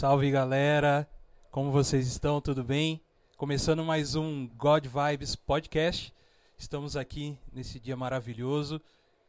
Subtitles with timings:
[0.00, 1.06] Salve galera,
[1.50, 2.40] como vocês estão?
[2.40, 3.02] Tudo bem?
[3.36, 6.14] Começando mais um God Vibes Podcast.
[6.56, 8.80] Estamos aqui nesse dia maravilhoso,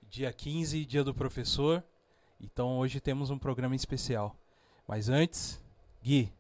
[0.04, 1.84] dia 15, dia do professor.
[2.40, 4.34] Então hoje temos um programa especial.
[4.88, 5.62] Mas antes,
[6.02, 6.32] Gui,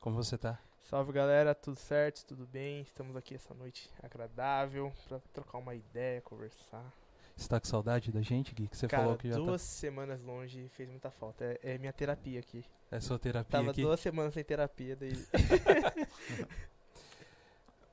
[0.00, 0.58] como você tá?
[0.80, 2.24] Salve galera, tudo certo?
[2.24, 2.80] Tudo bem?
[2.80, 6.90] Estamos aqui essa noite agradável para trocar uma ideia, conversar.
[7.36, 8.68] Você tá com saudade da gente, Gui?
[8.68, 11.44] Que você Cara, falou que já duas semanas longe fez muita falta.
[11.44, 12.62] É, é minha terapia aqui.
[12.90, 12.96] tá.
[12.96, 13.82] É sua terapia Tava aqui.
[13.82, 15.12] duas semanas sem terapia, daí.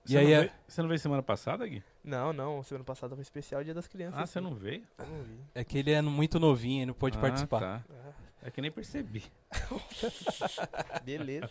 [0.06, 1.84] E Você aí não é- veio, você não veio semana passada, Gui?
[2.04, 4.20] não, não, semana passada foi especial Dia das Crianças.
[4.20, 4.84] Ah, você não veio?
[4.98, 5.38] Eu não vi.
[5.54, 7.60] É que ele é muito novinho e não pôde Ah, participar.
[7.60, 7.84] Tá.
[7.92, 9.24] Ah, É que nem percebi.
[11.06, 11.50] beleza.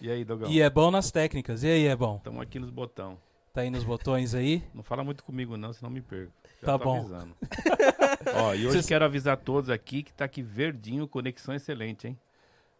[0.00, 0.50] E aí, Dogão?
[0.50, 1.62] E é bom nas técnicas.
[1.62, 2.16] E aí, é bom?
[2.16, 3.18] Estamos aqui nos botão.
[3.52, 4.64] Tá aí nos botões aí?
[4.74, 6.32] Não fala muito comigo não, senão me perco.
[6.64, 6.98] Tá bom.
[6.98, 7.36] avisando.
[8.34, 12.18] Ó, e hoje Cês- quero avisar todos aqui que tá aqui verdinho, conexão excelente, hein?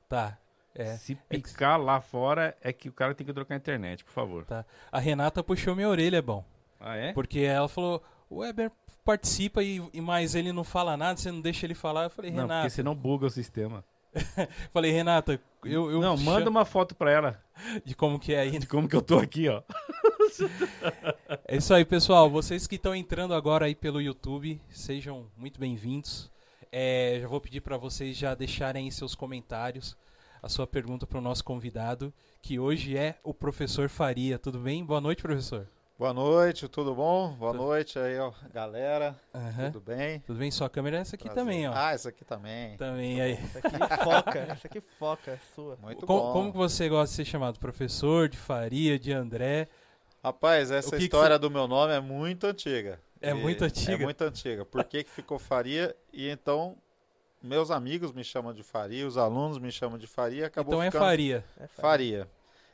[0.09, 0.39] Tá.
[0.75, 0.97] É.
[0.97, 4.05] Se É que- picar lá fora, é que o cara tem que trocar a internet,
[4.05, 4.47] por favor.
[4.93, 6.45] A Renata puxou minha orelha, é bom.
[6.79, 7.13] Ah, é?
[7.13, 8.71] Porque ela falou, o Weber
[9.05, 12.05] participa e, e mais ele não fala nada, você não deixa ele falar.
[12.05, 12.63] Eu falei, Não, Renata.
[12.63, 13.83] porque senão buga o sistema.
[14.73, 17.43] Falei, Renata, eu, eu não, manda uma foto pra ela
[17.85, 18.59] de como que é aí.
[18.59, 19.63] de como que eu tô aqui, ó.
[21.49, 22.29] É isso aí, pessoal.
[22.29, 26.31] Vocês que estão entrando agora aí pelo YouTube, sejam muito bem-vindos.
[26.71, 29.97] É, já vou pedir para vocês já deixarem aí seus comentários,
[30.43, 34.39] a sua pergunta para o nosso convidado, que hoje é o professor Faria.
[34.39, 34.85] Tudo bem?
[34.85, 35.69] Boa noite, professor.
[35.99, 37.33] Boa noite, tudo bom?
[37.33, 37.65] Boa Tudo.
[37.65, 39.19] noite aí, ó, galera.
[39.35, 39.71] Aham.
[39.73, 40.21] Tudo bem?
[40.21, 40.51] Tudo bem?
[40.51, 41.43] Sua câmera é essa aqui Prazer.
[41.43, 41.73] também, ó.
[41.75, 42.77] Ah, essa aqui também.
[42.77, 43.33] Também aí.
[43.33, 43.71] Essa aqui
[44.05, 45.77] foca, essa aqui foca, é sua.
[45.81, 46.33] Muito bom.
[46.35, 47.59] como que você gosta de ser chamado?
[47.59, 49.69] Professor, de Faria, de André?
[50.23, 53.01] Rapaz, essa que que história do meu nome é muito antiga.
[53.23, 53.93] É E- muito antiga?
[53.95, 54.67] É muito antiga.
[54.67, 55.97] Por que, que ficou Faria?
[56.13, 56.77] E então,
[57.43, 60.91] meus amigos me chamam de Faria, os alunos me chamam de Faria, acabou então é
[60.91, 61.45] ficando Faria.
[61.59, 61.81] É foca.
[61.81, 62.29] Faria.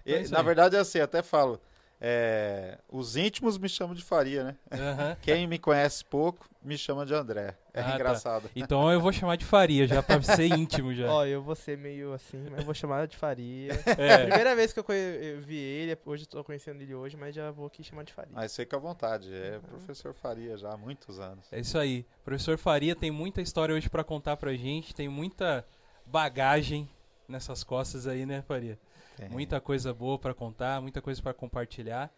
[0.05, 1.61] E, Então é na verdade é assim, até falo.
[2.05, 4.57] É, os íntimos me chamam de Faria, né?
[4.73, 5.17] Aham.
[5.23, 7.57] Quem me conhece pouco me chama de André.
[7.73, 7.95] É Ah, tá.
[7.95, 8.51] engraçado.
[8.57, 11.09] Então eu vou chamar de Faria, já pra ser íntimo já.
[11.09, 13.71] Ó, eu vou ser meio assim, mas eu vou chamar de Faria.
[13.97, 14.27] É.
[14.27, 17.53] Primeira vez que eu, eu vi ele, hoje eu tô conhecendo ele hoje, mas já
[17.53, 18.33] vou aqui chamar de Faria.
[18.35, 19.33] Mas fica à vontade.
[19.33, 21.47] É professor Faria já há muitos anos.
[21.53, 22.05] É isso aí.
[22.21, 25.65] O professor Faria tem muita história hoje pra contar pra gente, tem muita
[26.05, 26.89] bagagem
[27.29, 28.79] nessas costas aí, né, Faria?
[29.17, 29.29] Tem.
[29.29, 32.11] Muita coisa boa pra contar, muita coisa pra compartilhar.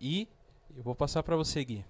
[0.00, 0.28] E
[0.76, 1.84] eu vou passar pra você, Gui.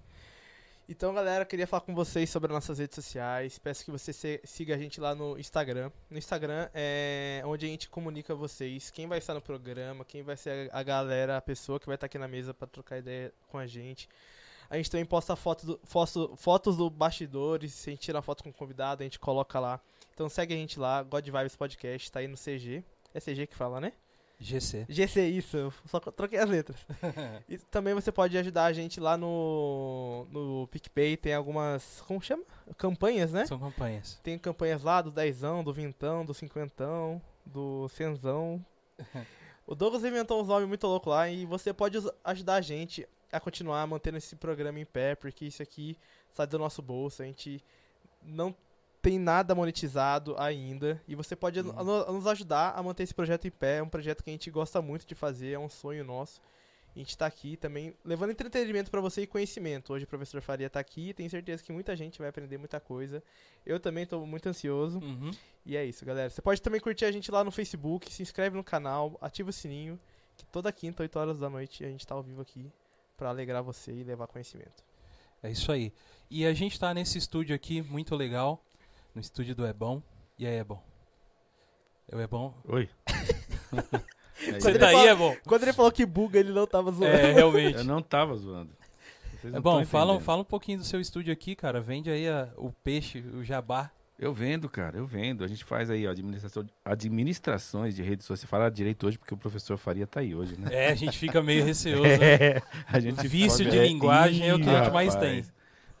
[0.89, 3.57] Então, galera, queria falar com vocês sobre as nossas redes sociais.
[3.57, 5.89] Peço que você se- siga a gente lá no Instagram.
[6.09, 10.35] No Instagram é onde a gente comunica vocês quem vai estar no programa, quem vai
[10.35, 13.31] ser a a galera, a pessoa que vai estar aqui na mesa para trocar ideia
[13.47, 14.09] com a gente.
[14.69, 17.73] A gente também posta foto do- foto- fotos do bastidores.
[17.73, 19.79] Se a gente tirar foto com o convidado, a gente coloca lá.
[20.13, 22.83] Então segue a gente lá, God Vibes Podcast, tá aí no CG.
[23.13, 23.93] É CG que fala, né?
[24.41, 24.85] GC.
[24.89, 26.77] GC, isso, eu só troquei as letras.
[27.47, 32.43] e também você pode ajudar a gente lá no, no PicPay, tem algumas, como chama?
[32.77, 33.45] Campanhas, né?
[33.45, 34.19] São campanhas.
[34.23, 38.65] Tem campanhas lá do dezão, do vintão, do cinquentão, do cenzão.
[39.67, 43.39] o Douglas inventou uns nomes muito loucos lá e você pode ajudar a gente a
[43.39, 45.97] continuar mantendo esse programa em pé, porque isso aqui
[46.33, 47.63] sai do nosso bolso, a gente
[48.23, 48.55] não
[49.01, 51.73] tem nada monetizado ainda e você pode Uhum.
[51.83, 54.49] no- nos ajudar a manter esse projeto em pé, é um projeto que a gente
[54.51, 56.39] gosta muito de fazer, é um sonho nosso.
[56.93, 59.93] A gente tá aqui também levando entretenimento pra você e conhecimento.
[59.93, 63.23] Hoje o professor Faria tá aqui, tenho certeza que muita gente vai aprender muita coisa.
[63.65, 64.99] Eu também tô muito ansioso.
[64.99, 65.31] Uhum.
[65.65, 66.29] E é isso, galera.
[66.29, 69.53] Você pode também curtir a gente lá no Facebook, se inscreve no canal, ativa o
[69.53, 69.97] sininho,
[70.35, 72.69] que toda quinta, 8 horas da noite, a gente tá ao vivo aqui
[73.15, 74.83] pra alegrar você e levar conhecimento.
[75.41, 75.93] É isso aí.
[76.29, 78.61] E a gente tá nesse estúdio aqui, muito legal.
[79.13, 80.01] No estúdio do Ebon.
[80.37, 80.55] E aí?
[80.57, 82.53] É o Ebon?
[82.67, 82.89] Oi.
[83.69, 85.35] Quando Você ele tá aí, fala- Ebon?
[85.45, 87.13] Quando ele falou que buga, ele não tava zoando.
[87.15, 87.77] É, realmente.
[87.77, 88.71] Eu não tava zoando.
[89.39, 91.79] Vocês É bom, fala, fala um pouquinho do seu estúdio aqui, cara.
[91.79, 93.91] Vende aí a- o peixe, o jabá.
[94.17, 95.43] Eu vendo, cara, eu vendo.
[95.43, 98.49] A gente faz aí, ó, administração, administrações de redes sociais.
[98.49, 100.69] Fala direito hoje porque o professor Faria tá aí hoje, né?
[100.71, 102.03] É, a gente fica meio receoso.
[102.19, 102.33] né?
[102.35, 105.51] É, a gente Vício de linguagem é o que a gente mais rapaz.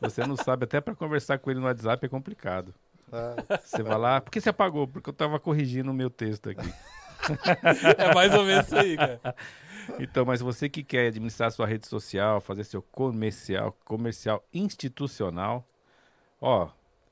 [0.01, 2.73] Você não sabe, até pra conversar com ele no WhatsApp é complicado.
[3.11, 4.87] Ah, Você vai lá, por que você apagou?
[4.87, 6.67] Porque eu tava corrigindo o meu texto aqui.
[7.99, 9.35] É mais ou menos isso aí, cara.
[9.99, 15.63] Então, mas você que quer administrar sua rede social, fazer seu comercial, comercial institucional,
[16.39, 16.69] ó,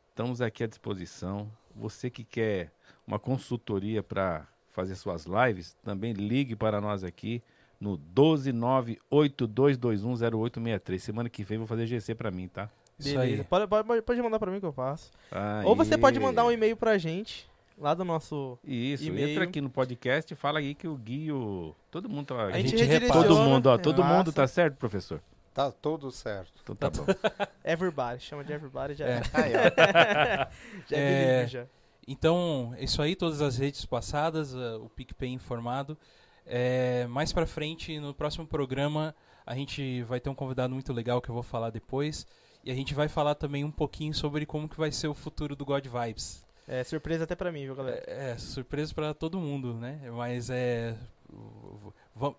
[0.09, 1.51] estamos aqui à disposição.
[1.75, 2.71] Você que quer
[3.05, 7.43] uma consultoria para fazer suas lives, também ligue para nós aqui
[7.79, 10.99] no 12982210863.
[10.99, 12.69] Semana que vem vou fazer GC para mim, tá?
[12.99, 13.41] Isso Beleza.
[13.41, 13.43] aí.
[13.45, 15.09] Pode, pode, pode mandar pra mim que eu faço.
[15.31, 15.65] Aê.
[15.65, 17.49] Ou você pode mandar um e-mail pra gente.
[17.77, 18.59] lá do nosso.
[18.63, 19.29] Isso, E-mail.
[19.29, 21.73] entra aqui no podcast e fala aí que o Gui, e o...
[21.89, 22.45] todo mundo tá...
[22.47, 23.07] A gente, gente.
[23.07, 24.17] Todo mundo, ó, todo Massa.
[24.17, 25.21] mundo tá certo, professor?
[25.53, 26.51] Tá tudo certo.
[26.61, 27.05] Então tá bom.
[27.63, 29.05] Everybody, chama de everybody já.
[29.07, 29.21] É.
[29.33, 30.47] É.
[30.87, 31.47] Já é, É.
[31.47, 31.65] já.
[32.07, 35.97] Então, isso aí, todas as redes passadas, ah, o PicPay informado.
[36.45, 39.13] É, mais pra frente, no próximo programa,
[39.45, 42.25] a gente vai ter um convidado muito legal que eu vou falar depois.
[42.63, 45.55] E a gente vai falar também um pouquinho sobre como que vai ser o futuro
[45.55, 46.45] do God Vibes.
[46.67, 48.03] É surpresa até pra mim, viu, galera?
[48.05, 49.99] É, é, surpresa pra todo mundo, né?
[50.11, 50.95] Mas é.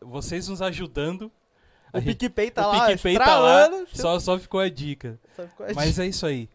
[0.01, 1.33] Vocês nos ajudando.
[1.93, 3.89] a O gente- PicPay tá o lá, PicPay tá lá, estralando.
[3.93, 5.19] só, só ficou a dica.
[5.35, 6.49] Só ficou a Mas é isso aí.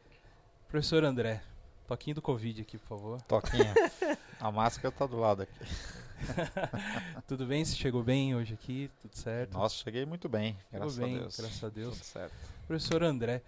[0.69, 1.41] Professor André,
[1.87, 3.21] toquinho do Covid aqui, por favor.
[3.23, 3.73] Toquinha.
[4.39, 5.53] A máscara tá do lado aqui.
[7.27, 7.63] Tudo bem?
[7.63, 8.89] Você chegou bem hoje aqui?
[9.01, 9.53] Tudo certo?
[9.53, 10.57] Nossa, cheguei muito bem.
[10.71, 11.37] Graças Tudo bem, a Deus.
[11.39, 11.93] graças a Deus.
[11.95, 12.33] Tudo certo.
[12.67, 13.41] Professor André,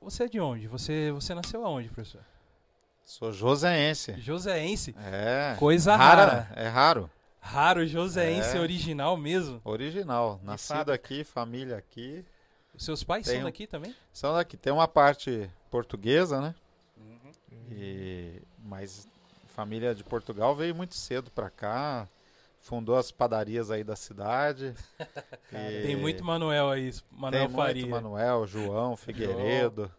[0.00, 0.66] você é de onde?
[0.68, 2.22] Você, você nasceu aonde, professor?
[3.04, 4.18] Sou joseense.
[4.20, 4.94] Joséense.
[4.98, 5.56] É.
[5.58, 6.48] Coisa rara.
[6.56, 7.10] É raro.
[7.40, 8.60] Raro, joséense É.
[8.60, 9.60] original mesmo.
[9.64, 10.40] Original.
[10.42, 12.24] Nascido aqui, família aqui.
[12.74, 13.44] Os seus pais são Tenho.
[13.44, 13.94] daqui também?
[14.12, 14.56] São daqui.
[14.56, 16.54] Tem uma parte portuguesa, né?
[16.96, 17.30] Uhum.
[17.70, 19.06] E, mas
[19.54, 22.08] família de Portugal veio muito cedo pra cá.
[22.64, 24.74] Fundou as padarias aí da cidade.
[25.52, 27.82] E Tem muito Manuel aí, Manuel tem Faria.
[27.86, 29.92] muito Manuel, João, Figueiredo.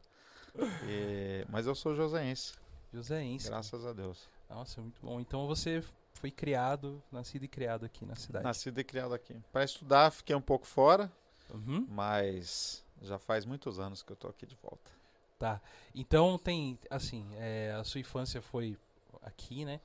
[0.87, 2.53] E- mas eu sou joseense,
[2.93, 3.47] Joséense.
[3.49, 4.29] graças a Deus.
[4.49, 5.19] Nossa, muito bom.
[5.19, 5.83] Então você
[6.13, 8.43] foi criado, nascido e criado aqui na cidade.
[8.45, 9.35] Nascido e criado aqui.
[9.51, 11.11] Para estudar, fiquei um pouco fora,
[11.53, 11.85] Uhum.
[11.89, 14.91] mas já faz muitos anos que eu tô aqui de volta.
[15.37, 15.61] Tá.
[15.93, 18.77] Então tem, assim, é, a sua infância foi
[19.21, 19.79] aqui, né?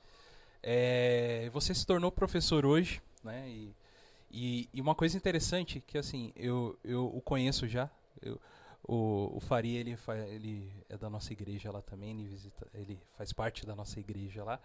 [0.63, 3.49] É, você se tornou professor hoje, né?
[3.49, 3.75] E,
[4.31, 7.89] e, e uma coisa interessante que, assim, eu, eu o conheço já.
[8.21, 8.39] Eu,
[8.83, 9.95] o, o Faria, ele,
[10.29, 14.43] ele é da nossa igreja lá também, ele, visita, ele faz parte da nossa igreja
[14.43, 14.59] lá.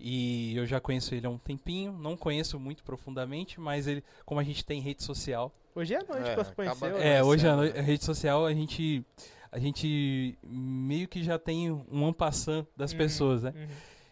[0.00, 4.40] E eu já conheço ele há um tempinho, não conheço muito profundamente, mas ele, como
[4.40, 6.92] a gente tem rede social, Hoje é noite É, pra se conhecer.
[6.96, 7.56] É, hoje a, né?
[7.56, 9.04] noi- a rede social a gente
[9.50, 13.52] a gente meio que já tem um ampassant das Uhum, pessoas, né?
[13.54, 13.66] uhum.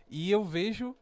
[0.09, 0.95] E eu vejo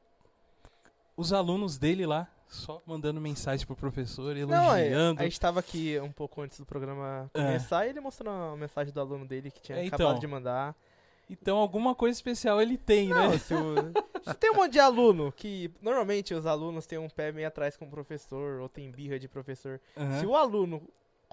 [1.17, 5.21] os alunos dele lá só mandando mensagem pro professor, Não, é, elogiando.
[5.21, 8.93] a gente tava aqui um pouco antes do programa começar e ele mostrou a mensagem
[8.93, 9.97] do aluno dele que tinha É, então.
[9.97, 10.75] acabado de mandar.
[11.29, 13.39] Então alguma coisa especial ele tem, Não, né?
[13.39, 13.75] se, o-
[14.31, 17.77] se tem um monte de aluno que normalmente os alunos têm um pé meio atrás
[17.79, 19.81] com o professor ou tem birra de professor.
[19.97, 20.21] Aham.
[20.21, 20.83] Se o aluno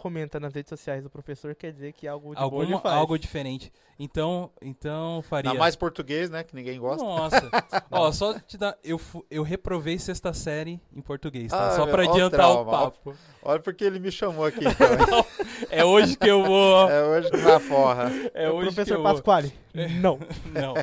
[0.01, 2.95] comenta nas redes sociais do professor, quer dizer que algo de Alguma, faz.
[2.95, 3.71] algo diferente.
[3.99, 5.51] Então, então faria.
[5.51, 6.43] Ainda mais português, né?
[6.43, 7.03] Que ninguém gosta.
[7.03, 7.51] Nossa.
[7.91, 8.99] Ó, só te dar, eu
[9.29, 11.67] eu reprovei sexta série em português, tá?
[11.67, 12.89] Ah, só pra o adiantar o trauma, ó.
[12.89, 13.15] papo.
[13.43, 14.65] Olha porque ele me chamou aqui.
[14.65, 15.25] Então.
[15.69, 16.89] É hoje que eu vou.
[16.89, 18.11] é hoje que na forra.
[18.33, 19.13] É o hoje que professor eu vou.
[19.13, 19.53] Pasquale.
[20.01, 20.19] Não.
[20.51, 20.73] Não.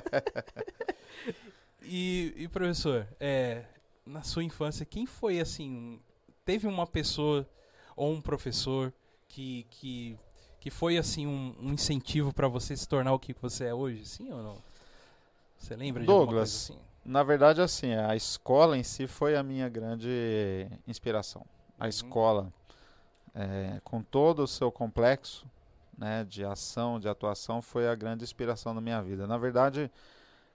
[1.82, 3.64] E, e, professor, é,
[4.06, 6.00] na sua infância, quem foi assim?
[6.44, 7.46] Teve uma pessoa
[7.96, 8.92] ou um professor
[9.28, 10.18] que, que,
[10.60, 14.04] que foi assim um, um incentivo pra você se tornar o que você é hoje?
[14.06, 14.58] Sim ou não?
[15.58, 16.66] Você lembra de Douglas.
[16.66, 16.88] coisa assim?
[17.04, 21.44] Na verdade, assim, a escola em si foi a minha grande inspiração.
[21.78, 21.88] A Uhum.
[21.88, 22.52] escola,
[23.34, 25.46] é, com todo o seu complexo
[25.96, 29.26] né, de ação, de atuação, foi a grande inspiração da minha vida.
[29.26, 29.90] Na verdade,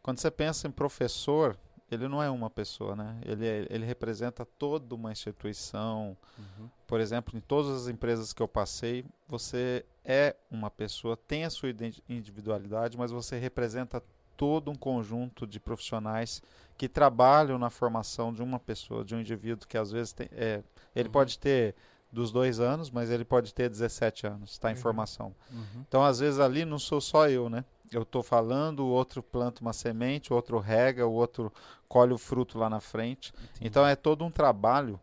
[0.02, 1.58] quando você pensa em professor,
[1.92, 3.20] ele não é uma pessoa, né?
[3.26, 6.16] Ele, é- ele representa toda uma instituição.
[6.38, 6.70] Uhum.
[6.94, 11.50] Por exemplo, em todas as empresas que eu passei, você é uma pessoa, tem a
[11.50, 11.70] sua
[12.08, 14.00] individualidade, mas você representa
[14.38, 16.40] todo um conjunto de profissionais
[16.78, 20.62] que trabalham na formação de uma pessoa, de um indivíduo que às vezes tem, é,
[20.96, 21.14] ele Uhum.
[21.14, 21.74] pode ter
[22.12, 24.80] dos dois anos, mas ele pode ter 17 anos, está em Uhum.
[24.82, 25.36] formação.
[25.52, 25.84] Uhum.
[25.88, 27.66] Então, às vezes ali não sou só eu, né?
[27.92, 31.52] Eu estou falando, o outro planta uma semente, o outro rega, o outro
[31.88, 33.34] colhe o fruto lá na frente.
[33.36, 33.68] Entendi.
[33.68, 35.00] Então é todo um trabalho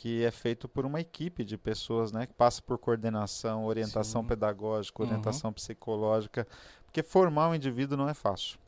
[0.00, 2.24] que é feito por uma equipe de pessoas, né?
[2.24, 4.28] Que passa por coordenação, orientação Sim.
[4.28, 5.08] pedagógica, Uhum.
[5.08, 6.46] orientação psicológica,
[6.84, 8.60] porque formar um indivíduo não é fácil.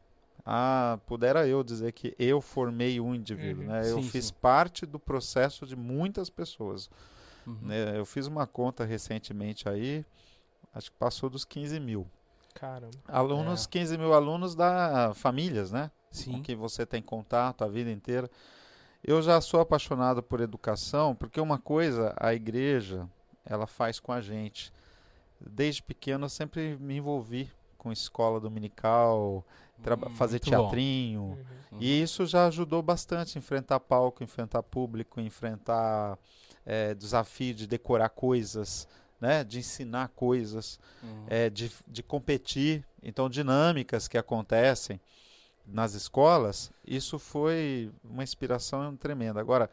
[0.45, 3.69] Ah, pudera eu dizer que eu formei um indivíduo, Uhum.
[3.71, 3.89] né?
[3.89, 4.35] Eu Sim, fiz sim.
[4.41, 6.91] parte do processo de muitas pessoas.
[7.47, 7.59] Uhum.
[7.63, 7.97] né?
[7.97, 10.05] Eu fiz uma conta recentemente aí,
[10.75, 12.07] acho que passou dos 15 mil.
[12.55, 12.91] Caramba.
[13.07, 13.69] Alunos, É.
[13.69, 15.91] 15 mil alunos da famílias, né?
[16.11, 16.33] Sim.
[16.33, 18.29] com quem você tem contato a vida inteira.
[19.03, 23.09] Eu já sou apaixonado por educação, porque uma coisa a igreja
[23.45, 24.73] ela faz com a gente.
[25.41, 29.45] Desde pequeno eu sempre me envolvi com escola dominical,
[29.79, 31.23] Hum, fazer teatrinho.
[31.23, 31.37] Uhum.
[31.73, 31.79] Uhum.
[31.81, 36.19] E isso já ajudou bastante a enfrentar palco, enfrentar público, enfrentar
[36.67, 38.87] eh, desafio de decorar coisas,
[39.19, 39.43] né?
[39.43, 41.25] de ensinar coisas Uhum.
[41.29, 45.01] é, de, de competir, então dinâmicas que acontecem.
[45.67, 49.41] Nas escolas, isso foi uma inspiração tremenda.
[49.41, 49.71] Agora,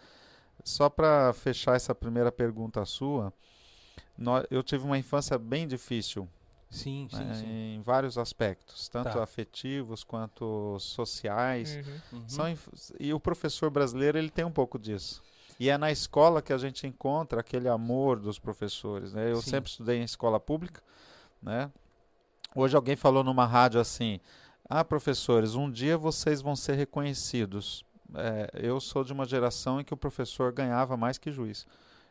[0.63, 3.33] só para fechar essa primeira pergunta sua,
[4.17, 6.27] nó- eu tive uma infância bem difícil
[6.69, 7.75] Sim, sim, né, sim.
[7.75, 9.23] em vários aspectos, tanto Tá.
[9.23, 11.77] afetivos quanto sociais.
[12.11, 12.19] Uhum.
[12.19, 12.29] Uhum.
[12.29, 12.57] São
[12.99, 15.21] e o professor brasileiro ele tem um pouco disso.
[15.59, 19.13] E é na escola que a gente encontra aquele amor dos professores.
[19.13, 19.31] Né?
[19.31, 19.51] Eu Sim.
[19.51, 20.83] sempre estudei em escola pública.
[21.41, 21.71] Né?
[22.55, 24.19] Hoje alguém falou numa rádio assim:
[24.69, 27.85] Ah, professores, um dia vocês vão ser reconhecidos.
[28.15, 31.65] É, eu sou de uma geração em que o professor ganhava mais que juiz.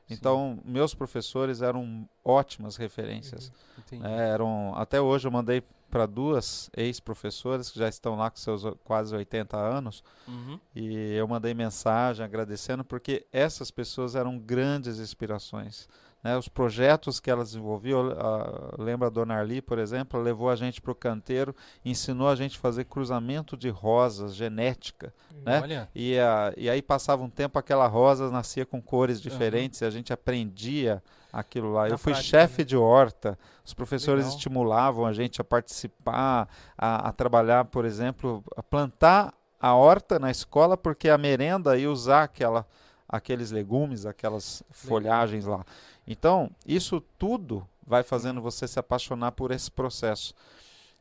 [0.08, 3.50] Então, meus professores eram ótimas referências.
[3.78, 4.06] Entendi.
[4.06, 8.62] É, eram, até hoje eu mandei para duas ex-professoras que já estão lá com seus
[8.84, 10.58] quase 80 anos Uhum.
[10.74, 15.88] e eu mandei mensagem agradecendo porque essas pessoas eram grandes inspirações.
[16.26, 16.36] Né?
[16.36, 20.56] Os projetos que elas desenvolviam, a, lembra a Dona Arli, por exemplo, ela levou a
[20.56, 21.54] gente para o canteiro,
[21.84, 25.14] ensinou a gente a fazer cruzamento de rosas, genética.
[25.44, 25.60] né?
[25.62, 29.84] Olha, E, a, e aí passava um tempo, aquela rosa nascia com cores diferentes e
[29.84, 31.00] a gente aprendia
[31.32, 31.82] aquilo lá.
[31.82, 32.64] Na eu fui prática, chefe né?
[32.64, 34.36] de horta, os professores Legal.
[34.36, 40.30] estimulavam a gente a participar, a, a trabalhar, por exemplo, a plantar a horta na
[40.30, 42.66] escola, porque a merenda ia usar aquela,
[43.08, 45.64] aqueles legumes, aquelas folhagens lá.
[46.06, 50.34] Então, isso tudo vai fazendo você se apaixonar por esse processo.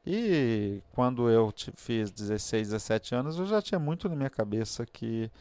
[0.05, 5.31] E quando eu fiz 16, 17 anos, eu já tinha muito na minha cabeça que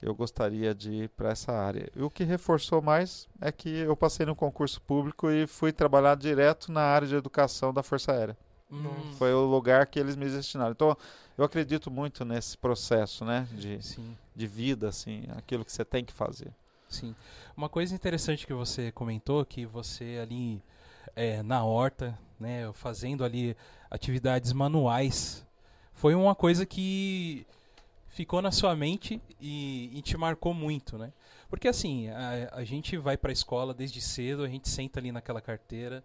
[0.00, 1.88] eu gostaria de ir para essa área.
[1.96, 6.14] E o que reforçou mais é que eu passei no concurso público e fui trabalhar
[6.16, 8.36] direto na área de educação da Força Aérea.
[8.70, 10.72] hum, Foi o lugar que eles me destinaram.
[10.72, 10.96] Então,
[11.36, 14.16] eu acredito muito nesse processo, né, de, sim.
[14.36, 16.52] de vida, assim, aquilo que você tem que fazer.
[16.94, 17.14] Sim.
[17.56, 20.62] Uma coisa interessante que você comentou, que você ali
[21.16, 23.56] é, na horta, né, fazendo ali
[23.90, 25.46] atividades manuais,
[25.92, 27.46] foi uma coisa que
[28.08, 31.12] ficou na sua mente e, e te marcou muito, né?
[31.48, 35.12] Porque assim, a, a gente vai para a escola desde cedo, a gente senta ali
[35.12, 36.04] naquela carteira,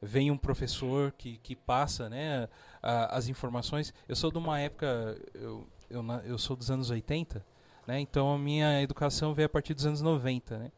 [0.00, 2.48] vem um professor que, que passa, né,
[2.82, 3.92] a- as informações.
[4.08, 7.44] Eu sou de uma época, eu, eu, eu sou dos anos 80,
[7.86, 8.00] né?
[8.00, 10.72] Então a minha educação veio a partir dos anos 90, né?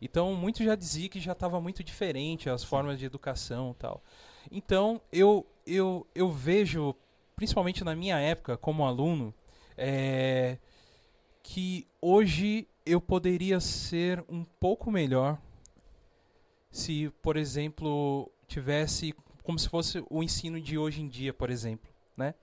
[0.00, 4.02] Então muito já dizia que já estava muito diferente as formas de educação, tal.
[4.50, 6.94] Então eu eu, eu vejo,
[7.36, 9.34] principalmente na minha época como aluno,
[9.76, 10.58] é,
[11.42, 15.38] que hoje eu poderia ser um pouco melhor
[16.70, 21.90] se, por exemplo, tivesse como se fosse o ensino de hoje em dia, por exemplo,
[22.16, 22.34] né?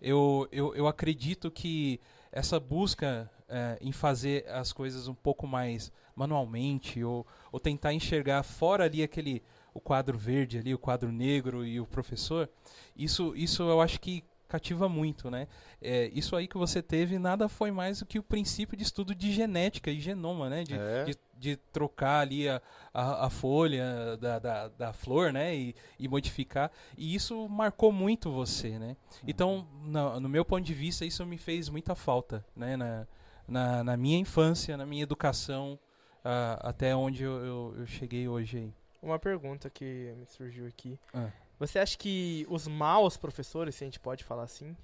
[0.00, 1.98] Eu, eu, eu acredito que
[2.30, 8.42] essa busca eh, em fazer as coisas um pouco mais manualmente ou, ou tentar enxergar
[8.42, 9.42] fora ali aquele
[9.72, 12.48] o quadro verde ali, o quadro negro e o professor,
[12.96, 15.46] isso, isso eu acho que cativa muito, né?
[15.80, 19.14] É, isso aí que você teve nada foi mais do que o princípio de estudo
[19.14, 20.64] de genética e genoma, né?
[20.64, 21.04] De, É.
[21.04, 22.60] de, de trocar ali a,
[22.92, 25.54] a, a folha da, da, da flor, né?
[25.54, 26.72] E, e modificar.
[26.98, 28.96] E isso marcou muito você, né?
[29.24, 32.76] Então, na- no meu ponto de vista, isso me fez muita falta, né?
[32.76, 33.06] Na,
[33.50, 35.78] na, na minha infância, na minha educação,
[36.24, 38.74] ah, até onde eu, eu, eu cheguei hoje aí.
[39.02, 40.98] Uma pergunta que me surgiu aqui.
[41.12, 41.30] Ah.
[41.58, 44.74] Você acha que os maus professores, se a gente pode falar assim,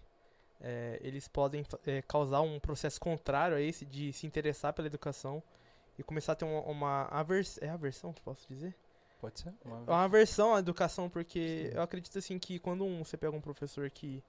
[0.61, 5.43] é, eles podem é, causar um processo contrário a esse de se interessar pela educação
[5.99, 8.75] e começar a ter uma, uma avers é aversão que posso dizer?
[9.21, 9.55] Pode ser?
[9.65, 13.41] Uma- Uma aversão à educação, porque eu acredito assim que quando um- você pega um
[13.41, 14.23] professor que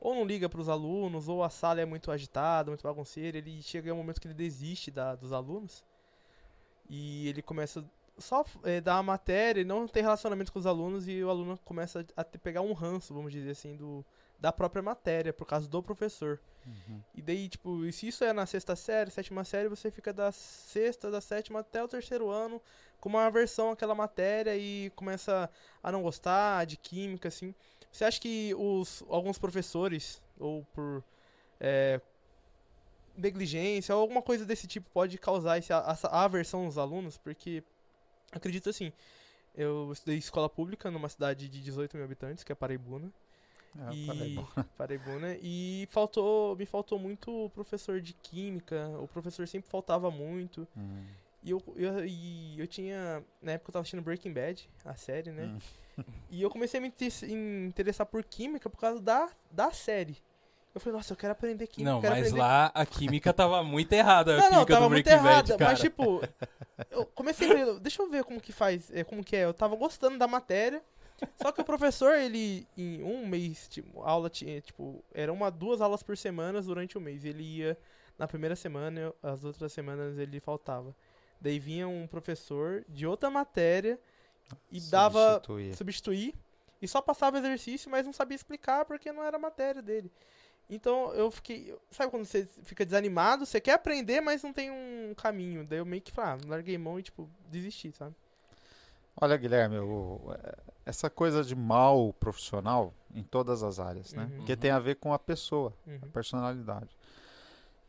[0.00, 3.60] ou não liga para os alunos, ou a sala é muito agitada, muito bagunceira, ele
[3.62, 5.84] chega um momento que ele desiste da, dos alunos
[6.88, 7.84] e ele começa
[8.16, 11.58] só é, dar a matéria e não ter relacionamento com os alunos e o aluno
[11.64, 14.04] começa a ter, pegar um ranço, vamos dizer assim, do,
[14.38, 16.40] da própria matéria, por causa do professor.
[17.14, 20.30] E daí, tipo, e se isso é na sexta série, sétima série, você fica da
[20.32, 22.60] sexta, da sétima até o terceiro ano
[23.00, 25.48] com uma aversão àquela matéria e começa
[25.82, 27.54] a não gostar de química, assim.
[27.90, 31.02] Você acha que os, alguns professores, ou por
[31.60, 32.00] é,
[33.16, 37.18] negligência, ou alguma coisa desse tipo, pode causar esse, essa aversão nos alunos?
[37.18, 37.62] Porque,
[38.32, 38.92] acredito assim,
[39.54, 43.10] eu estudei escola pública numa cidade de 18 mil habitantes, que é Paraibuna.
[43.78, 44.48] Ah, e Paraíba.
[44.78, 50.66] Paraibuna e faltou me faltou muito o professor de química o professor sempre faltava muito
[50.74, 51.04] Hum,
[51.48, 53.24] e eu, eu, e eu tinha.
[53.40, 55.44] Na época eu tava assistindo Breaking Bad, a série, né?
[55.44, 55.58] hum.
[56.30, 60.16] E eu comecei a me inte- interessar por química por causa da, da série.
[60.72, 61.90] Eu falei, nossa, eu quero aprender química.
[61.90, 62.38] Não, eu mas aprender...
[62.38, 64.34] lá a química tava muito errada.
[64.34, 65.48] A Não, não, tava do muito Breaking errada.
[65.48, 65.70] Bad, cara.
[65.72, 66.20] mas, tipo,
[66.88, 69.44] eu comecei a ver, deixa eu ver como que faz, é, como que é.
[69.44, 70.80] Eu tava gostando da matéria,
[71.42, 75.80] Só que o professor, ele, em um mês, tipo, aula tinha, tipo, era uma, duas
[75.80, 77.24] aulas por semana durante o mês.
[77.24, 77.76] Ele ia
[78.16, 80.94] na primeira semana, as outras semanas ele faltava.
[81.40, 83.98] Daí vinha um professor de outra matéria
[84.70, 85.76] e dava Substituir.
[85.76, 86.34] substituir
[86.82, 90.10] e só passava exercício, mas não sabia explicar porque não era a matéria dele.
[90.70, 91.74] Então eu fiquei.
[91.90, 93.46] Sabe quando você fica desanimado?
[93.46, 95.64] Você quer aprender, mas não tem um caminho.
[95.66, 98.14] Daí eu meio que falei, ah, larguei mão e, tipo, desisti, sabe?
[99.20, 100.20] Olha, Guilherme, o-
[100.84, 104.24] essa coisa de mal profissional em todas as áreas, né?
[104.24, 104.36] Uhum.
[104.36, 106.10] Porque tem a ver com a pessoa, a Uhum.
[106.12, 106.96] personalidade.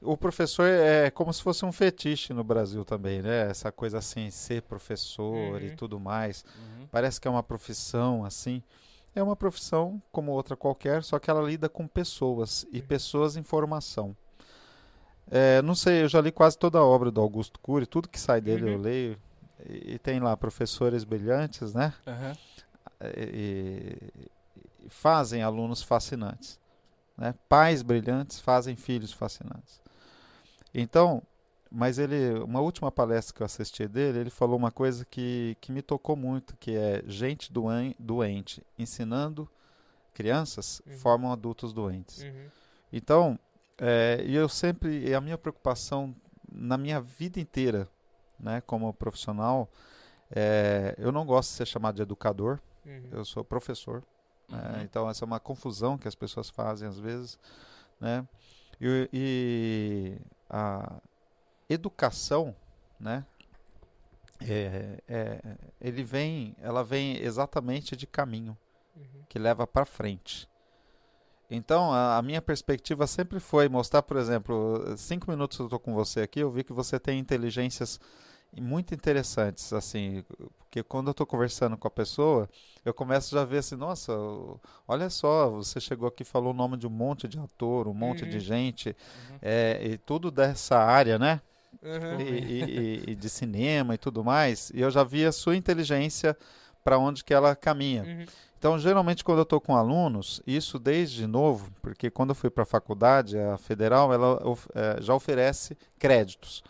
[0.01, 3.49] O professor é como se fosse um fetiche no Brasil também, né?
[3.49, 5.75] Essa coisa assim, ser professor e Uhum.
[5.75, 6.45] tudo mais.
[6.55, 6.87] Uhum.
[6.89, 8.63] Parece que é uma profissão assim.
[9.13, 13.43] É uma profissão como outra qualquer, só que ela lida com pessoas e pessoas em
[13.43, 14.15] formação.
[15.29, 18.19] É, não sei, eu já li quase toda a obra do Augusto Cury, tudo que
[18.19, 18.81] sai dele eu Uhum.
[18.81, 19.17] leio.
[19.67, 21.93] E, e tem lá professores brilhantes, né?
[22.07, 22.33] Aham.
[23.01, 23.97] E,
[24.85, 26.57] e fazem alunos fascinantes.
[27.17, 27.35] Né?
[27.49, 29.81] Pais brilhantes fazem filhos fascinantes.
[30.73, 31.21] Então,
[31.71, 35.71] mas ele, uma última palestra que eu assisti dele, ele falou uma coisa que, que
[35.71, 39.47] me tocou muito, que é gente doen- doente ensinando
[40.13, 40.97] crianças Uhum.
[40.97, 42.23] formam adultos doentes.
[42.23, 42.47] Uhum.
[42.91, 43.39] Então,
[43.77, 46.13] é, e eu sempre, a minha preocupação
[46.51, 47.87] na minha vida inteira,
[48.39, 49.69] né, como profissional,
[50.31, 53.09] é, eu não gosto de ser chamado de educador, Uhum.
[53.11, 54.03] eu sou professor.
[54.49, 54.81] né, Uhum.
[54.81, 57.37] então, essa é uma confusão que as pessoas fazem às vezes,
[58.01, 58.27] né?
[58.81, 60.17] E, e
[60.49, 60.99] a
[61.69, 62.55] educação,
[62.99, 63.25] né?
[64.41, 65.41] é- é-
[65.81, 68.57] ele vem, ela vem exatamente de caminho
[68.95, 69.23] Uhum.
[69.27, 70.47] que leva para frente.
[71.51, 75.93] Então, a, a minha perspectiva sempre foi mostrar, por exemplo, cinco minutos eu estou com
[75.93, 77.99] você aqui, eu vi que você tem inteligências
[78.57, 80.23] muito interessantes, assim,
[80.57, 82.49] porque quando eu estou conversando com a pessoa,
[82.83, 84.11] eu começo já a ver assim, nossa,
[84.87, 87.93] olha só, você chegou aqui e falou o nome de um monte de ator, um
[87.93, 88.41] monte de Uhum.
[88.41, 89.37] gente, Uhum.
[89.41, 91.41] é, e tudo dessa área, né?
[91.81, 92.19] Uhum.
[92.19, 96.35] e, e- e- de cinema e tudo mais, e eu já vi a sua inteligência
[96.83, 98.03] para onde que ela caminha.
[98.03, 98.25] Uhum.
[98.57, 102.63] Então, geralmente, quando eu estou com alunos, isso desde novo, porque quando eu fui para
[102.63, 106.61] a faculdade, a federal, ela of- eh, já oferece créditos.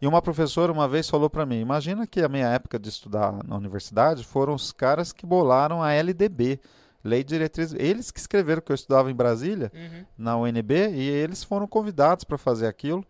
[0.00, 3.44] E uma professora uma vez falou para mim: Imagina que a minha época de estudar
[3.44, 6.58] na universidade foram os caras que bolaram a LDB,
[7.04, 7.74] Lei de Diretriz.
[7.74, 10.04] Eles que escreveram que eu estudava em Brasília, Uhum.
[10.16, 13.04] na UNB, e eles foram convidados para fazer aquilo.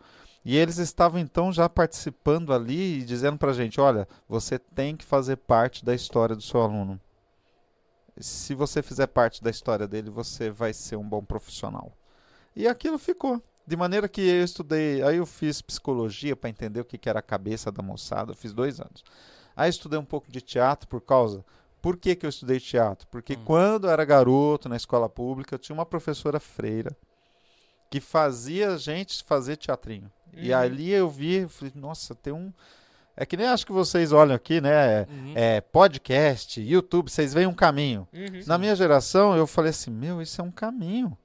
[0.44, 4.96] E eles estavam então já participando ali e dizendo para a gente: olha, você tem
[4.96, 6.98] que fazer parte da história do seu aluno.
[8.18, 11.92] Se você fizer parte da história dele, você vai ser um bom profissional.
[12.54, 13.40] E aquilo ficou.
[13.70, 17.20] De maneira que eu estudei, aí eu fiz psicologia para entender o que, que era
[17.20, 19.04] a cabeça da moçada, eu fiz dois anos.
[19.54, 21.44] Aí estudei um pouco de teatro por causa.
[21.80, 23.06] Por que, que eu estudei teatro?
[23.12, 23.44] Porque Hum.
[23.44, 26.96] quando eu era garoto na escola pública, eu tinha uma professora freira
[27.88, 30.10] que fazia a gente fazer teatrinho.
[30.34, 30.58] E Uhum.
[30.58, 32.52] ali eu vi, eu falei, nossa, tem um.
[33.16, 35.02] É que nem acho que vocês olham aqui, né?
[35.08, 35.32] Uhum.
[35.36, 38.08] É, podcast, YouTube, vocês veem um caminho.
[38.12, 38.40] Uhum.
[38.48, 41.16] Na minha geração, eu falei assim, meu, isso é um caminho.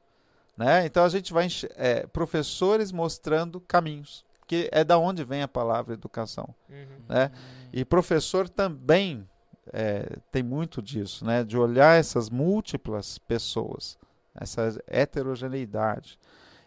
[0.57, 0.85] Né?
[0.85, 5.93] Então a gente vai é, professores mostrando caminhos, que é da onde vem a palavra
[5.93, 6.53] educação.
[6.69, 6.85] Uhum.
[7.09, 7.31] né?
[7.73, 9.27] E professor também
[9.73, 11.43] é, tem muito disso, né?
[11.43, 13.97] De olhar essas múltiplas pessoas,
[14.33, 16.19] essa heterogeneidade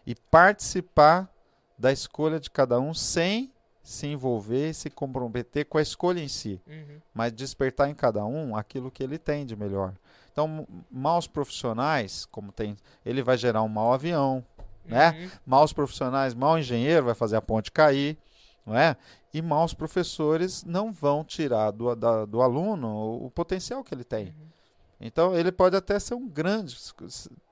[0.05, 1.29] e participar
[1.77, 6.61] da escolha de cada um sem se envolver se comprometer com a escolha em si
[6.67, 6.99] Uhum.
[7.13, 9.93] mas despertar em cada um aquilo que ele tem de melhor.
[10.31, 14.43] Então, maus profissionais, como tem, ele vai gerar um mau avião,
[14.85, 15.11] né?
[15.11, 15.29] Uhum.
[15.45, 18.17] Maus profissionais, mau engenheiro vai fazer a ponte cair,
[18.65, 18.95] não é?
[19.33, 24.03] E maus professores não vão tirar do, da- do aluno o, o potencial que ele
[24.03, 24.27] tem.
[24.27, 24.47] Uhum.
[25.01, 26.75] Então, ele pode até ser um grande,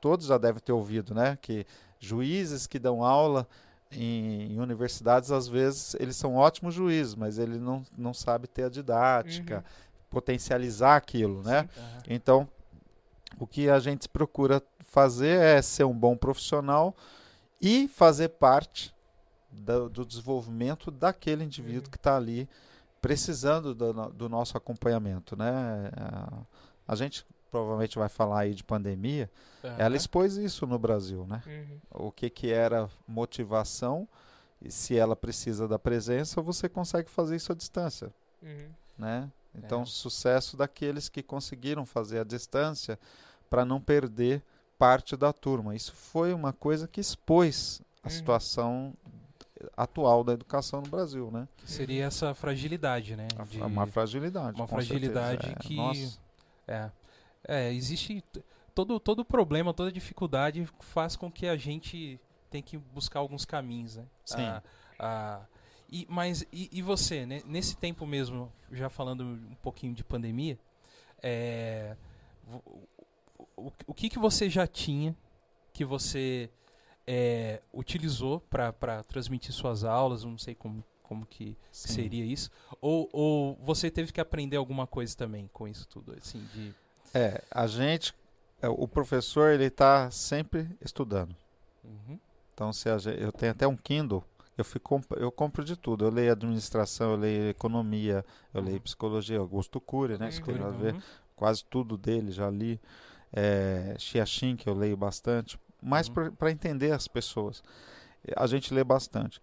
[0.01, 1.37] todos já devem ter ouvido, né?
[1.41, 1.65] Que
[1.99, 3.47] juízes que dão aula
[3.91, 8.63] em, em universidades, às vezes, eles são ótimos juízes, mas ele não, não sabe ter
[8.65, 9.63] a didática, Uhum.
[10.09, 11.59] potencializar aquilo, né?
[11.77, 12.03] Aham.
[12.09, 12.47] Então,
[13.39, 16.95] o que a gente procura fazer é ser um bom profissional
[17.62, 18.93] e fazer parte
[19.52, 21.91] do, do desenvolvimento daquele indivíduo Uhum.
[21.91, 22.47] que está ali
[23.02, 25.91] precisando do, do nosso acompanhamento, né?
[25.95, 26.34] A,
[26.88, 29.30] a gente provavelmente vai falar aí de pandemia.
[29.63, 29.95] Ela Aham.
[29.95, 31.41] expôs isso no Brasil, né?
[31.47, 32.08] Uhum.
[32.08, 34.08] O que, que era motivação
[34.62, 38.69] e se ela precisa da presença, você consegue fazer isso à distância Uhum.
[38.97, 39.32] né?
[39.56, 39.86] Então, É.
[39.86, 43.00] sucesso daqueles que conseguiram fazer a distância
[43.49, 44.41] para não perder
[44.77, 45.75] parte da turma.
[45.75, 48.13] Isso foi uma coisa que expôs a Uhum.
[48.13, 48.93] situação
[49.75, 51.47] atual da educação no Brasil, né?
[51.57, 53.27] Que seria essa fragilidade, né?
[53.38, 54.55] A- de- Uma fragilidade.
[54.55, 55.60] uma com fragilidade certeza.
[55.60, 56.17] É, que-
[56.67, 56.91] É.
[57.49, 58.23] É, existe
[58.75, 62.19] todo todo problema, toda dificuldade faz com que a gente
[62.51, 64.05] tem que buscar alguns caminhos, né?
[64.25, 64.41] Sim.
[64.41, 64.63] Ah,
[64.99, 65.41] ah,
[65.89, 67.41] e, mas e, e você, né?
[67.45, 70.60] nesse tempo mesmo, já falando um pouquinho de pandemia,
[71.23, 71.95] é,
[73.58, 75.15] o, o que que você já tinha
[75.74, 76.50] que você
[77.06, 80.24] é, utilizou para transmitir suas aulas?
[80.24, 81.93] Não sei como como que Sim.
[81.93, 82.52] seria isso?
[82.82, 86.74] Ou, ou você teve que aprender alguma coisa também com isso tudo, assim, de...
[87.13, 88.13] É, a gente,
[88.62, 91.34] é, o professor, ele está sempre estudando.
[91.84, 92.20] Uhum.
[92.54, 94.22] Então, se a eu tenho até um Kindle,
[94.58, 96.04] eu, fico, comp- eu compro de tudo.
[96.06, 100.30] Eu leio administração, eu leio economia, eu leio psicologia, Augusto Cury, né?
[100.65, 101.02] a ver, Uhum.
[101.38, 102.82] quase tudo dele já li.
[103.33, 106.31] É, Xiaxin, que eu leio bastante, mais Uhum.
[106.31, 107.61] para entender as pessoas.
[108.35, 109.41] A gente lê bastante.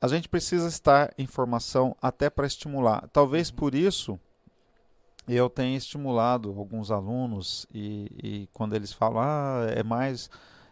[0.00, 3.08] A gente precisa estar em formação até para estimular.
[3.12, 3.56] Talvez Uhum.
[3.56, 4.18] por isso
[5.26, 10.30] eu tenha estimulado alguns alunos e, e quando eles falam, ah, é mais.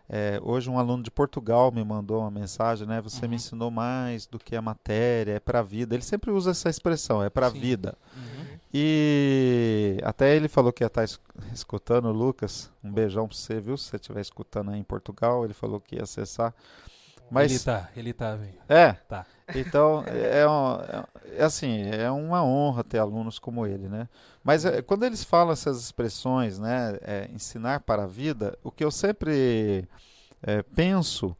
[0.08, 3.00] é, hoje um aluno de Portugal me mandou uma mensagem, né?
[3.00, 3.30] Você Uhum.
[3.30, 5.96] me ensinou mais do que a matéria, é para a vida.
[5.96, 7.98] Ele sempre usa essa expressão, é para a vida.
[8.14, 8.45] Uhum.
[8.78, 11.18] E até ele falou que ia estar es-
[11.52, 12.70] escutando, Lucas.
[12.84, 13.76] Um beijão pra você, viu?
[13.78, 16.54] Se você estiver escutando aí em Portugal, ele falou que ia acessar.
[17.30, 18.54] Mas Ele tá, ele tá, velho.
[18.68, 18.92] é.
[18.92, 19.26] Tá.
[19.54, 21.04] Então, é, é um- é-
[21.38, 24.08] é assim, é uma honra ter alunos como ele, né?
[24.44, 28.84] Mas é, quando eles falam essas expressões, né, é, ensinar para a vida, o que
[28.84, 29.88] eu sempre
[30.42, 31.34] é, penso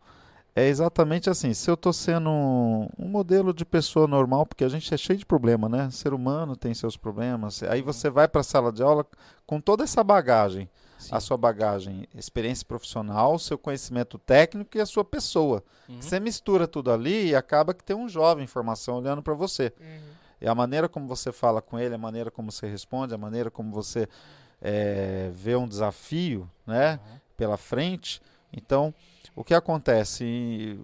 [0.57, 4.69] é exatamente assim, se eu estou sendo um, um modelo de pessoa normal, porque a
[4.71, 5.91] gente é cheio de problema, né?
[5.91, 7.63] Ser humano tem seus problemas.
[7.63, 9.07] Aí você vai para a sala de aula
[9.47, 10.67] com toda essa bagagem,
[10.99, 11.11] Sim.
[11.13, 15.63] a sua bagagem, experiência profissional, seu conhecimento técnico e a sua pessoa.
[15.87, 16.01] Uhum.
[16.01, 19.75] Você mistura tudo ali e acaba que tem um jovem em formação olhando para você.
[19.79, 20.17] Uhum.
[20.41, 23.51] E a maneira como você fala com ele, a maneira como você responde, a maneira
[23.51, 24.09] como você
[24.63, 27.19] eh, vê um desafio né, Uhum.
[27.37, 28.23] pela frente.
[28.53, 28.95] Então,
[29.37, 30.81] o que acontece?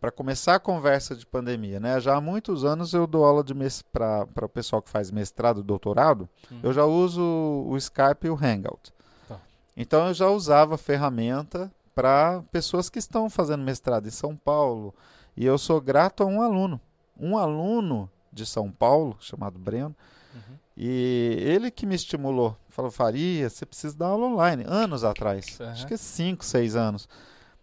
[0.00, 1.98] Para começar a conversa de pandemia, né?
[2.00, 3.54] Já há muitos anos eu dou aula de
[3.92, 6.28] para o pessoal que faz mestrado, doutorado.
[6.50, 6.60] Uhum.
[6.62, 8.92] Eu já uso o Skype e o Hangout.
[9.26, 9.40] Tá.
[9.76, 14.94] Então eu já usava a ferramenta para pessoas que estão fazendo mestrado em São Paulo.
[15.36, 16.80] E eu sou grato a um aluno.
[17.18, 19.96] Um aluno de São Paulo, chamado Breno,
[20.34, 20.54] Uhum.
[20.76, 22.56] e ele que me estimulou.
[22.68, 24.62] Falou, Faria, você precisa dar aula online.
[24.68, 25.58] Anos atrás.
[25.60, 25.72] Aham.
[25.72, 27.08] Acho que é 5, 6 anos.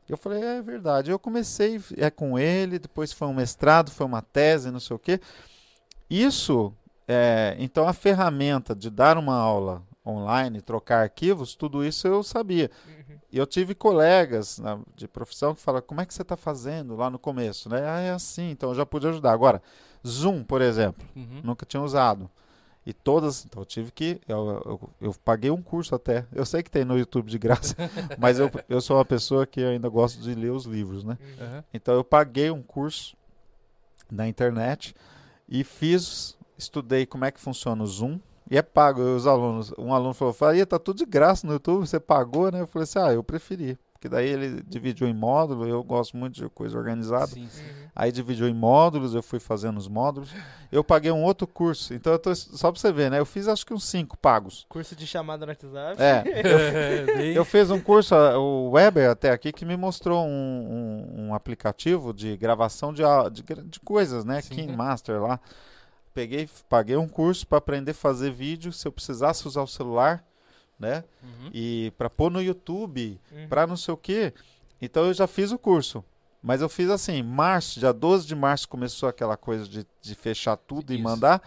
[0.08, 1.10] Eu falei, é verdade.
[1.12, 5.00] Eu comecei é com ele, depois foi um mestrado, foi uma tese, não sei o
[5.00, 5.20] quê.
[6.10, 6.74] Isso,
[7.08, 12.70] é, então a ferramenta de dar uma aula online, trocar arquivos, tudo isso eu sabia.
[12.88, 13.18] Uhum.
[13.34, 17.10] Eu tive colegas na- de profissão que falaram, como é que você está fazendo lá
[17.10, 17.68] no começo?
[17.70, 17.82] Né?
[17.88, 19.32] Ah, é assim, então eu já pude ajudar.
[19.32, 19.62] Agora,
[20.06, 21.42] Zoom, por exemplo, Uhum.
[21.44, 22.30] nunca tinha usado.
[22.86, 26.26] E todas, então eu tive que, eu, eu, eu paguei um curso até.
[26.32, 27.76] Eu sei que tem no YouTube de graça,
[28.20, 31.18] mas eu, eu sou uma pessoa que ainda gosto de ler os livros, né?
[31.40, 31.64] Uhum.
[31.74, 33.18] Então eu paguei um curso
[34.12, 34.96] na internet
[35.50, 38.20] e fiz, estudei como é que funciona o Zoom.
[38.52, 39.74] E é pago, os alunos.
[39.76, 42.62] Um aluno falou, Faria, tá tudo de graça no YouTube, você pagou, né?
[42.62, 43.80] Eu falei assim, ah, eu preferi.
[43.96, 47.28] Porque daí ele dividiu em módulo, eu gosto muito de coisa organizada.
[47.28, 47.64] Sim, sim.
[47.64, 47.88] Uhum.
[47.96, 50.30] Aí dividiu em módulos, eu fui fazendo os módulos.
[50.70, 51.94] Eu paguei um outro curso.
[51.94, 53.20] Então eu tô, só pra você ver, né?
[53.20, 54.66] Eu fiz acho que uns cinco pagos.
[54.68, 56.02] Curso de chamada no WhatsApp.
[56.02, 60.30] É, É, bem- eu fiz um curso, o Weber até aqui, que me mostrou um,
[61.18, 64.42] um- um aplicativo de gravação de, de, de coisas, né?
[64.42, 64.56] Sim.
[64.56, 65.40] King Master lá.
[66.14, 70.24] Peguei, paguei um curso para aprender a fazer vídeo, se eu precisasse usar o celular,
[70.80, 71.04] né?
[71.24, 71.50] Uhum.
[71.54, 73.48] E para pôr no YouTube, Uhum.
[73.48, 74.34] para não sei o quê.
[74.82, 76.04] Então eu já fiz o curso.
[76.42, 80.56] Mas eu fiz assim, março, dia 12 de março começou aquela coisa de, de fechar
[80.58, 81.04] tudo e Isso.
[81.04, 81.42] mandar.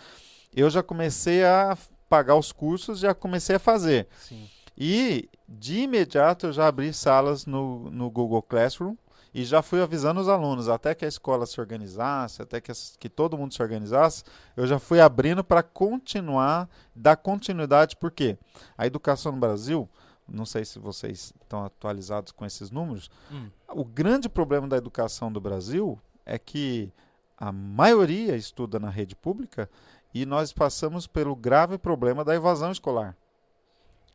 [0.55, 1.77] Eu já comecei a
[2.09, 4.09] pagar os cursos, já comecei a fazer.
[4.19, 4.49] Sim.
[4.77, 8.97] E de imediato eu já abri salas no, no Google Classroom
[9.35, 13.09] e já fui avisando os alunos, até que a escola se organizasse, até que, que
[13.09, 14.25] todo mundo se organizasse,
[14.57, 18.39] eu já fui abrindo para continuar, dar continuidade, porque
[18.77, 19.89] a educação no Brasil,
[20.29, 23.49] não sei se vocês estão atualizados com esses números, Hum.
[23.69, 26.93] o grande problema da educação do Brasil é que
[27.37, 29.71] a maioria estuda na rede pública
[30.13, 33.17] e nós passamos pelo grave problema da evasão escolar.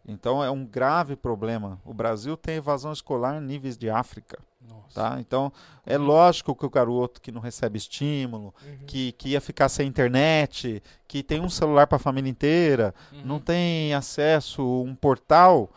[0.05, 1.79] Então é um grave problema.
[1.85, 4.93] O Brasil tem evasão escolar em níveis de África, Nossa.
[4.93, 5.17] tá?
[5.19, 5.51] Então
[5.85, 8.85] é lógico que o garoto que não recebe estímulo, Uhum.
[8.87, 13.21] que, que ia ficar sem internet, que tem um celular para a família inteira, Uhum.
[13.25, 15.69] não tem acesso a um portal,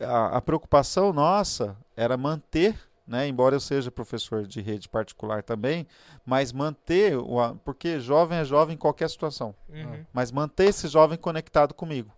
[0.00, 5.86] a, a preocupação nossa era manter, né, embora eu seja professor de rede particular também,
[6.24, 10.04] mas manter, o, porque jovem é jovem em qualquer situação, Uhum.
[10.12, 12.10] mas manter esse jovem conectado comigo.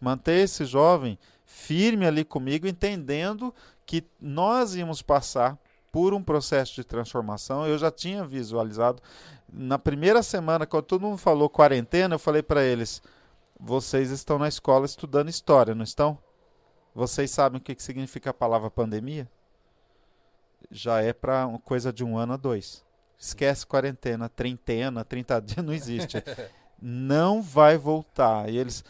[0.00, 3.54] Manter esse jovem firme ali comigo, entendendo
[3.90, 5.58] que nós íamos passar
[5.90, 7.66] por um processo de transformação.
[7.66, 9.02] Eu já tinha visualizado.
[9.52, 13.02] Na primeira semana, quando todo mundo falou quarentena, eu falei para eles:
[13.58, 16.16] vocês estão na escola estudando história, não estão?
[16.94, 19.28] Vocês sabem o que, significa a palavra pandemia?
[20.70, 22.84] Já é para coisa de um ano a dois.
[23.18, 26.22] Esquece quarentena, trintena, 30 dias, não existe.
[26.80, 28.48] não vai voltar.
[28.48, 28.84] E eles,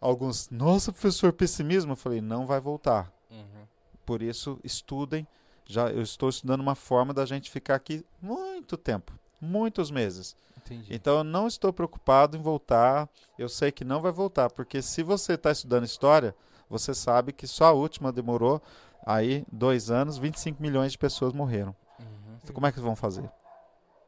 [0.00, 1.92] alguns, nossa, professor, pessimismo.
[1.92, 3.12] Eu falei, não vai voltar.
[3.30, 3.66] Uhum.
[4.10, 5.24] Por isso, estudem.
[5.64, 10.36] Já eu estou estudando uma forma da gente ficar aqui muito tempo, muitos meses.
[10.58, 10.92] Entendi.
[10.92, 13.08] Então eu não estou preocupado em voltar.
[13.38, 16.34] Eu sei que não vai voltar, porque se você está estudando história,
[16.68, 18.60] você sabe que só a última demorou
[19.06, 21.72] aí dois anos, 25 milhões de pessoas morreram.
[22.00, 22.36] Uhum.
[22.42, 23.30] Então, como é que vão fazer?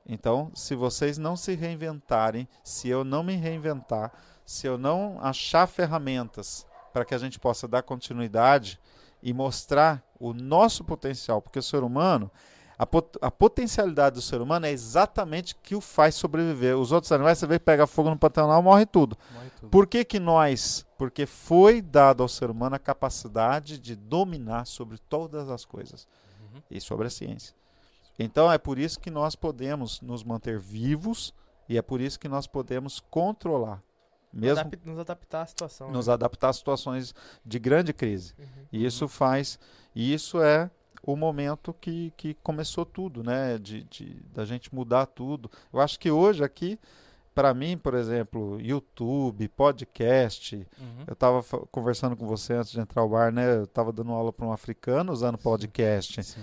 [0.04, 4.12] Então, se vocês não se reinventarem, se eu não me reinventar,
[4.44, 8.80] se eu não achar ferramentas para que a gente possa dar continuidade
[9.22, 12.30] e mostrar o nosso potencial, porque o ser humano,
[12.78, 16.76] a, pot a potencialidade do ser humano é exatamente o que o faz sobreviver.
[16.76, 19.16] Os outros animais, você vê que pega fogo no Pantanal, morre tudo.
[19.32, 19.70] Morre tudo.
[19.70, 20.84] Por que, que nós?
[20.98, 26.06] Porque foi dado ao ser humano a capacidade de dominar sobre todas as coisas
[26.52, 26.62] Uhum.
[26.70, 27.54] e sobre a ciência.
[28.18, 31.32] Então é por isso que nós podemos nos manter vivos
[31.68, 33.82] e é por isso que nós podemos controlar,
[34.32, 35.90] mesmo Adap- nos adaptar à situação.
[35.90, 36.12] nos né?
[36.14, 37.14] adaptar a situações
[37.44, 38.34] de grande crise.
[38.38, 38.44] Uhum.
[38.72, 39.58] E isso faz,
[39.94, 40.70] e isso é
[41.04, 43.58] o momento que, que começou tudo, né?
[43.58, 45.50] De, de da gente mudar tudo.
[45.72, 46.78] Eu acho que hoje aqui,
[47.34, 51.04] para mim, por exemplo, YouTube, podcast, Uhum.
[51.06, 51.42] eu estava
[51.72, 53.56] conversando com você antes de entrar ao bar, né?
[53.56, 56.22] Eu estava dando aula para um africano usando podcast.
[56.22, 56.40] Sim.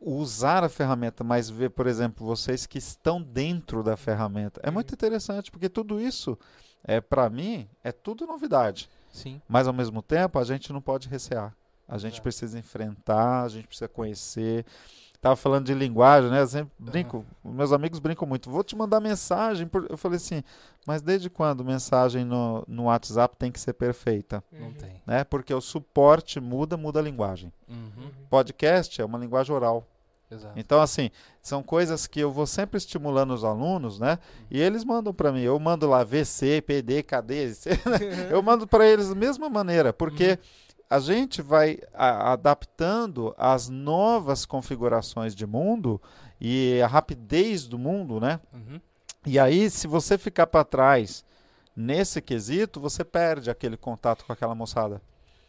[0.00, 4.60] Usar a ferramenta, mas ver, por exemplo, vocês que estão dentro da ferramenta.
[4.62, 6.38] É muito interessante, porque tudo isso,
[6.84, 8.88] é para mim, é tudo novidade.
[9.12, 9.40] Sim.
[9.48, 11.54] Mas ao mesmo tempo, a gente não pode recear.
[11.86, 12.22] A gente Exato.
[12.22, 14.64] precisa enfrentar, a gente precisa conhecer.
[15.20, 16.40] Tava falando de linguagem, né?
[16.40, 18.50] Eu sempre brinco, meus amigos brincam muito.
[18.50, 19.68] Vou te mandar mensagem.
[19.68, 20.42] por- Eu falei assim,
[20.84, 24.42] mas desde quando mensagem no, no WhatsApp tem que ser perfeita?
[24.50, 24.72] Não Uhum.
[24.74, 25.00] tem.
[25.06, 25.22] Né?
[25.22, 27.52] Porque o suporte muda, muda a linguagem.
[27.68, 27.76] Uhum.
[27.98, 28.10] Uhum.
[28.28, 29.86] Podcast é uma linguagem oral.
[30.32, 30.58] Exato.
[30.58, 31.10] Então, assim,
[31.42, 34.18] são coisas que eu vou sempre estimulando os alunos, né?
[34.50, 35.40] E eles mandam para mim.
[35.42, 37.52] Eu mando lá VC, PD, KD.
[38.30, 40.38] eu mando para eles da mesma maneira, porque
[40.88, 46.00] a gente vai a- adaptando as novas configurações de mundo
[46.40, 48.40] e a rapidez do mundo, né?
[48.52, 48.80] Uhum.
[49.24, 51.24] E aí, se você ficar para trás
[51.76, 55.00] nesse quesito, você perde aquele contato com aquela moçada.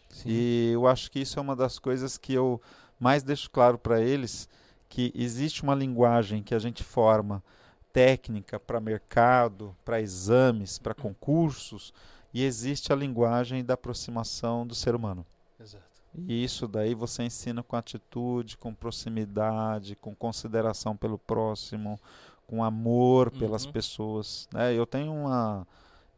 [0.09, 0.29] Sim.
[0.29, 2.61] E eu acho que isso é uma das coisas que eu
[2.99, 4.47] mais deixo claro para eles,
[4.93, 7.43] que existe uma linguagem que a gente forma
[7.91, 11.91] técnica para mercado, para exames, para concursos,
[12.31, 15.25] e existe a linguagem da aproximação do ser humano.
[15.59, 15.83] Exato.
[16.27, 21.99] E isso daí você ensina com atitude, com proximidade, com consideração pelo próximo,
[22.45, 23.71] com amor pelas Uhum.
[23.71, 24.47] pessoas.
[24.53, 24.75] Né?
[24.75, 25.65] Eu tenho uma.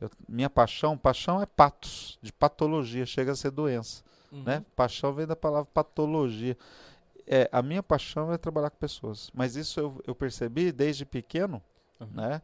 [0.02, 4.04] eu- minha paixão, paixão é patos, de patologia, chega a ser doença.
[4.34, 4.44] Uhum.
[4.44, 4.66] Né?
[4.76, 6.58] Paixão vem da palavra patologia.
[7.28, 9.30] É, a minha paixão é trabalhar com pessoas.
[9.34, 11.62] Mas isso eu, eu percebi desde pequeno,
[12.00, 12.08] Uhum.
[12.14, 12.42] né?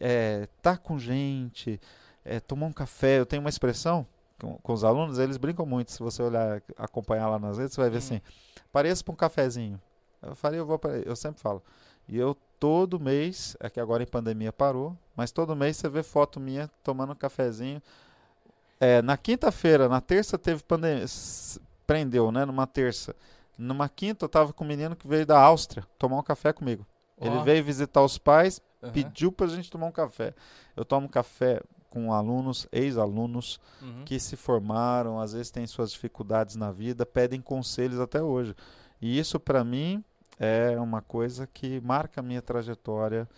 [0.00, 1.80] É, tá com gente,
[2.24, 3.18] é, tomar um café.
[3.18, 4.06] Eu tenho uma expressão
[4.40, 5.92] com, com os alunos, eles brincam muito.
[5.92, 7.98] Se você olhar, acompanhar lá nas redes, você vai ver Hum.
[7.98, 8.20] assim:
[8.72, 9.80] pareça para um cafezinho.
[10.22, 11.62] Eu falei, eu vou eu sempre falo.
[12.08, 16.02] E eu todo mês, é que agora em pandemia parou, mas todo mês você vê
[16.02, 17.82] foto minha tomando um cafezinho.
[18.80, 21.06] É, na quinta-feira, na terça teve pandemia,
[21.86, 22.44] prendeu, né?
[22.44, 23.14] Numa terça.
[23.62, 26.84] Numa quinta eu tava com um menino que veio da Áustria tomar um café comigo.
[27.20, 27.42] Ele Ó.
[27.42, 28.92] veio visitar os pais, Aham.
[28.92, 30.34] pediu pra gente tomar um café.
[30.76, 34.04] Eu tomo café com alunos, ex-alunos Uhum.
[34.04, 38.54] que se formaram, às vezes têm suas dificuldades na vida, pedem conselhos até hoje.
[39.00, 40.02] E isso para mim
[40.40, 43.28] é uma coisa que marca a minha trajetória,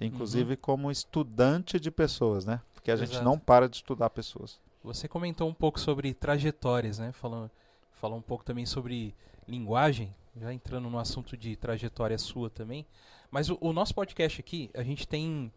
[0.00, 2.60] inclusive como estudante de pessoas, né?
[2.74, 3.24] Porque a gente Exato.
[3.24, 4.58] não para de estudar pessoas.
[4.82, 7.12] Você comentou um pouco sobre trajetórias, né?
[7.12, 7.50] Falou,
[7.92, 9.14] falou um pouco também sobre
[9.48, 12.86] linguagem, já entrando no assunto de trajetória sua também.
[13.30, 15.52] Mas o, o nosso podcast aqui, a gente tem.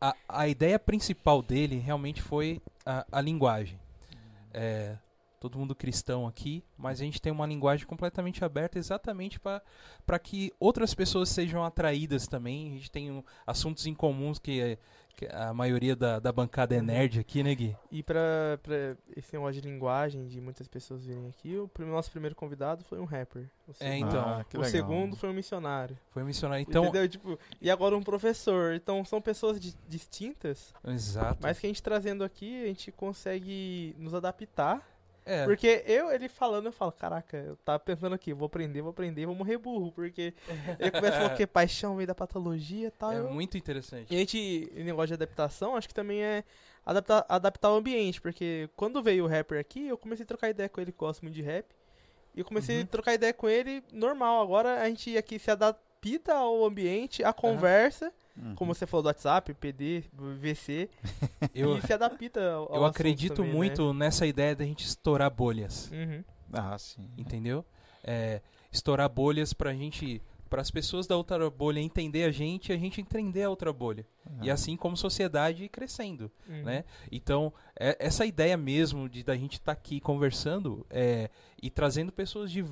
[0.00, 3.78] A, a ideia principal dele realmente foi a, a linguagem.
[4.52, 4.96] É,
[5.40, 10.52] todo mundo cristão aqui, mas a gente tem uma linguagem completamente aberta exatamente para que
[10.60, 12.68] outras pessoas sejam atraídas também.
[12.68, 14.78] A gente tem um, assuntos em comuns que, é,
[15.32, 17.76] a maioria da, da bancada é nerd aqui, né, Gui?
[17.90, 22.34] E pra, pra esse negócio de linguagem, de muitas pessoas virem aqui, o nosso primeiro
[22.34, 23.48] convidado foi um rapper.
[23.66, 24.20] O, É, segundo- então.
[24.28, 24.64] Ah, o legal.
[24.70, 25.96] segundo foi um missionário.
[26.10, 26.62] Foi missionário.
[26.68, 27.08] Então, Entendeu?
[27.08, 28.74] Tipo, e agora um professor.
[28.74, 31.38] Então são pessoas di- distintas, exato.
[31.42, 34.86] mas que a gente trazendo aqui, a gente consegue nos adaptar.
[35.30, 38.90] É, Porque eu, ele falando, eu falo, caraca, eu tava pensando aqui, vou aprender, vou
[38.90, 39.92] aprender, vou morrer burro.
[39.92, 40.34] Porque
[40.78, 43.12] ele começa a falar que paixão veio da patologia e tal.
[43.12, 44.12] é eu- muito interessante.
[44.12, 46.44] E a gente, em negócio de adaptação, acho que também é
[46.84, 50.68] adaptar, adaptar o ambiente, porque quando veio o rapper aqui, eu comecei a trocar ideia
[50.68, 51.66] com ele, que gosto muito de rap.
[52.34, 52.82] E eu comecei Uhum.
[52.82, 54.40] a trocar ideia com ele normal.
[54.42, 58.12] Agora a gente aqui se adapta ao ambiente, à conversa, Uhum.
[58.56, 60.04] Como você falou do WhatsApp, PD,
[60.40, 60.88] VC,
[61.54, 63.56] Eu, e se adapta ao, eu acredito também, né?
[63.56, 65.90] muito nessa ideia da gente estourar bolhas.
[65.92, 66.24] Uhum.
[66.52, 67.08] Ah, sim.
[67.16, 67.64] entendeu?
[68.02, 68.40] É,
[68.72, 72.78] estourar bolhas pra gente, para as pessoas da outra bolha entender a gente, e a
[72.78, 74.06] gente entender a outra bolha.
[74.40, 74.46] É.
[74.46, 76.62] E assim como sociedade ir crescendo, Uhum.
[76.64, 76.84] né?
[77.12, 81.28] Então, é- essa ideia mesmo de da gente estar aqui conversando é,
[81.62, 82.62] e trazendo pessoas de,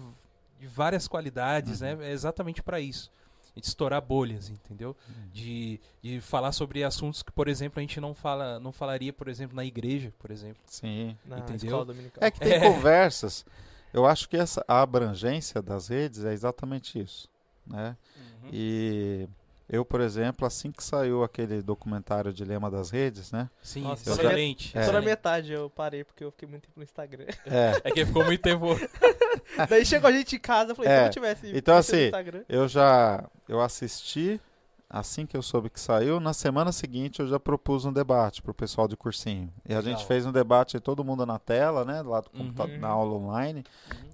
[0.59, 1.97] de várias qualidades, Uhum.
[1.99, 2.09] né?
[2.09, 3.13] É exatamente para isso.
[3.61, 4.97] De estourar bolhas, entendeu?
[5.09, 5.29] Uhum.
[5.33, 9.29] De, de falar sobre assuntos que, por exemplo, a gente não fala, não falaria, por
[9.29, 10.63] exemplo, na igreja, por exemplo.
[10.67, 11.17] Sim.
[11.25, 11.87] Na Entendeu?
[12.21, 12.61] É que tem É.
[12.61, 13.45] conversas.
[13.93, 17.29] Eu acho que essa, a abrangência das redes é exatamente isso.
[17.67, 17.97] Né?
[18.17, 18.51] Uhum.
[18.53, 19.29] E
[19.69, 23.51] eu, por exemplo, assim que saiu aquele documentário Dilema das Redes, né?
[23.63, 24.77] Sim, Nossa, só na excelente.
[24.79, 24.83] é.
[24.85, 27.27] Só na metade eu parei, porque eu fiquei muito tempo no Instagram.
[27.45, 28.67] É, É que ficou muito tempo.
[29.69, 32.05] Daí chegou a gente em casa, eu falei, É, se eu não tivesse então, assim,
[32.07, 32.43] Instagram...
[32.49, 34.41] eu já eu assisti
[34.91, 38.55] assim que eu soube que saiu, na semana seguinte eu já propus um debate pro
[38.55, 39.53] pessoal de cursinho.
[39.69, 40.07] E a gente Legal.
[40.07, 42.47] fez um debate todo mundo na tela, né, lá do Uhum.
[42.47, 43.65] computador, na aula online.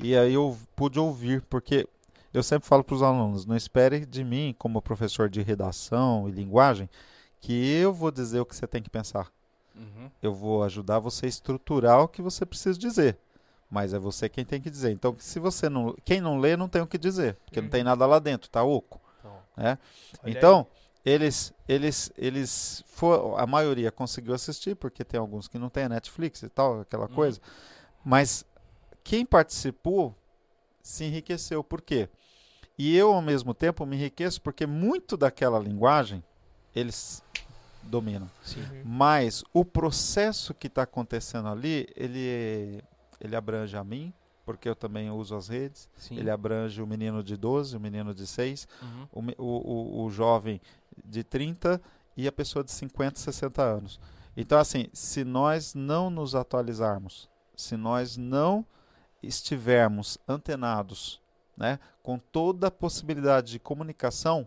[0.01, 1.87] E aí eu pude ouvir, porque
[2.33, 6.33] eu sempre falo para os alunos, não espere de mim, como professor de redação e
[6.33, 6.88] linguagem,
[7.40, 9.31] que eu vou dizer o que você tem que pensar.
[9.77, 10.11] Uhum.
[10.23, 13.16] Eu vou ajudar você a estruturar o que você precisa dizer.
[13.70, 14.90] Mas é você quem tem que dizer.
[14.92, 17.70] Então, se você não, quem não lê não tem o que dizer, porque não Uhum.
[17.70, 19.79] tem nada lá dentro, tá oco, Então, né?
[20.24, 20.66] Então,
[21.05, 25.88] eles, eles, eles, for, a maioria conseguiu assistir, porque tem alguns que não tem a
[25.88, 27.14] Netflix e tal, aquela Uhum.
[27.14, 27.40] coisa.
[28.05, 28.44] Mas
[29.03, 30.14] quem participou
[30.83, 31.64] se enriqueceu.
[31.64, 32.09] Por quê?
[32.79, 36.22] E eu, ao mesmo tempo, me enriqueço porque muito daquela linguagem
[36.74, 37.22] eles
[37.83, 38.31] dominam.
[38.42, 38.61] sim.
[38.61, 38.83] Uhum.
[38.85, 42.83] Mas o processo que está acontecendo ali, ele,
[43.20, 44.12] ele abrange a mim,
[44.44, 45.88] porque eu também uso as redes.
[45.96, 46.16] sim.
[46.18, 49.33] Ele abrange o menino de 12, o menino de 6, Uhum.
[49.38, 50.61] o, o, o, jovem
[51.05, 51.81] de 30
[52.16, 53.98] e a pessoa de 50, 60 anos.
[54.37, 58.66] Então, assim, se nós não nos atualizarmos, se nós não
[59.22, 61.20] estivermos antenados
[61.57, 64.46] né, com toda a possibilidade de comunicação,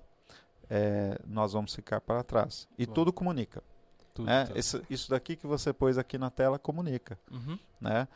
[0.69, 2.67] eh, nós vamos ficar para trás.
[2.77, 2.93] E Bom.
[2.93, 3.63] tudo comunica.
[4.13, 4.45] Tudo, né?
[4.45, 4.59] tá.
[4.59, 7.17] Isso, isso daqui que você pôs aqui na tela comunica.
[7.31, 7.57] Uhum.
[7.79, 8.07] Né?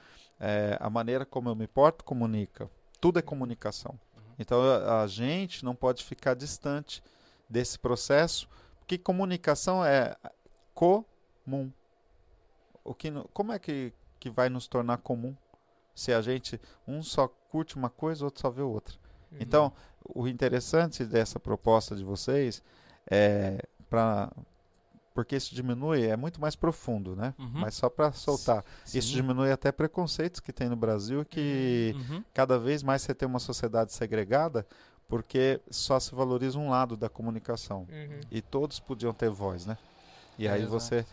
[0.44, 2.68] Eh, a maneira como eu me porto comunica.
[3.00, 3.92] Tudo é comunicação.
[4.18, 4.34] Uhum.
[4.40, 7.04] Então a, a gente não pode ficar distante
[7.48, 8.50] desse processo,
[8.80, 10.16] porque comunicação é
[10.74, 11.72] comum.
[12.84, 15.36] O que, como é que, que vai nos tornar comum
[15.94, 18.96] se a gente um só curte uma coisa, o outro só vê outra?
[19.32, 19.38] Uhum.
[19.40, 19.74] Então,
[20.04, 22.64] o interessante dessa proposta de vocês
[23.10, 24.32] é para
[25.14, 27.34] porque isso diminui, é muito mais profundo, né?
[27.38, 27.50] Uhum.
[27.54, 29.14] Mas só para soltar, isso Sim.
[29.16, 32.24] diminui até preconceitos que tem no Brasil que Uhum.
[32.34, 34.66] cada vez mais você tem uma sociedade segregada
[35.08, 38.20] porque só se valoriza um lado da comunicação Uhum.
[38.32, 39.78] e todos podiam ter voz, né?
[40.40, 40.72] E É, aí exato.
[40.80, 41.06] você,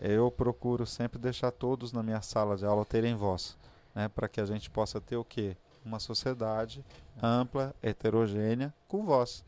[0.00, 3.56] eu procuro sempre deixar todos na minha sala de aula terem voz,
[3.94, 4.08] né?
[4.08, 5.56] Para que a gente possa ter o quê?
[5.84, 6.84] Uma sociedade
[7.22, 9.44] ampla, heterogênea, com voz.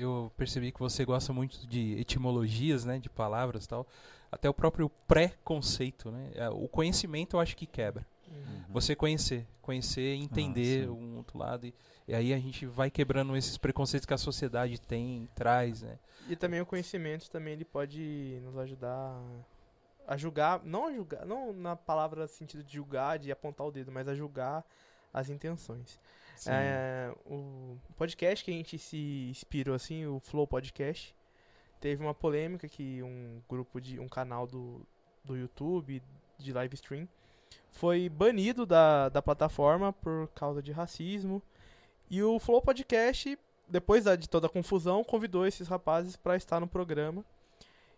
[0.00, 3.86] Eu percebi que você gosta muito de etimologias, né, de palavras e tal.
[4.32, 6.30] Até o próprio pré-conceito, né?
[6.34, 8.06] É, O conhecimento eu acho que quebra.
[8.28, 8.64] Uhum.
[8.70, 10.88] Você conhecer, conhecer, entender sim.
[10.88, 11.74] um outro lado e,
[12.06, 15.98] e aí a gente vai quebrando esses preconceitos que a sociedade tem, traz, né?
[16.28, 19.20] E também o conhecimento também ele pode nos ajudar
[20.06, 23.92] a julgar, não a julgar, não na palavra sentido de julgar, de apontar o dedo,
[23.92, 24.64] mas a julgar
[25.12, 26.00] as intenções.
[26.48, 31.14] É, o podcast que a gente se inspirou assim, o Flow Podcast,
[31.80, 34.86] teve uma polêmica que um grupo de um canal do,
[35.24, 36.02] do YouTube
[36.38, 37.08] de live stream
[37.70, 41.42] foi banido da, da plataforma por causa de racismo.
[42.08, 43.38] E o Flow Podcast,
[43.68, 47.24] depois da- de toda a confusão, convidou esses rapazes para estar no programa.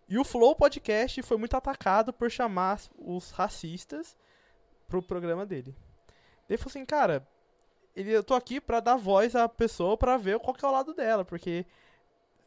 [0.09, 4.17] E o Flow Podcast foi muito atacado por chamar os racistas
[4.87, 5.73] pro programa dele.
[6.49, 7.25] Ele falou assim, cara,
[7.95, 10.71] ele, eu tô aqui pra dar voz à pessoa pra ver qual que é o
[10.71, 11.65] lado dela, porque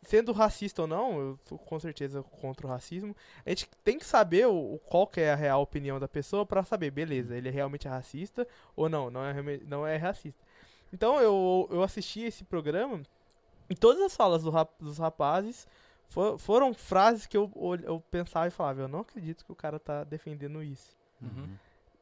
[0.03, 3.15] sendo racista ou não, eu tô com certeza contra o racismo.
[3.45, 6.63] A gente tem que saber o, qual que é a real opinião da pessoa pra
[6.63, 9.35] saber, beleza, ele é realmente racista ou não, não é,
[9.67, 10.45] não é racista.
[10.93, 13.03] Então eu, eu assisti esse programa
[13.69, 15.67] e todas as falas do rap- dos rapazes
[16.09, 17.51] fo- foram frases que eu,
[17.83, 20.97] eu pensava e falava, eu não acredito que o cara tá defendendo isso.
[21.21, 21.49] Uhum.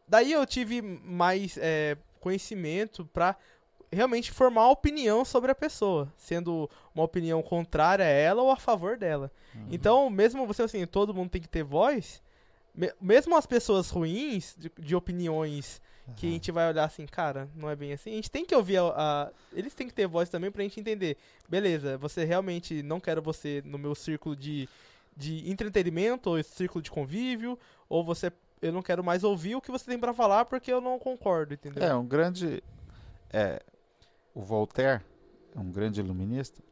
[0.07, 3.37] Daí eu tive mais é, conhecimento pra
[3.93, 8.97] realmente formar opinião sobre a pessoa, sendo uma opinião contrária a ela ou a favor
[8.97, 9.31] dela.
[9.55, 9.68] Uhum.
[9.70, 12.20] Então, mesmo você assim, todo mundo tem que ter voz,
[12.75, 15.81] me- mesmo as pessoas ruins, de, de opiniões
[16.16, 18.55] que a gente vai olhar assim, cara, não é bem assim, a gente tem que
[18.55, 21.16] ouvir a, a- Eles têm que ter voz também pra gente entender.
[21.49, 24.68] Beleza, você realmente não quero você no meu círculo de,
[25.16, 27.59] de entretenimento ou círculo de convívio,
[27.89, 28.31] ou você.
[28.66, 31.52] Eu não quero mais ouvir o que você tem pra falar porque eu não concordo,
[31.54, 31.82] entendeu?
[31.84, 32.62] É, um grande.
[33.32, 33.62] É,
[34.34, 35.02] o Voltaire,
[35.54, 36.62] é um grande iluminista.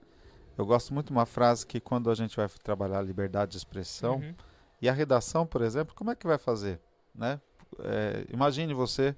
[0.56, 3.56] Eu gosto muito de uma frase que quando a gente vai trabalhar a liberdade de
[3.58, 4.34] expressão, Uhum.
[4.80, 6.80] e a redação, por exemplo, como é que vai fazer?
[7.14, 7.40] Né?
[7.80, 9.14] É, imagine você.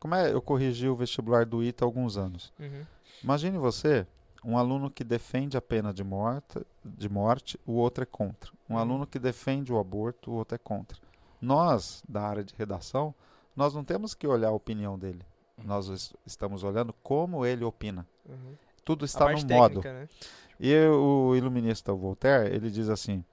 [0.00, 0.32] Como é?
[0.32, 2.52] Eu corrigi o vestibular do ITA há alguns anos.
[2.58, 2.84] Uhum.
[3.22, 4.06] Imagine você,
[4.44, 8.50] um aluno que defende a pena de morte, de morte, o outro é contra.
[8.68, 8.80] Um Uhum.
[8.80, 10.98] aluno que defende o aborto, o outro é contra.
[11.44, 13.14] Nós, da área de redação,
[13.54, 15.22] nós não temos que olhar a opinião dele.
[15.62, 18.06] Nós es- estamos olhando como ele opina.
[18.28, 18.54] Uhum.
[18.84, 19.80] Tudo está no parte modo.
[19.80, 20.08] técnica, né?
[20.58, 23.24] E o iluminista Voltaire, ele diz assim: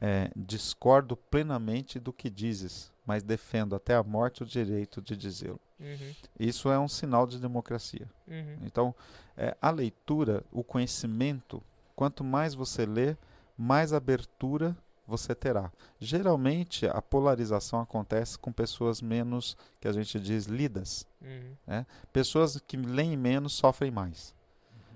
[0.00, 5.60] é, discordo plenamente do que dizes, mas defendo até a morte o direito de dizê-lo.
[5.78, 6.14] Uhum.
[6.38, 8.08] Isso é um sinal de democracia.
[8.28, 8.58] Uhum.
[8.62, 8.94] Então,
[9.36, 11.62] é, a leitura, o conhecimento,
[11.96, 13.16] quanto mais você lê,
[13.56, 14.76] mais abertura
[15.10, 15.70] você terá.
[15.98, 21.06] Geralmente, a polarização acontece com pessoas menos, que a gente diz, lidas.
[21.20, 21.84] Uhum.
[22.12, 24.34] Pessoas que leem menos sofrem mais.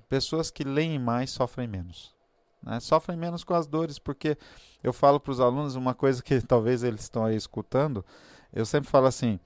[0.09, 2.15] Pessoas que leem mais sofrem menos.
[2.63, 2.81] né?
[2.81, 4.39] Sofrem menos com as dores, porque
[4.83, 8.05] eu falo para os alunos uma coisa que talvez eles estão aí escutando.
[8.53, 9.41] Eu sempre falo assim,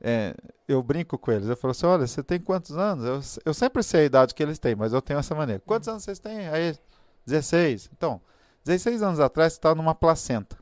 [0.00, 0.34] é,
[0.68, 1.48] eu brinco com eles.
[1.48, 3.04] Eu falo assim: olha, você tem quantos anos?
[3.36, 5.62] Eu, eu sempre sei a idade que eles têm, mas eu tenho essa maneira.
[5.66, 6.48] Quantos anos vocês têm?
[6.48, 6.76] Aí,
[7.26, 7.90] 16.
[7.92, 8.20] Então,
[8.64, 10.58] 16 anos atrás você estava numa placenta.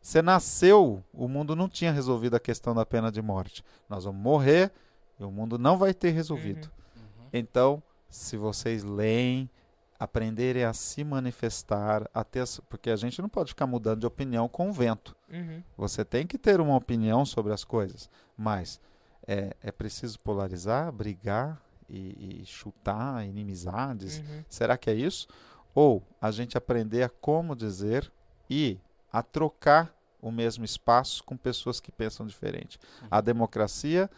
[0.00, 3.64] Você nasceu, o mundo não tinha resolvido a questão da pena de morte.
[3.88, 4.72] Nós vamos morrer
[5.18, 6.70] e o mundo não vai ter resolvido.
[6.96, 7.28] Uhum.
[7.32, 9.50] Então, se vocês leem,
[9.98, 14.48] aprenderem a se manifestar, a ter, porque a gente não pode ficar mudando de opinião
[14.48, 15.16] com o vento.
[15.30, 15.62] Uhum.
[15.76, 18.80] Você tem que ter uma opinião sobre as coisas, mas
[19.26, 24.18] é, é preciso polarizar, brigar e, e chutar inimizades.
[24.18, 24.44] Uhum.
[24.48, 25.26] Será que é isso?
[25.74, 28.10] Ou a gente aprender a como dizer
[28.48, 28.78] e
[29.12, 32.78] a trocar o mesmo espaço com pessoas que pensam diferente.
[33.10, 34.10] A democracia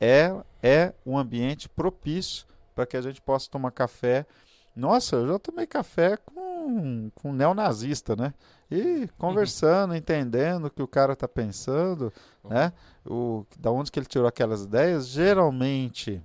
[0.00, 4.26] é, é um ambiente propício para que a gente possa tomar café.
[4.74, 8.34] Nossa, eu já tomei café com, com um neonazista, né?
[8.70, 12.72] E conversando, entendendo o que o cara está pensando, né?
[13.06, 16.20] O, da onde que ele tirou aquelas ideias, geralmente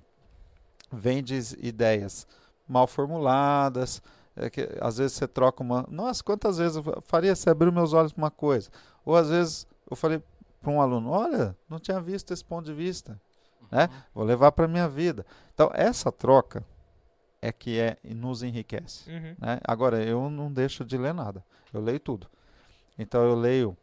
[0.92, 2.26] vem de ideias
[2.66, 4.02] mal formuladas,
[4.36, 5.84] é que, às vezes você troca uma.
[5.90, 8.70] Nossa, quantas vezes eu fa- faria se abrir meus olhos para uma coisa?
[9.04, 10.22] Ou às vezes eu falei
[10.60, 13.20] para um aluno: Olha, não tinha visto esse ponto de vista,
[13.70, 13.88] né?
[14.14, 15.26] Vou levar para minha vida.
[15.52, 16.64] Então, essa troca
[17.42, 19.10] é que é, nos enriquece.
[19.10, 19.34] Uhum.
[19.38, 19.60] Né?
[19.64, 21.44] Agora, eu não deixo de ler nada.
[21.72, 22.26] Eu leio tudo.
[22.98, 23.76] Então, eu leio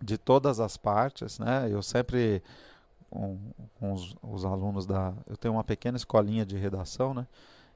[0.00, 1.38] de todas as partes.
[1.38, 1.68] Né?
[1.70, 2.42] Eu sempre,
[3.10, 3.38] com,
[3.78, 5.14] com os, os alunos da.
[5.26, 7.26] Eu tenho uma pequena escolinha de redação, né?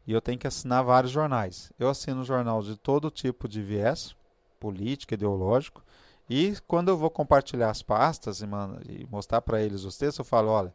[0.07, 1.73] E eu tenho que assinar vários jornais.
[1.79, 4.17] Eu assino jornal de todo tipo de viés,
[4.59, 5.83] político, ideológico.
[6.29, 8.47] E quando eu vou compartilhar as pastas e,
[8.89, 10.75] e mostrar para eles os textos, eu falo: olha,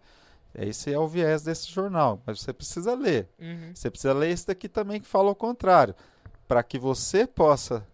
[0.55, 3.30] esse é o viés desse jornal, mas você precisa ler.
[3.39, 3.71] Uhum.
[3.73, 5.95] Você precisa ler esse daqui também que fala o contrário,
[6.47, 7.86] para que você possa,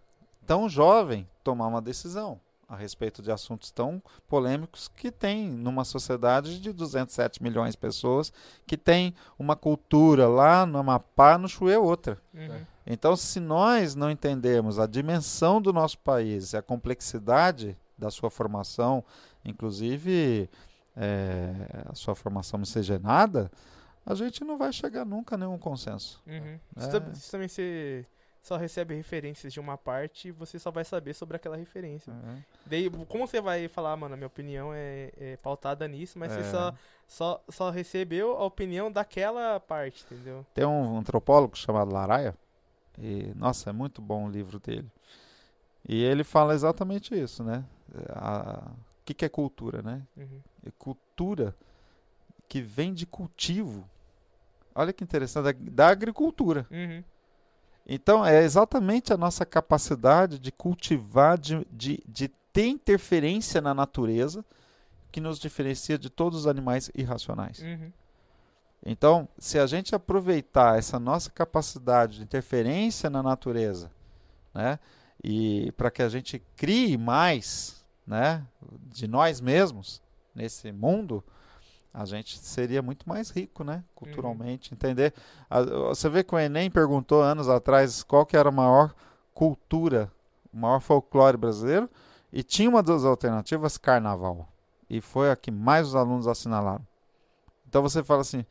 [0.46, 6.60] tão jovem, tomar uma decisão a respeito de assuntos tão polêmicos que tem numa sociedade
[6.60, 8.32] de 207 milhões de pessoas,
[8.66, 12.18] que tem uma cultura lá no Amapá, no Chuê é outra.
[12.32, 12.60] Uhum.
[12.86, 18.30] Então, se nós não entendemos a dimensão do nosso país e a complexidade da sua
[18.30, 19.02] formação,
[19.44, 20.48] inclusive
[20.96, 23.50] eh, a sua formação miscigenada,
[24.04, 26.20] a gente não vai chegar nunca a nenhum consenso.
[26.26, 26.58] Uhum.
[26.76, 26.80] É.
[26.80, 28.04] Se, tam- se também você
[28.44, 32.12] só recebe referências de uma parte, você só vai saber sobre aquela referência.
[32.66, 36.42] Daí, como você vai falar, mano, minha opinião é, é pautada nisso, mas É.
[36.42, 36.74] você só,
[37.08, 40.44] só, só recebeu a opinião daquela parte, entendeu?
[40.52, 42.36] Tem um antropólogo chamado Laraia,
[42.98, 44.90] e nossa, é muito bom o livro dele.
[45.88, 47.64] E ele fala exatamente isso, né?
[47.94, 50.02] O que, que é cultura, né?
[50.14, 50.40] Uhum.
[50.66, 51.56] É cultura
[52.46, 53.88] que vem de cultivo.
[54.74, 56.66] Olha que interessante, da, da agricultura.
[56.70, 57.02] Uhum.
[57.86, 64.44] Então, é exatamente a nossa capacidade de cultivar, de, de, de ter interferência na natureza
[65.12, 67.60] que nos diferencia de todos os animais irracionais.
[67.60, 67.92] Uhum.
[68.84, 73.90] Então, se a gente aproveitar essa nossa capacidade de interferência na natureza,
[74.52, 74.78] né,
[75.22, 78.44] e para que a gente crie mais, né,
[78.88, 80.02] de nós mesmos
[80.34, 81.24] nesse mundo,
[81.94, 85.14] a gente seria muito mais rico, né, culturalmente, entender?
[85.48, 88.92] A- Você vê que o Enem perguntou anos atrás qual que era a maior
[89.32, 90.10] cultura,
[90.52, 91.88] o maior folclore brasileiro,
[92.32, 94.48] e tinha uma das alternativas carnaval.
[94.90, 96.84] E foi a que mais os alunos assinalaram.
[97.68, 98.44] Então você fala assim,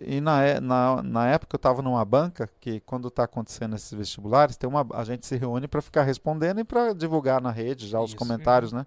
[0.00, 3.92] e na, é- na, na época eu estava numa banca que quando está acontecendo esses
[3.92, 7.88] vestibulares, tem uma, a gente se reúne para ficar respondendo e para divulgar na rede
[7.88, 8.16] já os Isso.
[8.16, 8.86] comentários, né?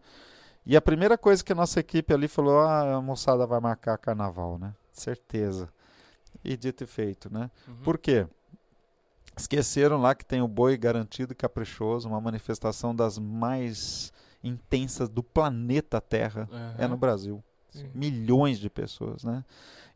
[0.65, 3.97] E a primeira coisa que a nossa equipe ali falou, ah, a moçada vai marcar
[3.97, 4.73] carnaval, né?
[4.91, 5.69] Certeza.
[6.43, 7.49] E dito e feito, né?
[7.67, 7.75] Uhum.
[7.83, 8.27] Por quê?
[9.35, 15.23] Esqueceram lá que tem o boi garantido e caprichoso, uma manifestação das mais intensas do
[15.23, 16.47] planeta Terra
[16.77, 16.97] é no.
[16.97, 17.43] Brasil.
[17.73, 17.89] Uhum.
[17.93, 19.43] Milhões de pessoas, né?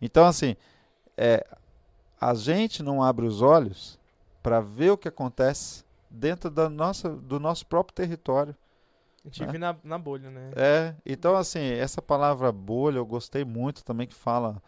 [0.01, 0.55] Então, assim,
[1.17, 1.45] é,
[2.19, 3.99] a gente não abre os olhos
[4.41, 8.55] para ver o que acontece dentro da nossa, do nosso próprio território.
[9.25, 9.45] A gente É.
[9.47, 10.51] vive na, na bolha, né?
[10.55, 14.61] É, então, assim, essa palavra bolha eu gostei muito também que fala.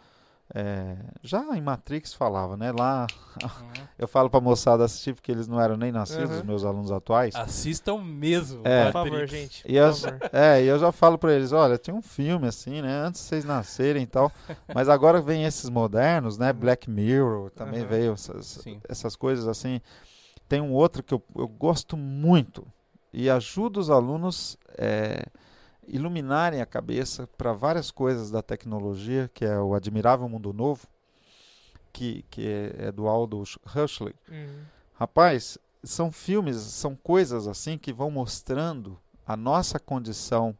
[0.56, 2.72] é, já em Matrix falava, né?
[2.72, 3.88] Lá Uhum.
[4.00, 6.38] eu falo pra moçada assistir porque eles não eram nem nascidos, Uhum.
[6.38, 7.36] os meus alunos atuais.
[7.36, 8.66] Assistam mesmo.
[8.66, 8.86] É.
[8.86, 9.62] Por favor, gente.
[9.68, 10.22] E Por eu, favor.
[10.34, 13.28] é, e eu já falo pra eles, olha, tem um filme assim, né, antes de
[13.28, 14.32] vocês nascerem e tal,
[14.74, 17.90] mas agora vem esses modernos, né, Black Mirror, também Aham.
[17.90, 18.82] veio essas, Sim.
[18.90, 19.80] essas coisas assim.
[20.50, 22.66] Tem um outro que eu, eu gosto muito
[23.18, 25.26] e ajuda os alunos é,
[25.88, 30.86] iluminarem a cabeça para várias coisas da tecnologia, que é o Admirável Mundo Novo,
[31.92, 34.14] que, que é, é do Aldous Huxley.
[34.30, 34.62] Uhum.
[34.94, 40.56] Rapaz, são filmes, são coisas assim que vão mostrando a nossa condição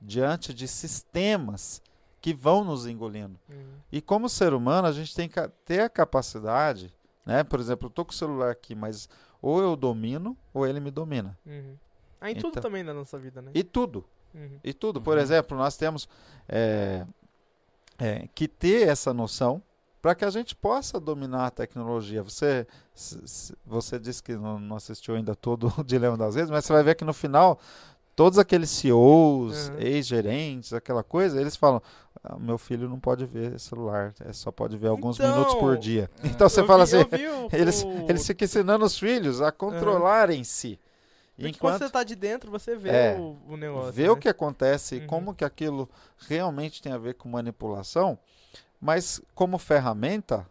[0.00, 1.82] diante de sistemas
[2.22, 3.38] que vão nos engolindo.
[3.50, 3.74] Uhum.
[3.92, 6.90] E como ser humano, a gente tem que ter a capacidade,
[7.26, 7.44] né?
[7.44, 9.10] Por exemplo, eu tô com o celular aqui, mas
[9.42, 11.36] ou eu domino ou ele me domina.
[11.44, 11.74] Uhum.
[12.20, 13.50] Ah, em tudo Então- também da nossa vida, né?
[13.52, 14.58] E tudo, Uhum.
[14.62, 15.02] e tudo.
[15.02, 15.22] Por Uhum.
[15.22, 16.08] exemplo, nós temos
[16.48, 17.04] é,
[17.98, 19.60] é, que ter essa noção
[20.00, 22.22] para que a gente possa dominar a tecnologia.
[22.22, 22.66] Você,
[23.64, 26.82] você disse que não, não assistiu ainda todo o Dilema das Redes, mas você vai
[26.82, 27.58] ver que no final,
[28.14, 29.78] todos aqueles CEOs, Uhum.
[29.78, 31.82] ex-gerentes, aquela coisa, eles falam:
[32.22, 35.76] "Ah, meu filho não pode ver celular, é, só pode ver alguns Então, minutos por
[35.78, 36.10] dia.
[36.22, 36.26] É.
[36.28, 39.50] Então você Eu fala vi- assim, o- eles, o- eles ficam ensinando os filhos a
[39.50, 40.78] controlarem-se.
[41.34, 43.16] Quando Enquanto você tá de dentro, você vê É.
[43.18, 43.92] o, o negócio.
[43.92, 44.10] ver né?
[44.10, 45.06] o que acontece e Uhum.
[45.06, 45.88] como que aquilo
[46.28, 48.18] realmente tem a ver com manipulação,
[48.80, 50.46] mas como ferramenta,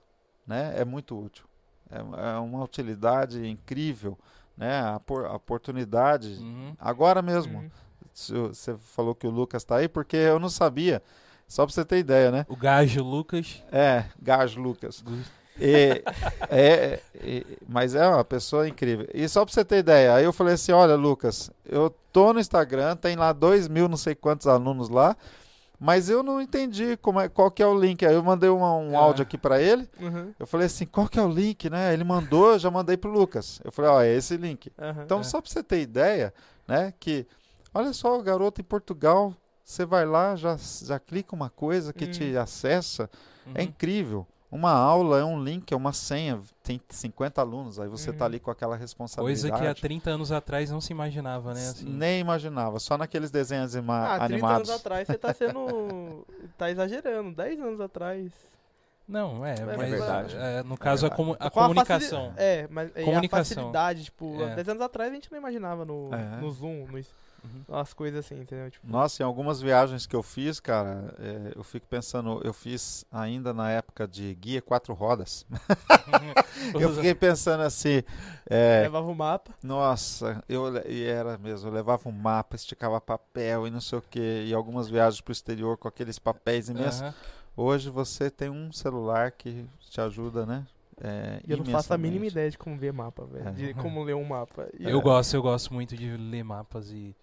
[0.46, 1.46] né, é muito útil.
[1.90, 4.18] É, é uma utilidade incrível,
[4.58, 6.38] né, a, por- a oportunidade.
[6.40, 6.74] Uhum.
[6.80, 8.48] Agora mesmo, Uhum.
[8.48, 11.02] você falou que o Lucas está aí, porque eu não sabia.
[11.48, 12.46] Só para você ter ideia, né?
[12.48, 13.62] O Gajo Lucas.
[13.72, 15.04] É, Gajo Lucas.
[15.60, 16.02] E-
[16.50, 19.08] é, é, mas é uma pessoa incrível.
[19.14, 22.40] E só pra você ter ideia, aí eu falei assim: olha, Lucas, eu tô no
[22.40, 25.16] Instagram, tem lá dois mil, não sei quantos alunos lá,
[25.84, 28.06] mas eu não entendi como é, qual que é o link.
[28.06, 29.02] Aí eu mandei uma- um Ah.
[29.02, 29.90] áudio aqui pra ele.
[30.00, 30.32] Uhum.
[30.40, 31.92] Eu falei assim: qual que é o link, né?
[31.92, 33.60] Ele mandou, eu já mandei pro Lucas.
[33.64, 34.72] Eu falei: ó, é esse link.
[34.80, 35.02] Aham.
[35.04, 35.24] Então, É.
[35.24, 36.32] só pra você ter ideia,
[36.68, 36.94] né?
[37.00, 37.26] Que
[37.74, 39.34] olha só, o garoto em Portugal,
[39.66, 43.10] você vai lá, já, já clica uma coisa que te acessa.
[43.56, 43.66] É Uhum.
[43.66, 44.28] incrível.
[44.52, 48.32] Uma aula é um link, é uma senha, tem 50 alunos, aí você tá Uhum.
[48.32, 49.50] ali com aquela responsabilidade.
[49.50, 51.62] Coisa que há 30 anos atrás não se imaginava, né?
[51.70, 51.86] Assim.
[51.88, 54.70] Nem imaginava, só naqueles desenhos ima- Ah, 30 animados.
[54.70, 56.28] anos atrás você tá sendo.
[56.58, 57.34] tá exagerando.
[57.34, 58.30] 10 anos atrás.
[59.08, 60.36] Não, é, mas verdade.
[60.38, 61.16] é, no caso a, verdade.
[61.18, 62.26] comu- a Com a comunicação.
[62.32, 63.56] facili- É, mas e a Comunicação.
[63.56, 64.56] facilidade, tipo, É.
[64.56, 66.42] 10 anos atrás a gente não imaginava no, É.
[66.42, 67.02] no Zoom, no,
[67.44, 67.76] Uhum.
[67.76, 68.70] as coisas assim, entendeu?
[68.70, 73.04] Tipo, Nossa, em algumas viagens que eu fiz, cara, é, eu fico pensando, eu fiz
[73.12, 75.46] ainda na época de guia quatro rodas.
[76.80, 78.04] Eu fiquei pensando assim,
[78.48, 79.52] é, levava o mapa.
[79.64, 84.02] Nossa, eu e era mesmo, eu levava um mapa, esticava papel e não sei o
[84.02, 87.02] que, e algumas viagens pro exterior com aqueles papéis imensos.
[87.02, 87.14] Aham.
[87.58, 90.66] Hoje você tem um celular que te ajuda, né?
[91.04, 93.48] É, E eu não faço a mínima ideia de como ver mapa, velho.
[93.48, 93.52] É.
[93.52, 94.68] De como ler um mapa.
[94.80, 97.16] E Eu gosto, eu gosto muito de ler mapas e.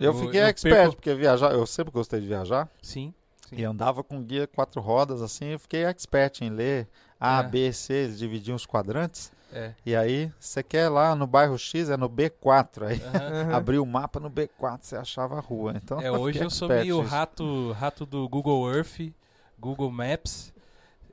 [0.00, 3.12] Eu Eu- fiquei eu expert, perco- porque viajar, eu sempre gostei de viajar, Sim.
[3.48, 3.56] sim.
[3.56, 6.88] e andava com guia quatro rodas, assim, eu fiquei expert em ler
[7.20, 7.42] A, É.
[7.48, 9.74] B, C, eles dividiam os quadrantes, É.
[9.84, 13.02] e aí você quer lá no bairro X, é no B4, aí.
[13.02, 13.54] Aham.
[13.54, 17.02] abriu o mapa no B4, você achava a rua, então É, hoje eu sou meio
[17.02, 17.08] nisso.
[17.14, 19.12] rato, rato do Google Earth,
[19.58, 20.50] Google Maps.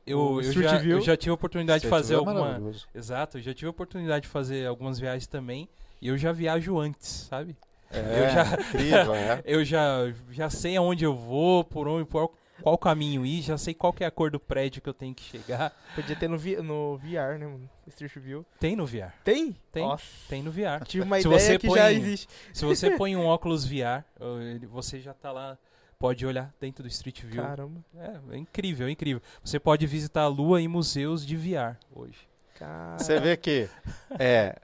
[0.06, 2.46] Eu, eu, já, eu já tive a oportunidade de Street fazer View é alguma.
[2.46, 2.88] maravilhoso.
[2.96, 5.68] Exato, eu já tive a oportunidade de fazer algumas viagens também.
[6.02, 7.58] E eu já viajo antes, sabe?
[7.92, 9.42] É, Eu já- incrível, é.
[9.46, 12.32] Eu já, já sei aonde eu vou, por onde, por
[12.62, 15.14] qual caminho ir, já sei qual que é a cor do prédio que eu tenho
[15.14, 15.72] que chegar.
[15.96, 17.70] Podia ter no, vi- no VR, né, mano?
[17.88, 18.46] Street View.
[18.60, 19.14] Tem no VR.
[19.24, 19.56] Tem?
[19.72, 19.84] Tem.
[19.86, 20.84] Nossa, Tem no VR.
[20.86, 22.28] tive uma Se ideia você que põe- já existe.
[22.54, 24.04] Se você põe um óculos VR,
[24.70, 25.58] você já tá lá,
[26.00, 27.42] pode olhar dentro do Street View.
[27.44, 27.80] Caramba.
[27.96, 29.22] É, é incrível, é incrível.
[29.44, 32.28] Você pode visitar a Lua em museus de VR hoje.
[32.56, 32.98] Cara.
[32.98, 33.70] Você vê que
[34.20, 34.56] é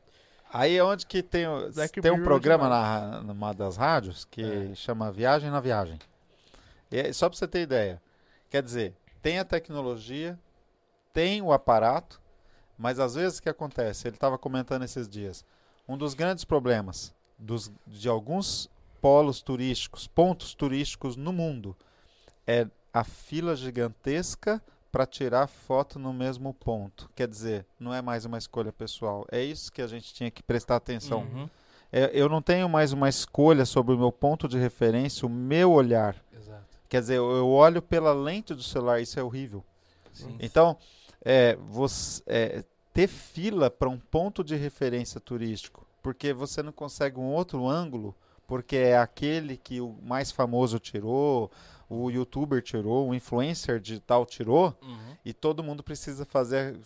[0.53, 4.41] aí é onde que tem Black tem um programa na numa das rádios que
[4.71, 4.75] É.
[4.75, 5.99] chama Viagem na Viagem.
[6.91, 8.01] E só para você ter ideia,
[8.49, 10.39] quer dizer, tem a tecnologia,
[11.11, 12.21] tem o aparato,
[12.77, 14.07] mas às vezes o que acontece?
[14.07, 15.43] Ele estava comentando esses dias.
[15.87, 18.69] Um dos grandes problemas dos, de alguns
[19.01, 21.75] polos turísticos, pontos turísticos no mundo,
[22.47, 24.61] é a fila gigantesca
[24.93, 27.09] para tirar foto no mesmo ponto.
[27.15, 29.25] Quer dizer, não é mais uma escolha pessoal.
[29.31, 31.21] É isso que a gente tinha que prestar atenção.
[31.21, 31.49] Uhum,
[31.91, 35.71] É, eu não tenho mais uma escolha sobre o meu ponto de referência, o meu
[35.71, 36.15] olhar.
[36.31, 36.63] Exato.
[36.87, 39.63] Quer dizer, eu olho pela lente do celular, isso é horrível.
[40.11, 40.37] Sim.
[40.39, 40.77] Então,
[41.25, 42.63] é, você, é,
[42.93, 48.15] ter fila para um ponto de referência turístico, porque você não consegue um outro ângulo,
[48.47, 51.49] porque é aquele que o mais famoso tirou,
[51.89, 55.15] o youtuber tirou, o influencer digital tirou, Uhum.
[55.25, 56.77] e todo mundo precisa fazer.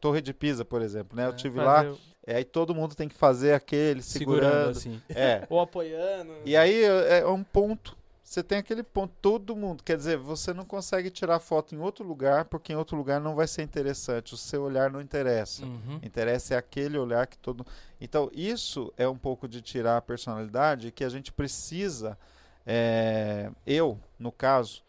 [0.00, 1.26] Torre de Pisa, por exemplo, né?
[1.26, 4.70] Eu É, tive lá, Fazer- é, aí todo mundo tem que fazer aquele Segurando, segurando.
[4.70, 5.02] assim.
[5.50, 5.62] Ou É.
[5.62, 6.32] apoiando.
[6.44, 7.96] E aí é é um ponto.
[8.24, 9.84] Você tem aquele ponto, todo mundo.
[9.84, 13.36] Quer dizer, você não consegue tirar foto em outro lugar, porque em outro lugar não
[13.36, 14.34] vai ser interessante.
[14.34, 15.64] O seu olhar não interessa.
[15.64, 16.00] Uhum.
[16.02, 17.64] Interessa é aquele olhar que todo.
[18.00, 22.18] Então, isso é um pouco de tirar a personalidade que a gente precisa.
[22.66, 24.82] é, Eu, no caso,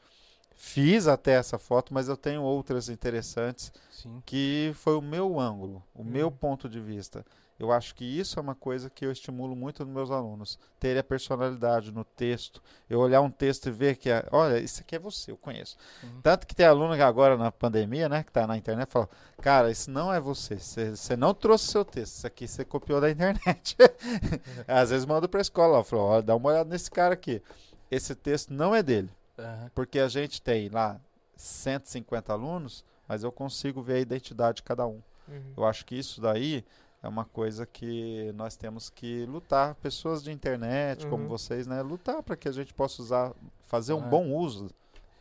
[0.55, 4.21] fiz até essa foto, mas eu tenho outras interessantes Sim.
[4.25, 6.31] que foi o meu ângulo, o meu Uhum.
[6.33, 7.25] ponto de vista.
[7.59, 10.59] Eu acho que isso é uma coisa que eu estimulo muito nos meus alunos.
[10.79, 12.61] Ter a personalidade no texto.
[12.87, 15.75] Eu olhar um texto e ver que, é, olha, isso aqui é você, eu conheço.
[16.03, 16.21] Uhum.
[16.21, 19.09] Tanto que tem aluno que agora na pandemia, né, que está na internet, fala,
[19.41, 20.55] cara, isso não é você.
[20.59, 23.75] Você não trouxe seu texto, isso aqui você copiou da internet.
[24.67, 27.41] Às vezes manda para a escola, ó, fala, ó, dá uma olhada nesse cara aqui.
[27.89, 29.09] Esse texto não é dele.
[29.37, 29.71] Aham.
[29.73, 30.99] Porque a gente tem lá
[31.35, 35.01] 150 alunos, mas eu consigo ver a identidade de cada um.
[35.27, 35.53] Uhum.
[35.55, 36.63] Eu acho que isso daí
[37.01, 39.75] é uma coisa que nós temos que lutar.
[39.75, 41.29] Pessoas de internet, como Uhum.
[41.29, 41.81] vocês, né?
[41.81, 43.33] Lutar para que a gente possa usar,
[43.65, 44.69] fazer um bom uso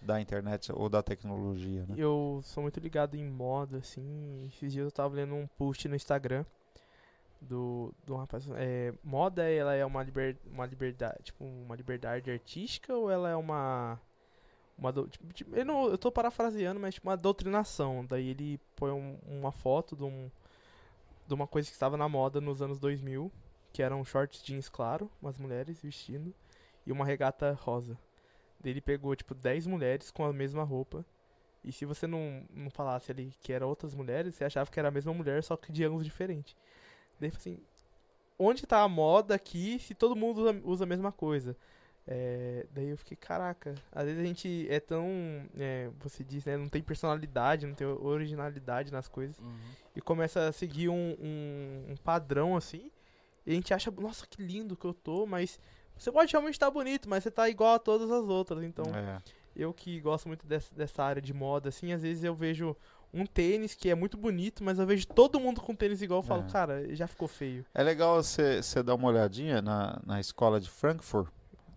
[0.00, 1.94] da internet ou da tecnologia, né?
[1.98, 4.46] Eu sou muito ligado em moda, assim.
[4.46, 6.44] Esses dias eu tava lendo um post no Instagram
[7.40, 8.48] do, do rapaz.
[8.56, 13.36] É, moda, ela é uma, liber, uma liberdade, tipo, uma liberdade artística ou ela é
[13.36, 14.00] uma.
[14.78, 18.04] Uma do- tipo, tipo, eu, não, eu tô parafraseando, mas tipo uma doutrinação.
[18.06, 20.30] Daí ele põe um- uma foto de, um,
[21.26, 23.30] de uma coisa que estava na moda nos anos 2000,
[23.72, 26.34] que eram shorts jeans claro, umas mulheres vestindo,
[26.86, 27.98] e uma regata rosa.
[28.60, 31.04] Daí ele pegou, tipo, 10 mulheres com a mesma roupa.
[31.64, 34.88] E se você não, não falasse ali que eram outras mulheres, você achava que era
[34.88, 36.56] a mesma mulher, só que de ângulos diferentes.
[37.20, 37.58] Daí falou assim,
[38.38, 41.56] onde tá a moda aqui se todo mundo usa, usa a mesma coisa?
[42.08, 45.04] É, daí eu fiquei, caraca, às vezes a gente é tão,
[45.58, 49.56] é, você diz, né, não tem personalidade, não tem originalidade nas coisas, Uhum.
[49.96, 52.92] e começa a seguir um, um, um padrão assim,
[53.44, 55.58] e a gente acha, nossa, que lindo que eu tô, mas
[55.96, 59.20] você pode realmente estar bonito, mas você tá igual a todas as outras, então É.
[59.56, 62.76] eu que gosto muito dessa, dessa área de moda, assim, às vezes eu vejo
[63.16, 66.24] um tênis que é muito bonito, mas eu vejo todo mundo com tênis igual, eu
[66.24, 66.50] falo, É.
[66.52, 67.64] cara, já ficou feio.
[67.74, 71.28] É legal você dar uma olhadinha na, na escola de Frankfurt,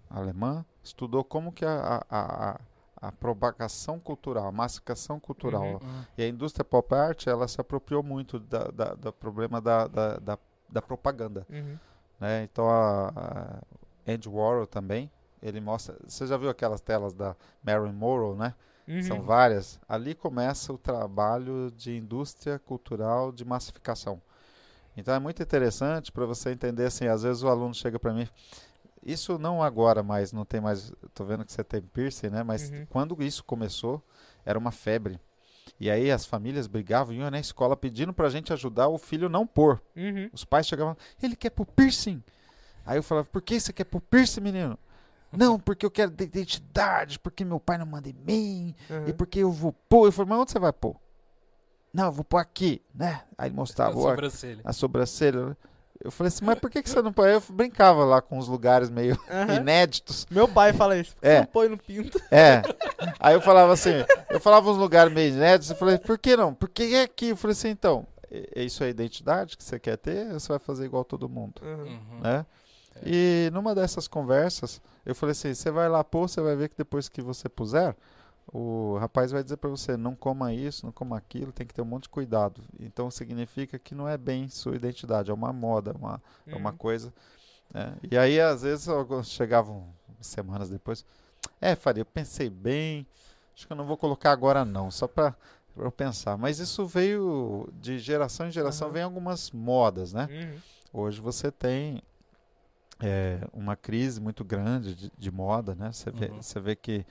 [0.09, 2.59] alemã, estudou como que a, a, a,
[3.07, 5.63] a propagação cultural, a massificação cultural.
[5.63, 5.73] Uhum.
[5.73, 6.03] Uhum.
[6.17, 10.17] E a indústria pop art, ela se apropriou muito da, da, do problema da, da,
[10.17, 10.37] da,
[10.67, 11.45] da propaganda.
[11.49, 11.77] Uhum.
[12.19, 12.43] né?
[12.43, 15.09] Então a, a Andy Warhol também,
[15.41, 15.95] ele mostra.
[16.07, 18.53] Você já viu aquelas telas da Marilyn Monroe, né?
[18.89, 19.03] Uhum.
[19.03, 19.79] São várias.
[19.87, 24.19] Ali começa o trabalho de indústria cultural de massificação.
[24.97, 28.27] Então é muito interessante para você entender assim, às vezes o aluno chega para mim,
[29.05, 32.43] isso não agora mais, não tem mais, tô vendo que você tem piercing, né?
[32.43, 32.85] Mas Uhum.
[32.89, 34.03] quando isso começou,
[34.43, 35.19] era uma febre.
[35.79, 39.45] E aí as famílias brigavam, iam na escola pedindo pra gente ajudar o filho não
[39.47, 39.81] pôr.
[39.95, 40.29] Uhum.
[40.33, 42.21] Os pais chegavam, ele quer pôr piercing.
[42.85, 44.77] Aí eu falava, por que você quer pôr piercing, menino?
[45.31, 49.07] Não, porque eu quero ter identidade, porque meu pai não manda em mim, Uhum.
[49.07, 50.07] e porque eu vou pôr.
[50.07, 50.95] Eu falei, mas onde você vai pôr?
[51.93, 53.21] Não, eu vou pôr aqui, né?
[53.37, 54.61] Aí A mostrava ó, sobrancelha.
[54.63, 55.57] a sobrancelha.
[56.01, 57.29] Eu falei assim, mas por que, que você não põe?
[57.31, 59.55] Eu brincava lá com os lugares meio Aham.
[59.55, 60.25] inéditos.
[60.31, 61.13] Meu pai fala isso.
[61.15, 61.33] Por que É.
[61.35, 62.21] Você não põe no pinto.
[62.31, 62.61] É.
[63.19, 63.91] Aí eu falava assim,
[64.29, 66.53] eu falava uns lugares meio inéditos, eu falei, por que não?
[66.53, 67.29] Por que é aqui?
[67.29, 70.59] Eu falei assim, então, é isso é a identidade que você quer ter você vai
[70.59, 71.61] fazer igual todo mundo?
[71.63, 72.21] Uhum.
[72.21, 72.45] Né?
[73.05, 76.77] E numa dessas conversas, eu falei assim, você vai lá pôr, você vai ver que
[76.77, 77.95] depois que você puser,
[78.51, 81.81] o rapaz vai dizer para você, não coma isso, não coma aquilo, tem que ter
[81.81, 82.61] um monte de cuidado.
[82.79, 86.77] Então significa que não é bem sua identidade, é uma moda, uma, é uma Uhum.
[86.77, 87.13] coisa.
[87.73, 87.95] né?
[88.11, 88.87] E aí, às vezes,
[89.25, 89.87] chegavam
[90.19, 91.05] semanas depois.
[91.61, 93.05] É, Faria, eu pensei bem.
[93.55, 95.35] Acho que eu não vou colocar agora, não, só para
[95.77, 96.37] eu pensar.
[96.37, 98.93] Mas isso veio de geração em geração, Aham.
[98.93, 100.27] vem algumas modas, né?
[100.31, 100.59] Uhum.
[101.01, 102.01] Hoje você tem
[103.01, 105.91] é, uma crise muito grande de, de moda, né?
[105.91, 106.41] Você vê, Uhum.
[106.41, 107.05] você vê que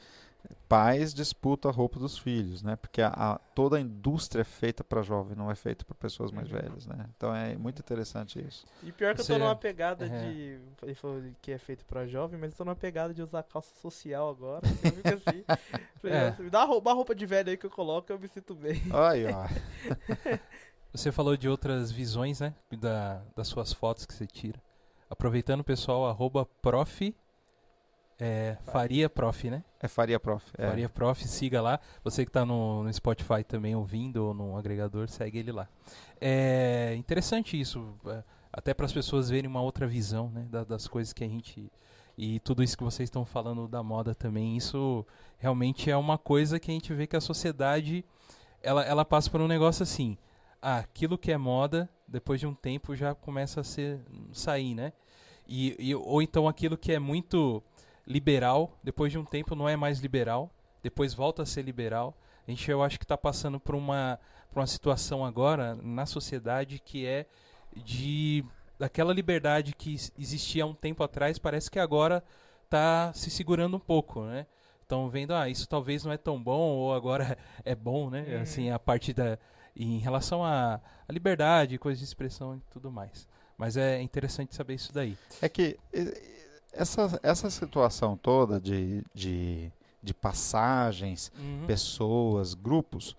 [0.69, 2.77] pais disputam a roupa dos filhos, né?
[2.77, 6.31] Porque a, a- toda a indústria é feita para jovem, não é feita para pessoas
[6.31, 6.59] mais Uhum.
[6.59, 7.07] velhas, né?
[7.17, 8.65] Então é muito interessante isso.
[8.83, 10.09] E pior que eu tô numa pegada é.
[10.09, 10.59] de.
[10.83, 13.75] Ele falou que é feito pra jovem, mas eu tô numa pegada de usar calça
[13.81, 14.67] social agora.
[14.85, 15.43] Eu fico assim.
[16.05, 16.31] É.
[16.31, 18.29] "Nossa, Me dá uma roupa, uma roupa de velho aí que eu coloco eu me
[18.29, 18.81] sinto bem.
[18.93, 19.49] Aí, ó.
[20.93, 22.55] Você falou de outras visões, né?
[22.81, 24.61] Da, das suas fotos que você tira.
[25.11, 27.15] Aproveitando, pessoal, arroba prof.
[28.21, 29.63] É, faria prof, né?
[29.81, 30.45] É Faria Prof.
[30.59, 30.67] É.
[30.67, 31.79] Faria prof, siga lá.
[32.03, 35.69] Você que está no, no Spotify também ouvindo ou no agregador, segue ele lá.
[36.21, 40.89] É interessante isso, é, até para as pessoas verem uma outra visão né, da- das
[40.89, 41.71] coisas que a gente.
[42.17, 45.07] E tudo isso que vocês estão falando da moda também, isso
[45.39, 48.05] realmente é uma coisa que a gente vê que a sociedade
[48.61, 50.19] ela, ela passa por um negócio assim.
[50.61, 54.01] Ah, aquilo que é moda, depois de um tempo já começa a ser
[54.33, 54.93] sair, né?
[55.47, 57.63] E, e- ou então aquilo que é muito
[58.07, 60.51] liberal, depois de um tempo não é mais liberal,
[60.83, 62.17] depois volta a ser liberal.
[62.47, 64.19] A gente eu acho que está passando por uma,
[64.51, 67.27] por uma situação agora na sociedade que é
[67.77, 68.45] de
[68.79, 72.23] daquela liberdade que existia há um tempo atrás, parece que agora
[72.65, 74.47] está se segurando um pouco, né?
[74.83, 78.25] Estão vendo, ah, isso talvez não é tão bom ou agora é bom, né?
[78.37, 78.43] Uhum.
[78.43, 79.39] Assim, a parte da
[79.85, 83.29] em relação à liberdade, coisas de expressão e tudo mais.
[83.57, 85.17] Mas é interessante saber isso daí.
[85.43, 85.79] É que
[86.73, 89.71] essa, essa situação toda de, de,
[90.03, 91.65] de passagens, Uhum.
[91.67, 93.17] pessoas, grupos,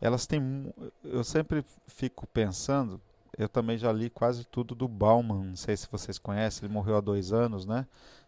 [0.00, 0.72] elas têm.
[1.04, 3.00] Eu sempre fico pensando.
[3.38, 5.44] Eu também já li quase tudo do Bauman.
[5.44, 7.86] Não sei se vocês conhecem, ele morreu há dois anos, né?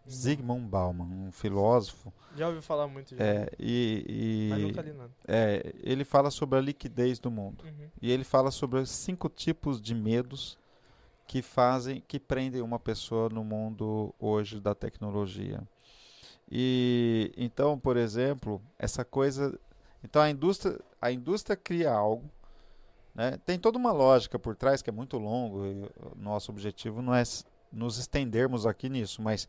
[0.09, 2.13] Zygmunt Bauman, um filósofo.
[2.35, 3.23] Já ouvi falar muito já.
[3.23, 5.11] É, e, Mas e nunca li nada.
[5.27, 7.63] é, ele fala sobre a liquidez do mundo.
[7.63, 7.87] Uhum.
[8.01, 10.57] E ele fala sobre os cinco tipos de medos
[11.27, 15.61] que fazem, que prendem uma pessoa no mundo hoje da tecnologia.
[16.51, 19.57] E então, por exemplo, essa coisa,
[20.03, 22.29] então a indústria, a indústria cria algo,
[23.15, 23.39] né?
[23.45, 25.65] Tem toda uma lógica por trás que é muito longo.
[25.65, 27.23] E o nosso objetivo não é
[27.71, 29.47] nos estendermos aqui nisso, mas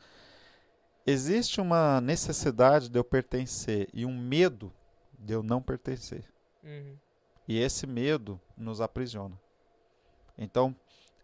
[1.06, 4.72] existe uma necessidade de eu pertencer e um medo
[5.18, 6.24] de eu não pertencer.
[6.62, 6.96] Uhum.
[7.46, 9.38] E esse medo nos aprisiona.
[10.36, 10.74] Então,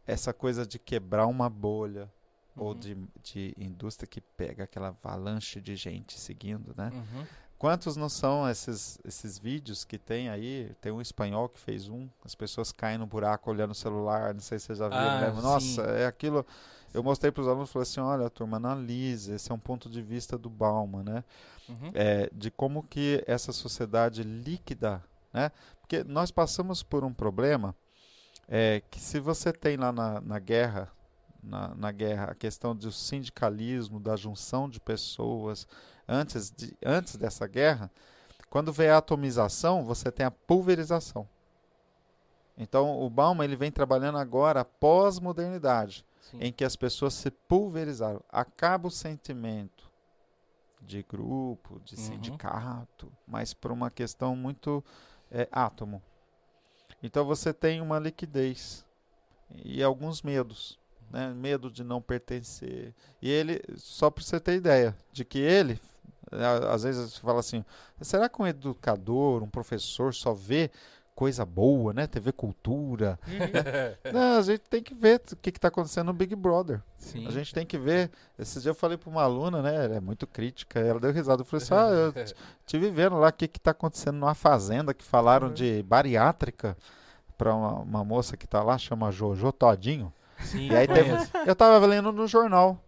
[0.07, 2.11] essa coisa de quebrar uma bolha
[2.57, 2.75] ou Uhum.
[2.75, 6.91] de, de indústria que pega aquela avalanche de gente seguindo, né?
[6.93, 7.25] Uhum.
[7.59, 10.73] Quantos não são esses, esses vídeos que tem aí?
[10.81, 14.41] Tem um espanhol que fez um, as pessoas caem no buraco olhando o celular, não
[14.41, 15.41] sei se você já viu, Ah, né?
[15.43, 15.91] Nossa, sim.
[16.03, 16.45] é aquilo.
[16.93, 19.89] Eu mostrei para os alunos e falei assim: olha, turma, analise, esse é um ponto
[19.89, 21.25] de vista do Bauman, né?
[21.69, 21.93] Uhum.
[21.95, 25.53] é, de como que essa sociedade líquida, né?
[25.81, 27.75] Porque nós passamos por um problema
[28.49, 30.91] é, que se você tem lá na, na guerra,
[31.43, 35.69] na, na guerra, a questão do sindicalismo, da junção de pessoas,
[36.09, 37.91] antes, de, antes dessa guerra,
[38.51, 41.29] quando vem a atomização, você tem a pulverização.
[42.59, 46.39] Então, o Bauman ele vem trabalhando agora a pós-modernidade, Sim.
[46.41, 48.23] em que as pessoas se pulverizaram.
[48.31, 49.91] Acaba o sentimento
[50.81, 52.03] de grupo, de Uhum.
[52.03, 54.85] sindicato, mas por uma questão muito
[55.31, 56.03] é, átomo.
[57.03, 58.85] Então você tem uma liquidez
[59.65, 60.79] e alguns medos,
[61.11, 61.33] né?
[61.33, 62.95] Medo de não pertencer.
[63.21, 65.81] E ele, só para você ter ideia, de que ele,
[66.71, 67.65] às vezes você fala assim,
[68.01, 70.71] será que um educador, um professor só vê
[71.21, 72.07] coisa boa, né?
[72.07, 74.09] TV Cultura, Uhum.
[74.11, 76.81] não, a gente tem que ver o que está acontecendo no Big Brother.
[76.97, 77.27] Sim.
[77.27, 78.11] A gente tem que ver.
[78.39, 79.85] Esse dia eu falei para uma aluna, né?
[79.85, 80.81] Ela é muito crítica.
[80.81, 81.43] Ela deu risada.
[81.43, 84.95] Eu falei assim: ah, eu t- tive vendo lá o que está acontecendo numa fazenda
[84.95, 85.53] que falaram Uhum.
[85.55, 86.75] de bariátrica
[87.37, 90.11] para uma, uma moça que está lá, chama Jojo Todinho.
[90.39, 91.13] Sim, E aí teve-.
[91.47, 92.79] Eu estava lendo no jornal.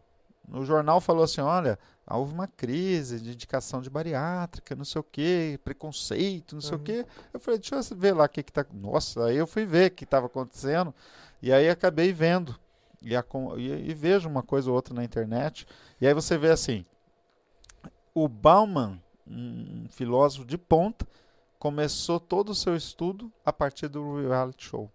[0.46, 1.78] No jornal falou assim: olha,
[2.08, 6.78] houve uma crise de indicação de bariátrica, não sei o que, preconceito, não sei o
[6.78, 6.84] Uhum.
[6.84, 7.06] que.
[7.32, 8.64] Eu falei: deixa eu ver lá o que, que tá.
[8.72, 10.94] Nossa, aí eu fui ver o que estava acontecendo.
[11.40, 12.54] E aí acabei vendo.
[13.04, 15.66] e, acom- e- e vejo uma coisa ou outra na internet,
[16.00, 16.86] e aí você vê assim,
[18.14, 21.04] o Bauman, um filósofo de ponta,
[21.58, 24.88] começou todo o seu estudo a partir do reality show.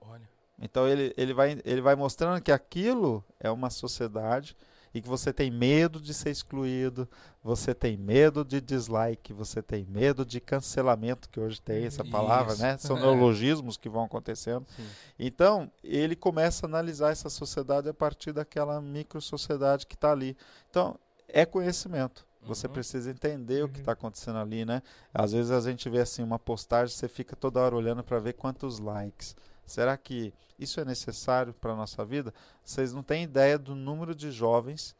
[0.00, 0.28] Olha.
[0.60, 4.56] Então ele, ele, vai, ele vai mostrando que aquilo é uma sociedade
[4.96, 7.06] e que você tem medo de ser excluído,
[7.44, 12.54] você tem medo de dislike, você tem medo de cancelamento, que hoje tem essa palavra,
[12.54, 12.62] Isso.
[12.62, 12.76] né?
[12.80, 14.66] São neologismos que vão acontecendo.
[14.74, 14.88] Sim.
[15.18, 20.34] Então, ele começa a analisar essa sociedade a partir daquela micro sociedade que está ali.
[20.70, 22.24] Então, é conhecimento.
[22.42, 22.72] Você Uhum.
[22.72, 23.80] precisa entender o que Uhum.
[23.80, 24.80] está acontecendo ali, né?
[25.12, 28.32] Às vezes a gente vê assim uma postagem, você fica toda hora olhando para ver
[28.32, 29.34] quantos likes.
[29.66, 32.32] Será que isso é necessário para a nossa vida?
[32.64, 34.94] Vocês não têm ideia do número de jovens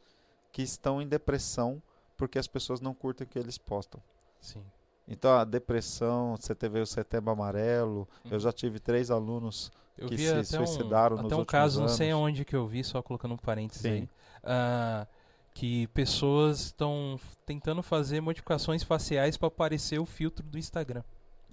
[0.51, 1.81] que estão em depressão
[2.15, 4.01] porque as pessoas não curtem o que eles postam.
[4.41, 4.63] Sim.
[5.07, 8.39] Então, a depressão, você teve o setembro amarelo, eu Uhum.
[8.39, 12.23] já tive três alunos que se suicidaram um, nos até um caso, não sei anos.
[12.25, 13.89] onde que eu vi, só colocando um parênteses Sim.
[13.89, 14.09] aí,
[14.43, 15.07] ah,
[15.53, 21.03] que pessoas estão tentando fazer modificações faciais para aparecer o filtro do Instagram.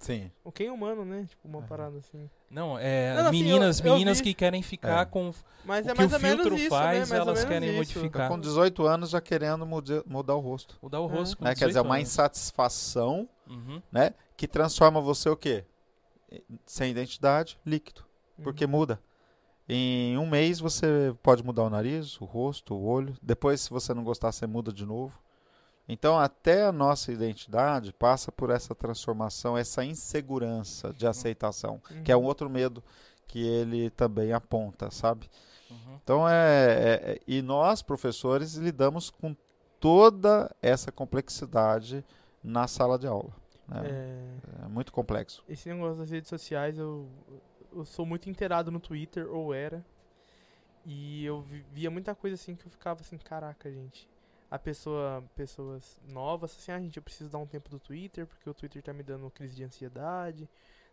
[0.04, 0.30] Sim.
[0.44, 1.24] O quem é humano, né?
[1.28, 2.28] Tipo, uma parada assim.
[2.50, 4.24] Não, é Não, não, assim, meninas, eu- eu meninas vi.
[4.24, 5.04] que querem ficar É.
[5.06, 5.32] com
[5.64, 7.16] Mas O é que mais o ou menos filtro isso, faz, né?
[7.18, 7.78] Elas querem isso.
[7.98, 8.28] modificar.
[8.28, 10.78] Com 18 anos já querendo mude- mudar o rosto.
[10.82, 11.12] mudar o É.
[11.12, 11.38] rosto.
[11.38, 11.50] com Né?
[11.50, 12.08] Quer dizer, 18 uma anos.
[12.08, 13.80] insatisfação Uhum.
[13.90, 14.12] né?
[14.36, 15.64] que transforma você o quê?
[16.66, 18.02] Sem identidade, líquido.
[18.36, 18.44] Uhum.
[18.44, 19.00] Porque muda.
[19.68, 23.16] Em um mês você pode mudar o nariz, o rosto, o olho.
[23.22, 25.18] Depois, se você não gostar, você muda de novo.
[25.88, 32.16] Então, até a nossa identidade passa por essa transformação, essa insegurança de aceitação, que é
[32.16, 32.26] um Uhum.
[32.26, 32.82] outro medo
[33.26, 35.28] que ele também aponta, sabe?
[35.70, 35.98] Uhum.
[36.02, 39.36] Então, é, é- é- e nós, professores, lidamos com
[39.78, 42.02] toda essa complexidade
[42.42, 43.32] na sala de aula.
[43.66, 43.80] né?
[43.84, 45.42] É, É muito complexo.
[45.48, 47.08] esse negócio das redes sociais, eu,
[47.74, 49.82] eu sou muito inteirado no Twitter, ou era.
[50.84, 54.06] E eu vi- via muita coisa assim que eu ficava assim, caraca, gente.
[54.54, 58.48] A pessoa, pessoas novas, assim, ah, gente, eu preciso dar um tempo do Twitter, porque
[58.48, 60.48] o Twitter tá me dando crise de ansiedade,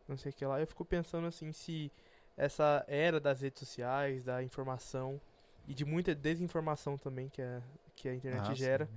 [0.08, 0.60] não sei o que lá.
[0.60, 1.92] Eu fico pensando assim, se
[2.36, 5.22] essa era das redes sociais, da informação
[5.68, 7.62] e de muita desinformação também que a,
[7.96, 8.90] que a internet Ah, gera,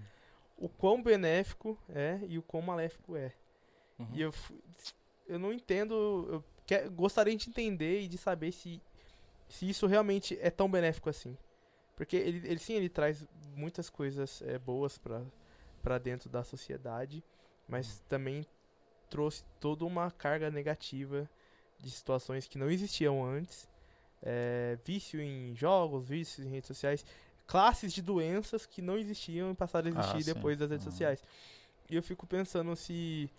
[0.57, 3.33] o quão benéfico é e o quão maléfico é.
[3.99, 4.09] Uhum.
[4.15, 4.33] E eu,
[5.27, 5.95] eu não entendo.
[6.33, 8.81] Eu que- gostaria de entender e de saber se,
[9.49, 11.37] se isso realmente é tão benéfico assim.
[11.97, 13.27] Porque ele, ele sim, ele traz
[13.57, 14.99] muitas coisas é, boas
[15.83, 17.23] para dentro da sociedade,
[17.69, 18.47] mas também
[19.09, 21.29] trouxe toda uma carga negativa
[21.79, 23.69] de situações que não existiam antes.
[24.23, 27.05] É, vício em jogos, vício em redes sociais,
[27.47, 30.35] classes de doenças que não existiam e passaram a Ah, existir sim.
[30.35, 30.93] depois das redes Uhum.
[30.93, 31.23] sociais.
[31.91, 33.31] E eu fico pensando se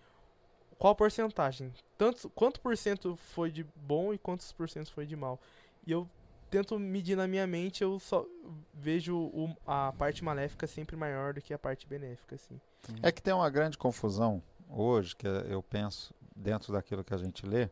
[0.78, 5.06] qual a porcentagem, tanto quanto por cento foi de bom e quantos por cento foi
[5.06, 5.40] de mal.
[5.88, 6.08] E eu
[6.56, 8.26] tento medir na minha mente, eu só
[8.74, 12.60] vejo o- a parte maléfica sempre maior do que a parte benéfica, assim.
[13.02, 17.46] É que tem uma grande confusão hoje, que eu penso dentro daquilo que a gente
[17.46, 17.70] lê,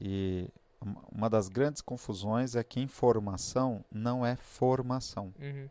[0.00, 0.48] e
[0.80, 5.32] uma- uma das grandes confusões é que informação não é formação.
[5.40, 5.68] Uhum.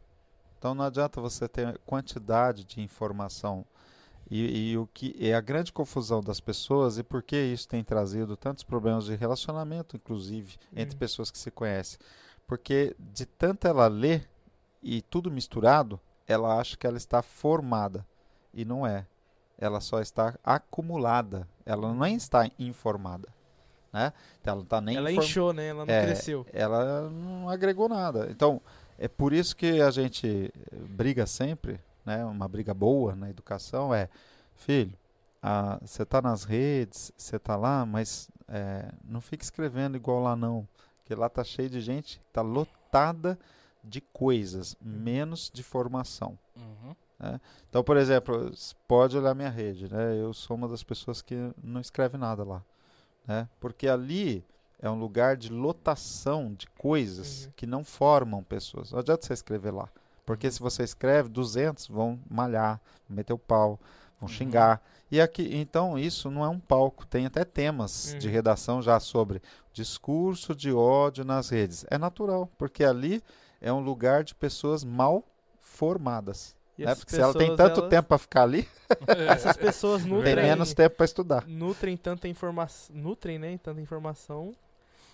[0.57, 3.65] Então não adianta você ter quantidade de informação.
[4.31, 7.84] E, e o que é a grande confusão das pessoas e por que isso tem
[7.84, 10.99] trazido tantos problemas de relacionamento, inclusive, entre Uhum.
[10.99, 11.99] pessoas que se conhecem.
[12.47, 14.29] Porque de tanto ela ler
[14.81, 18.05] e tudo misturado, ela acha que ela está formada.
[18.53, 19.05] E não é.
[19.57, 21.47] Ela só está acumulada.
[21.65, 23.27] Ela não está informada.
[23.91, 24.11] Né?
[24.41, 25.67] Então, ela não está nem Ela inform- inchou, né?
[25.67, 26.45] Ela não É, cresceu.
[26.51, 28.27] ela não agregou nada.
[28.31, 28.59] Então,
[28.97, 32.25] é por isso que a gente eh, briga sempre, né?
[32.25, 34.09] Uma briga boa na educação é,
[34.55, 34.97] filho,
[35.81, 40.67] você está nas redes, você está lá, mas eh, não fica escrevendo igual lá não,
[41.03, 43.37] porque lá tá cheio de gente, tá lotada
[43.83, 46.37] de coisas, menos de formação.
[46.55, 46.95] Uhum.
[47.69, 48.51] Então, por exemplo,
[48.87, 50.17] pode olhar minha rede, né?
[50.19, 52.61] Eu sou uma das pessoas que não escreve nada lá,
[53.25, 53.47] né?
[53.59, 54.43] Porque ali
[54.79, 57.51] é um lugar de lotação de coisas Uhum.
[57.55, 58.91] que não formam pessoas.
[58.91, 59.87] Não adianta você escrever lá,
[60.25, 63.79] porque se você escreve, 200 vão malhar, meter o pau,
[64.19, 64.35] vão Uhum.
[64.35, 64.81] xingar.
[65.14, 67.05] E aqui, então, isso não é um palco.
[67.05, 68.34] Tem até temas de Uhum.
[68.34, 71.86] redação já sobre discurso de ódio nas redes.
[71.88, 73.22] É natural, porque ali
[73.61, 75.24] é um lugar de pessoas mal
[75.61, 76.55] formadas.
[76.76, 76.95] Né?
[76.95, 78.68] Porque se ela tem pessoas, tanto elas- tempo para ficar ali,
[79.30, 81.45] Essas pessoas tem nutrem, menos tempo para estudar.
[81.47, 84.51] nutrem tanta informação, nutrem, né, tanta informação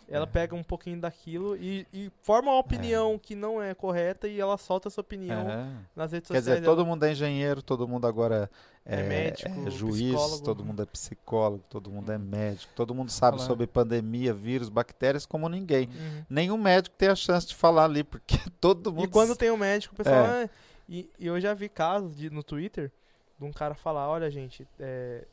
[0.10, 0.28] ela É.
[0.28, 4.58] pega um pouquinho daquilo e, e forma uma opinião que não é correta e ela
[4.58, 5.68] solta essa opinião É.
[5.96, 6.44] nas redes Quer sociais.
[6.46, 6.76] dizer, dela.
[6.76, 8.50] todo mundo é engenheiro, todo mundo agora
[8.86, 10.44] é, É médico, é juiz, psicólogo.
[10.44, 15.26] todo mundo é psicólogo, todo mundo é médico, todo mundo sabe sobre pandemia, vírus, bactérias
[15.26, 15.88] como ninguém.
[15.88, 16.24] Uhum.
[16.30, 19.06] Nenhum médico tem a chance de falar ali, porque todo mundo.
[19.06, 20.16] E quando tem um médico, o pessoal.
[20.26, 20.44] É.
[20.46, 20.50] "Ah",
[20.90, 22.92] e, e eu já vi casos de, no Twitter
[23.38, 25.24] de um cara falar: olha, gente, é,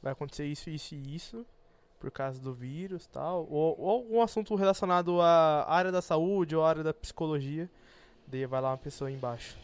[0.00, 1.44] vai acontecer isso, isso e isso
[2.00, 3.46] por causa do vírus tal.
[3.48, 7.70] Ou, ou algum assunto relacionado à área da saúde ou à área da psicologia.
[8.26, 9.56] Daí vai lá uma pessoa embaixo.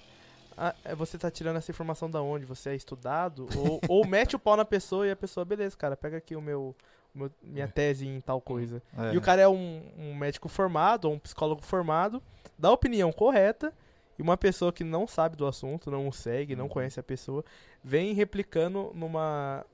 [0.57, 2.47] Ah, é, você tá tirando essa informação da onde?
[2.47, 3.49] Você é estudado?
[3.59, 6.41] ou, ou mete o pau na pessoa e a pessoa, beleza, cara, pega aqui o
[6.41, 6.75] meu,
[7.15, 8.83] meu- minha tese em tal coisa.
[8.97, 9.15] É.
[9.15, 12.23] E o cara é um, um médico formado, ou um psicólogo formado,
[12.59, 13.73] dá a opinião correta,
[14.19, 16.61] e uma pessoa que não sabe do assunto, não o segue, Uhum.
[16.61, 17.45] não conhece a pessoa,
[17.85, 19.65] vem replicando numa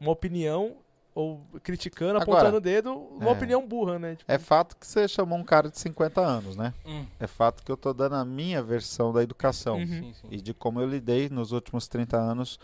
[0.00, 0.76] uma opinião,
[1.20, 3.32] ou criticando, Agora, apontando o dedo, uma é.
[3.32, 4.14] opinião burra, né?
[4.14, 6.72] Tipo, É fato que você chamou um cara de 50 anos, né?
[6.86, 9.86] Hum, É fato que eu tô dando a minha versão da educação Uhum.
[9.86, 10.28] sim, sim.
[10.30, 12.58] e de como eu lidei nos últimos 30 anos,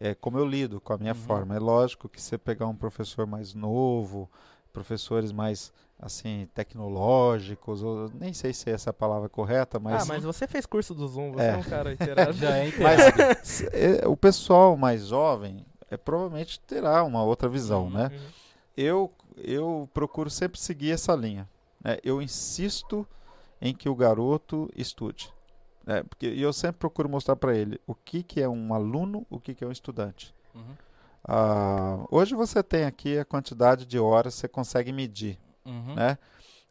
[0.00, 1.18] é, como eu lido com a minha Uhum.
[1.20, 1.54] forma.
[1.54, 4.26] É lógico que você pegar um professor mais novo,
[4.72, 5.70] professores mais
[6.00, 10.46] assim tecnológicos, ou, nem sei se essa é a palavra correta, mas ah, mas você
[10.48, 11.50] fez curso do Zoom, você É.
[11.50, 12.32] é, um cara inteirado.
[12.40, 13.76] Já é Mas inteirado.
[14.04, 17.90] é, o pessoal mais jovem é, provavelmente terá uma outra visão, Uhum.
[17.90, 18.10] né?
[18.12, 18.28] Uhum.
[18.76, 21.48] Eu, eu procuro sempre seguir essa linha.
[21.84, 21.98] né?
[22.02, 23.06] Eu insisto
[23.60, 25.32] em que o garoto estude.
[25.86, 26.02] né?
[26.04, 29.38] Porque e eu sempre procuro mostrar para ele o que, que é um aluno, o
[29.40, 30.34] que, que é um estudante.
[30.54, 30.74] Uhum,
[31.24, 35.38] Ah, hoje você tem aqui a quantidade de horas, você consegue medir.
[35.64, 35.94] uhum.
[35.94, 36.18] Né?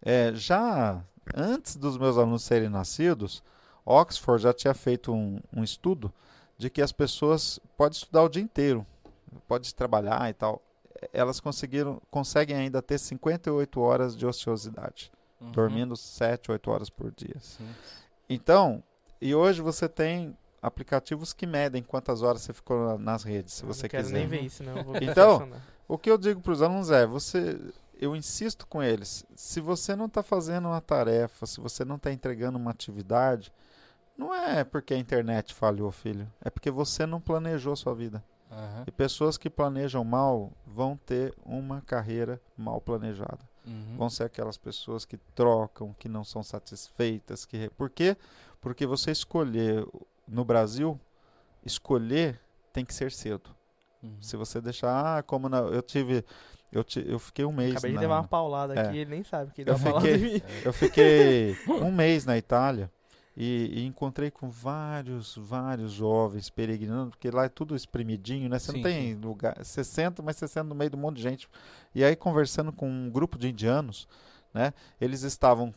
[0.02, 1.02] É, já
[1.36, 3.44] antes dos meus alunos serem nascidos,
[3.86, 6.12] Oxford já tinha feito um, um estudo
[6.58, 8.86] de que as pessoas podem estudar o dia inteiro,
[9.48, 10.62] pode trabalhar e tal.
[11.14, 15.52] Elas conseguiram, conseguem ainda ter 58 horas de ociosidade, Uhum.
[15.52, 17.36] dormindo 7, 8 horas por dia.
[17.40, 17.68] Sim.
[18.30, 18.84] Então,
[19.20, 23.64] e hoje você tem aplicativos que medem quantas horas você ficou na- nas redes, se
[23.64, 24.18] Eu você não quero quiser.
[24.20, 24.76] nem ver isso, não.
[25.02, 25.50] Então.
[25.88, 27.60] O que eu digo para os alunos é, você,
[28.00, 32.14] eu insisto com eles, se você não está fazendo uma tarefa, se você não está
[32.14, 33.52] entregando uma atividade,
[34.18, 38.24] não é porque a internet falhou, filho, é porque você não planejou sua vida.
[38.52, 38.84] Aham.
[38.86, 43.40] E pessoas que planejam mal vão ter uma carreira mal planejada.
[43.66, 43.96] Uhum.
[43.98, 48.18] Vão ser aquelas pessoas que trocam, que não são satisfeitas, que por quê?
[48.60, 49.86] Porque você escolher
[50.28, 51.00] no Brasil,
[51.66, 52.40] escolher
[52.74, 53.50] tem que ser cedo.
[54.02, 54.18] Uhum.
[54.22, 56.26] Se você deixar, ah, como na- eu tive,
[56.72, 58.80] eu, ti- eu fiquei um mês Acabei de na- levar uma paulada É.
[58.88, 60.42] aqui, ele nem sabe que ele Eu deu uma paulada fiquei- em mim.
[60.66, 61.56] eu fiquei
[61.88, 62.92] um mês na Itália
[63.36, 68.60] e, e encontrei com vários, vários jovens peregrinando, porque lá é tudo espremidinho, né?
[68.60, 71.18] Você Sim, não tem lugar, você senta, mas você senta no meio de um monte
[71.18, 71.50] de gente.
[71.96, 74.08] E aí conversando com um grupo de indianos,
[74.54, 74.74] né?
[75.00, 75.74] Eles estavam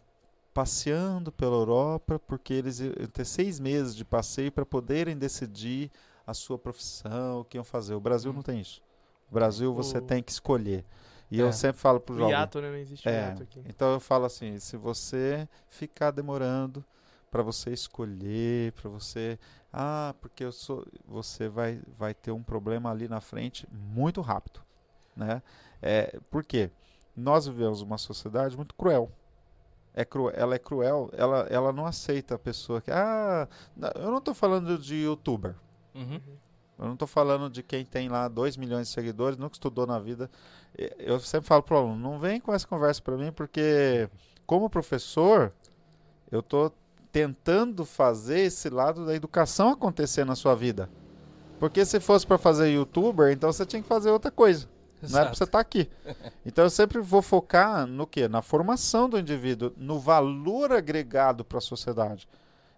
[0.53, 5.91] passeando pela Europa porque eles iam ter seis meses de passeio para poderem decidir
[6.27, 7.95] a sua profissão, o que iam fazer.
[7.95, 8.35] O Brasil Hum.
[8.35, 8.83] não tem isso.
[9.31, 10.85] O Brasil você O- tem que escolher.
[11.31, 11.41] E É.
[11.41, 12.49] eu sempre falo para O os jovens.
[12.49, 12.71] hiato, né?
[12.71, 13.67] Não existe É, aqui.
[13.67, 16.85] então eu falo assim, se você ficar demorando
[17.35, 19.37] para você escolher, para você,
[19.73, 24.61] ah, porque eu sou, você vai vai ter um problema ali na frente muito rápido,
[25.17, 25.43] né?
[25.83, 26.71] É, por quê?
[27.17, 29.11] Nós vivemos uma sociedade muito cruel.
[29.93, 33.49] É cru, ela é cruel, ela, ela não aceita a pessoa que, ah,
[33.97, 35.57] eu não estou falando de youtuber,
[35.93, 36.21] Uhum.
[36.79, 39.99] eu não estou falando de quem tem lá 2 milhões de seguidores, nunca estudou na
[39.99, 40.31] vida.
[40.99, 44.09] Eu sempre falo para o aluno, não vem com essa conversa para mim, porque
[44.47, 45.53] como professor,
[46.31, 46.73] eu estou
[47.15, 50.91] tentando fazer esse lado da educação acontecer na sua vida.
[51.61, 54.69] Porque se fosse para fazer youtuber, então você tinha que fazer outra coisa.
[55.01, 55.45] Não era para você Exato.
[55.45, 55.89] estar aqui.
[56.45, 58.27] Então eu sempre vou focar no quê?
[58.27, 62.27] Na formação do indivíduo, no valor agregado para a sociedade.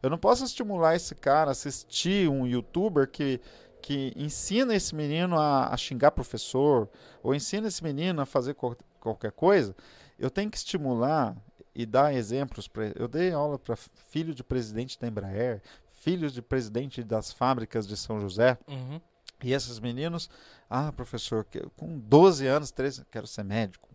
[0.02, 3.40] Eu não posso estimular esse cara a assistir um youtuber que,
[3.80, 6.90] que ensina esse menino a, a xingar professor,
[7.22, 9.74] ou ensina esse menino a fazer qual- qualquer coisa.
[10.18, 11.34] Eu tenho que estimular
[11.76, 12.66] e dar exemplos.
[12.66, 15.62] Pra, eu dei aula para filho de presidente da Embraer,
[16.00, 18.58] filhos de presidente das fábricas de São José.
[18.66, 18.98] Uhum.
[19.42, 20.30] E esses meninos,
[20.70, 21.46] ah, professor,
[21.76, 23.90] com 12 anos, 13, quero ser médico.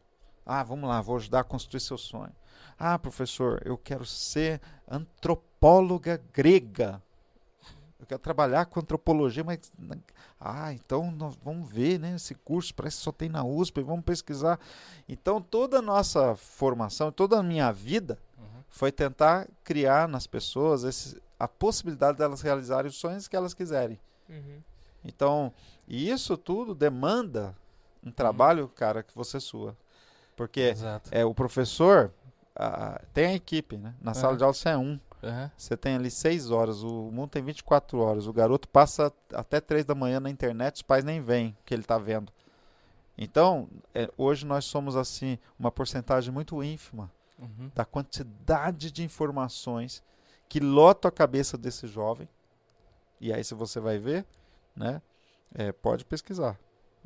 [0.46, 2.36] Ah, vamos lá, vou ajudar a construir seu sonho.
[2.78, 7.02] Ah, professor, eu quero ser antropóloga grega.
[8.12, 9.72] Quero trabalhar com antropologia, mas.
[10.38, 12.14] Ah, então nós vamos ver, né?
[12.14, 14.60] Esse curso parece que só tem na USP, vamos pesquisar.
[15.08, 18.64] Então, toda a nossa formação, toda a minha vida Uhum.
[18.68, 23.98] foi tentar criar nas pessoas esse, a possibilidade delas realizarem os sonhos que elas quiserem.
[24.28, 24.60] Uhum.
[25.06, 25.54] Então,
[25.88, 27.56] e isso tudo demanda
[28.04, 29.74] um trabalho, cara, que você sua.
[30.36, 31.10] Porque Exato.
[31.14, 32.12] é, o professor
[33.14, 33.96] tem a equipe, né?
[34.02, 35.00] Na sala de aula você é um.
[35.24, 35.52] Aham.
[35.56, 38.26] Você tem ali seis horas, o mundo tem 24 horas.
[38.28, 41.74] O garoto passa até três da manhã na internet, os pais nem veem o que
[41.74, 42.32] ele está vendo.
[43.18, 47.72] Então, é, hoje nós somos assim, uma porcentagem muito ínfima Uhum.
[47.74, 50.04] da quantidade de informações
[50.48, 52.28] que lota a cabeça desse jovem.
[53.20, 54.26] E aí, se você vai ver,
[54.76, 55.02] né,
[55.54, 56.58] é, pode pesquisar.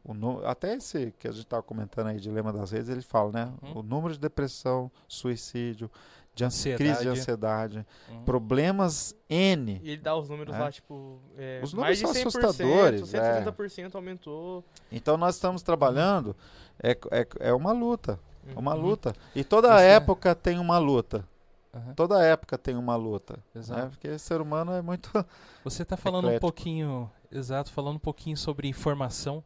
[0.04, 3.32] O nu- até esse que a gente estava comentando aí, Dilema das Redes, ele fala,
[3.32, 3.54] né?
[3.62, 3.80] Uhum.
[3.80, 5.90] O número de depressão, suicídio,
[6.36, 7.78] de ansi- crise de Ansiedade.
[7.80, 8.24] ansiedade, Uhum.
[8.26, 9.80] problemas N.
[9.84, 10.60] E ele dá os números É.
[10.60, 11.20] lá, tipo.
[11.38, 13.22] é, Os mais números de são 100%, assustadores, é.
[13.22, 14.64] 130% aumentou.
[14.92, 16.36] Então nós estamos trabalhando,
[16.84, 18.20] é, é, é uma luta,
[18.54, 18.82] é uma Uhum.
[18.82, 19.14] luta.
[19.34, 21.26] E toda Isso é- época tem uma luta.
[21.74, 21.94] Aham.
[21.94, 23.38] Toda época tem uma luta.
[23.54, 23.82] Exato.
[23.82, 23.88] Né?
[23.90, 25.10] Porque o ser humano é muito.
[25.64, 26.42] Você está falando um Eclético.
[26.42, 29.44] pouquinho, exato, falando um pouquinho sobre formação.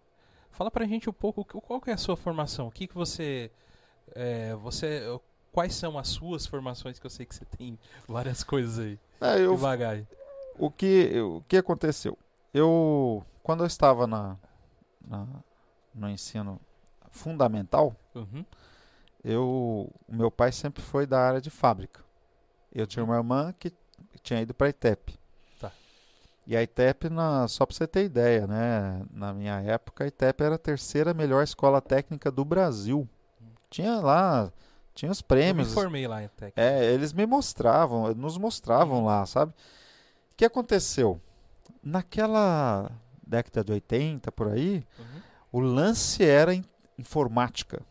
[0.52, 2.68] Fala pra gente um pouco qual que é a sua formação.
[2.68, 3.50] O que que você,
[4.14, 5.02] é, você,
[5.52, 7.00] quais são as suas formações?
[7.00, 7.78] Que eu sei que você tem
[8.08, 9.00] várias coisas aí.
[9.22, 10.08] É, eu, de bagagem.
[10.58, 12.18] o, que, o que aconteceu?
[12.54, 14.38] Eu, quando eu estava na,
[15.06, 15.28] na-
[15.94, 16.60] no ensino
[17.12, 18.44] fundamental, Uhum.
[19.24, 22.04] eu, meu pai sempre foi da área de fábrica.
[22.74, 23.74] Eu tinha uma irmã que
[24.24, 25.18] tinha ido para a ITEP.
[25.60, 25.72] Tá.
[26.48, 29.04] E a ITEP, na, só para você ter ideia, né?
[29.12, 33.08] Na minha época, a ITEP era a terceira melhor escola técnica do Brasil.
[33.70, 34.52] Tinha lá,
[35.00, 35.74] tinha os Eu me prêmios.
[35.74, 36.30] formei lá em.
[36.56, 39.52] É, eles me mostravam, nos mostravam lá, sabe?
[40.34, 41.20] O que aconteceu?
[41.82, 42.92] Naquela
[43.26, 45.22] década de 80, por aí, Uhum.
[45.54, 46.66] o lance era in-
[46.98, 47.82] informática.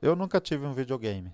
[0.00, 1.32] Eu nunca tive um videogame.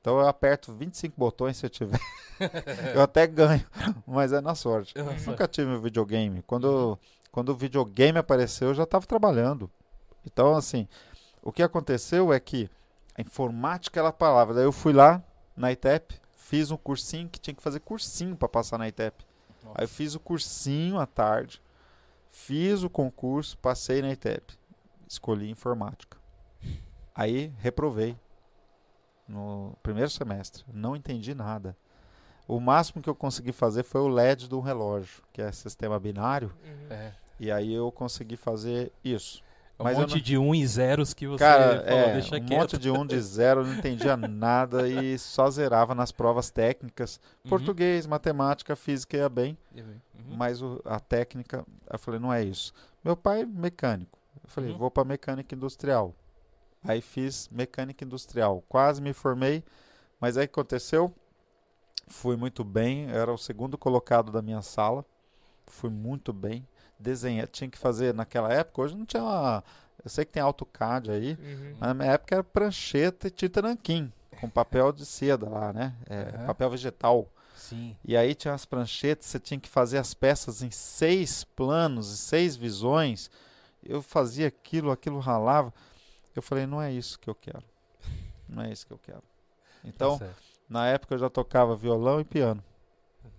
[0.00, 2.00] Então eu aperto 25 botões se eu tiver.
[2.94, 3.64] eu até ganho,
[4.06, 4.96] mas é na sorte.
[4.98, 5.30] Nossa.
[5.30, 6.42] Nunca tive um videogame.
[6.42, 6.98] Quando,
[7.30, 9.70] quando o videogame apareceu, eu já estava trabalhando.
[10.26, 10.88] Então, assim,
[11.42, 12.68] o que aconteceu é que
[13.20, 14.54] informática era a palavra.
[14.54, 15.22] Daí eu fui lá
[15.56, 19.24] na ITEP, fiz um cursinho que tinha que fazer cursinho para passar na ITEP.
[19.62, 19.78] Nossa.
[19.78, 21.62] Aí eu fiz o cursinho à tarde,
[22.30, 24.54] fiz o concurso, passei na ITEP.
[25.06, 26.16] Escolhi informática.
[27.14, 28.16] Aí reprovei
[29.28, 30.64] no primeiro semestre.
[30.72, 31.76] Não entendi nada.
[32.48, 36.52] O máximo que eu consegui fazer foi o LED do relógio, que é sistema binário.
[36.64, 36.86] Uhum.
[36.90, 37.12] É.
[37.38, 39.42] E aí eu consegui fazer isso.
[39.82, 42.40] Um Mas monte não- de um e zeros que você Cara, falou, é, deixa um
[42.40, 42.58] quieto.
[42.60, 47.20] monte de um de zero, não entendia nada e só zerava nas provas técnicas.
[47.44, 47.50] Uhum.
[47.50, 49.58] Português, matemática, física ia bem.
[49.74, 50.36] Uhum.
[50.36, 52.72] Mas o- a técnica, eu falei, não é isso.
[53.04, 54.18] Meu pai, mecânico.
[54.42, 54.78] Eu falei, Uhum.
[54.78, 56.14] vou para mecânica industrial.
[56.84, 58.62] Aí fiz mecânica industrial.
[58.68, 59.62] Quase me formei,
[60.20, 61.12] mas aí o que aconteceu?
[62.08, 65.04] Fui muito bem, era o segundo colocado da minha sala.
[65.66, 66.66] Fui muito bem.
[67.02, 69.64] Desenhar, tinha que fazer naquela época, hoje não tinha uma,
[70.04, 71.70] eu sei que tem AutoCAD aí, Uhum.
[71.78, 75.94] mas na minha época era prancheta e tinta nanquim, com papel de seda lá, né?
[76.08, 76.46] É, Aham.
[76.46, 77.28] Papel vegetal.
[77.56, 77.96] Sim.
[78.04, 82.16] E aí tinha as pranchetas, você tinha que fazer as peças em seis planos, e
[82.18, 83.30] seis visões.
[83.84, 85.72] Eu fazia aquilo, aquilo ralava.
[86.34, 87.62] Eu falei, não é isso que eu quero.
[88.48, 89.22] Não é isso que eu quero.
[89.84, 90.28] Então, Tá
[90.68, 92.62] na época eu já tocava violão e piano.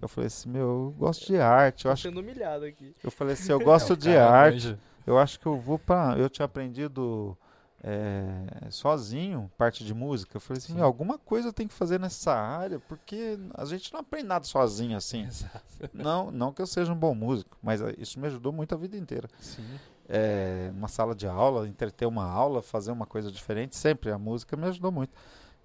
[0.01, 1.85] Eu falei assim, meu, eu gosto de arte.
[1.85, 2.95] Eu, Tô acho, sendo humilhado aqui.
[3.03, 4.53] eu falei assim, eu gosto É, o de arte.
[4.67, 4.79] manja.
[5.05, 6.15] Eu acho que eu vou pra.
[6.17, 7.37] Eu tinha aprendido
[7.83, 10.37] é, sozinho parte de música.
[10.37, 10.75] Eu falei assim, Sim.
[10.75, 14.45] meu, alguma coisa eu tenho que fazer nessa área, porque a gente não aprende nada
[14.45, 15.23] sozinho assim.
[15.25, 15.63] Exato.
[15.93, 18.77] Não, não que eu seja um bom músico, mas eh, isso me ajudou muito a
[18.77, 19.27] vida inteira.
[19.39, 19.65] Sim.
[20.07, 24.55] É, uma sala de aula, entreter uma aula, fazer uma coisa diferente, sempre a música
[24.55, 25.11] me ajudou muito.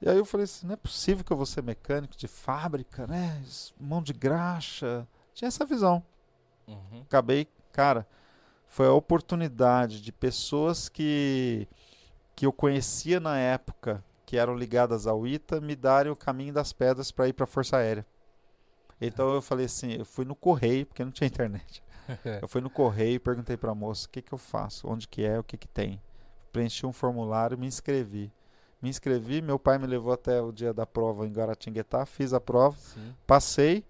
[0.00, 3.06] E aí eu falei assim, não é possível que eu vou ser mecânico de fábrica,
[3.06, 3.42] né?
[3.80, 5.06] Mão de graxa.
[5.34, 6.04] Tinha essa visão.
[6.66, 7.02] Uhum.
[7.02, 8.06] Acabei, cara,
[8.66, 11.66] foi a oportunidade de pessoas que
[12.36, 16.72] que eu conhecia na época, que eram ligadas ao ITA, me darem o caminho das
[16.72, 18.06] pedras para ir para a Força Aérea.
[19.00, 21.82] Então eu falei assim, eu fui no correio, porque não tinha internet.
[22.40, 24.88] Eu fui no correio e perguntei para a moça, o que que eu faço?
[24.88, 25.38] Onde que é?
[25.38, 26.00] O que que tem?
[26.50, 28.32] Preenchi um formulário e me inscrevi.
[28.80, 32.40] Me inscrevi, meu pai me levou até o dia da prova em Guaratinguetá, fiz a
[32.40, 33.14] prova, Sim.
[33.26, 33.84] passei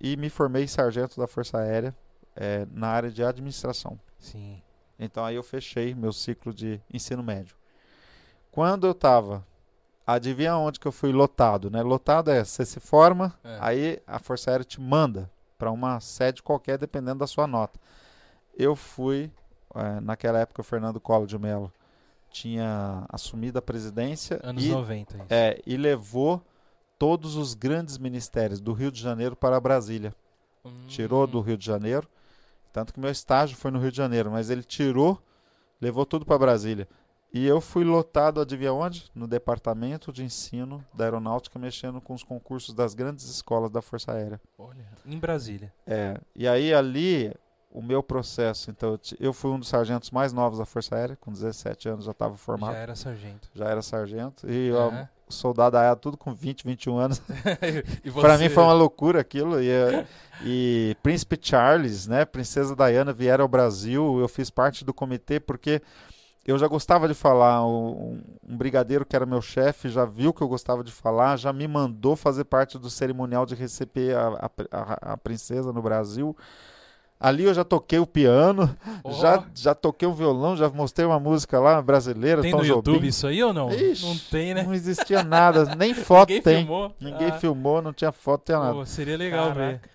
[0.00, 1.96] e me formei sargento da Força Aérea
[2.36, 3.98] eh, na área de administração.
[4.18, 4.60] Sim.
[4.98, 7.56] Então aí eu fechei meu ciclo de ensino médio.
[8.50, 9.46] Quando eu estava,
[10.06, 11.80] adivinha onde que eu fui lotado, né?
[11.82, 13.58] Lotado é, você se forma, É.
[13.60, 17.80] aí a Força Aérea te manda para uma sede qualquer, dependendo da sua nota.
[18.56, 19.30] Eu fui,
[19.74, 21.72] eh, naquela época o Fernando Collor de Mello
[22.30, 25.16] tinha assumido a presidência Anos e, 90.
[25.16, 25.26] Isso.
[25.28, 26.42] é, e levou
[26.98, 30.14] todos os grandes ministérios do Rio de Janeiro para Brasília
[30.86, 32.08] tirou Hum, do Rio de Janeiro.
[32.72, 35.20] Tanto que meu estágio foi no Rio de Janeiro, mas ele tirou,
[35.80, 36.88] levou tudo para Brasília.
[37.32, 39.10] E eu fui lotado, adivinha onde?
[39.14, 44.12] No departamento de ensino da aeronáutica, mexendo com os concursos das grandes escolas da Força
[44.12, 44.40] Aérea.
[44.56, 45.72] Olha, em Brasília.
[45.86, 47.34] É, e aí ali,
[47.70, 51.30] o meu processo, então, eu fui um dos sargentos mais novos da Força Aérea, com
[51.32, 53.48] 17 anos já estava formado, Já já, era sargento.
[53.60, 55.08] era sargento, e Aham.
[55.28, 57.20] soldado aéreo tudo com 20, 21 anos.
[58.20, 59.60] Pra mim foi uma loucura aquilo.
[59.60, 60.06] E, eh,
[60.42, 64.18] e Príncipe Charles, né, Princesa Diana vieram ao Brasil.
[64.18, 65.82] Eu fiz parte do comitê porque
[66.46, 67.66] eu já gostava de falar.
[67.66, 71.52] Um, um brigadeiro que era meu chefe já viu que eu gostava de falar, já
[71.52, 76.34] me mandou fazer parte do cerimonial de receber a, a, a- a princesa no Brasil.
[77.20, 81.18] Ali eu já toquei o piano, Ó, já, já toquei o violão, já mostrei uma
[81.18, 82.42] música lá brasileira.
[82.42, 83.08] tem Tom no YouTube Jobim.
[83.08, 83.70] isso aí ou não?
[83.72, 84.62] Ixi, não tem, né?
[84.62, 86.56] Não existia nada, nem foto Ninguém tem.
[86.58, 86.94] filmou.
[87.00, 88.72] Ninguém Ah, filmou, não tinha foto, não tinha nada.
[88.74, 89.90] pô, seria legal Caraca.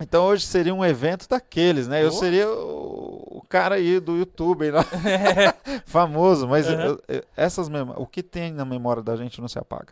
[0.00, 2.02] Então hoje seria um evento daqueles, né?
[2.04, 2.12] Eu Oh.
[2.12, 4.84] seria o, o cara aí do YouTube, lá,
[5.86, 6.82] famoso, mas Aham.
[6.84, 9.88] eu- eu- essas o que tem na memória da gente não se apaga.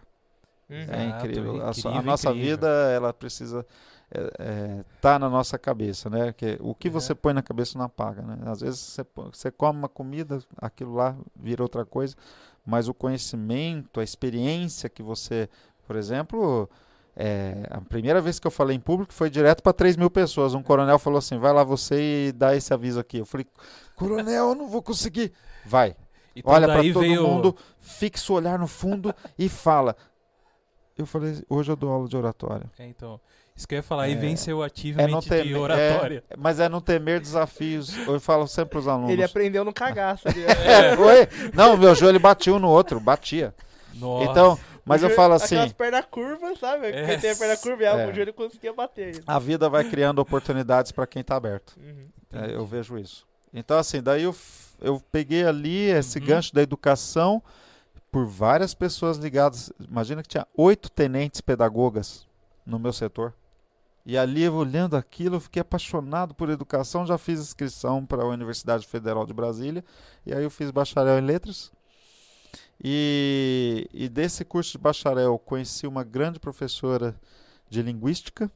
[0.69, 0.77] Uhum.
[0.77, 1.61] É Exato, incrível.
[1.63, 2.51] A, a incrível, nossa incrível.
[2.57, 3.65] vida, ela precisa
[4.11, 6.33] é, é, tá na nossa cabeça, né?
[6.33, 6.95] Que o que Uhum.
[6.95, 8.39] você põe na cabeça não apaga, né?
[8.47, 12.15] Às vezes você, você come uma comida, aquilo lá vira outra coisa,
[12.65, 15.49] mas o conhecimento, a experiência que você,
[15.87, 16.69] por exemplo,
[17.17, 20.55] é, a primeira vez que eu falei em público foi direto para 3 mil pessoas.
[20.55, 23.19] Um coronel falou assim: vai lá você e dá esse aviso aqui.
[23.19, 23.47] Eu falei,
[23.97, 25.33] coronel, eu não vou conseguir.
[25.65, 25.97] Vai.
[26.35, 27.27] Então Olha para todo veio...
[27.27, 29.97] mundo, fixa o olhar no fundo e fala.
[30.97, 32.71] Eu falei, hoje eu dou aula de oratória.
[32.79, 33.21] É, então,
[33.57, 34.17] isso que eu ia falar, aí É.
[34.17, 36.23] venceu É ativamente não de oratória.
[36.29, 37.97] é, mas é não temer desafios.
[38.07, 39.11] Eu falo sempre para os alunos.
[39.11, 40.45] Ele aprendeu no cagaço ali.
[40.47, 41.29] É, oi?
[41.55, 43.55] Não, meu joelho batia um no outro, batia.
[43.95, 44.31] Nossa.
[44.31, 46.89] Então, mas eu falo assim, Aquelas pernas curvas, sabe?
[46.89, 47.07] É.
[47.07, 48.07] Quem tem a perna curva, É.
[48.11, 49.23] o joelho conseguia bater.
[49.27, 51.75] a vida vai criando oportunidades para quem está aberto.
[51.79, 52.05] Uhum.
[52.33, 53.27] É, eu vejo isso.
[53.55, 54.37] Então, assim, daí eu,
[54.83, 56.27] eu peguei ali esse Uhum.
[56.27, 57.43] gancho da educação
[58.13, 59.73] por várias pessoas ligadas.
[59.81, 62.27] Imagina que tinha oito tenentes pedagogas
[62.67, 63.33] no meu setor.
[64.09, 67.05] E ali, eu olhando aquilo, eu fiquei apaixonado por educação.
[67.05, 69.85] Já fiz inscrição para a Universidade Federal de Brasília.
[70.25, 71.73] E aí eu fiz bacharel em letras.
[72.83, 77.17] E, e desse curso de bacharel, conheci uma grande professora
[77.69, 78.51] de linguística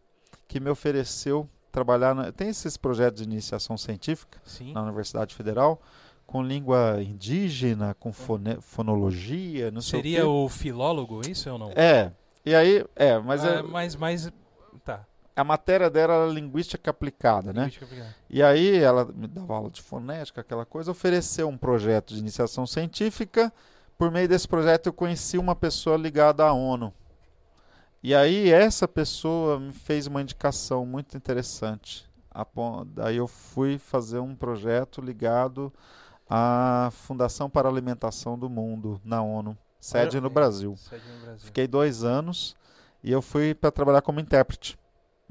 [0.46, 2.14] que me ofereceu trabalhar.
[2.14, 4.72] Na, tem esses projetos de iniciação científica Sim.
[4.72, 5.80] na Universidade Federal
[6.26, 11.72] com língua indígena, com fone- fonologia, não sei Seria o o filólogo, isso ou não?
[11.74, 12.12] É.
[12.46, 14.30] E aí, é, mas Ah, é- mas, mas...
[15.40, 17.60] A matéria dela era linguística aplicada, né?
[17.62, 18.14] Linguística aplicada.
[18.28, 22.66] E aí ela me dava aula de fonética, aquela coisa, ofereceu um projeto de iniciação
[22.66, 23.52] científica.
[23.96, 26.92] Por meio desse projeto eu conheci uma pessoa ligada à ONU.
[28.02, 32.08] E aí essa pessoa me fez uma indicação muito interessante.
[32.94, 35.72] Daí eu fui fazer um projeto ligado
[36.28, 40.76] à Fundação para a Alimentação do Mundo, na ONU, sede no Brasil.
[40.76, 41.46] Sede no Brasil.
[41.46, 42.56] Fiquei dois anos
[43.02, 44.78] e eu fui para trabalhar como intérprete.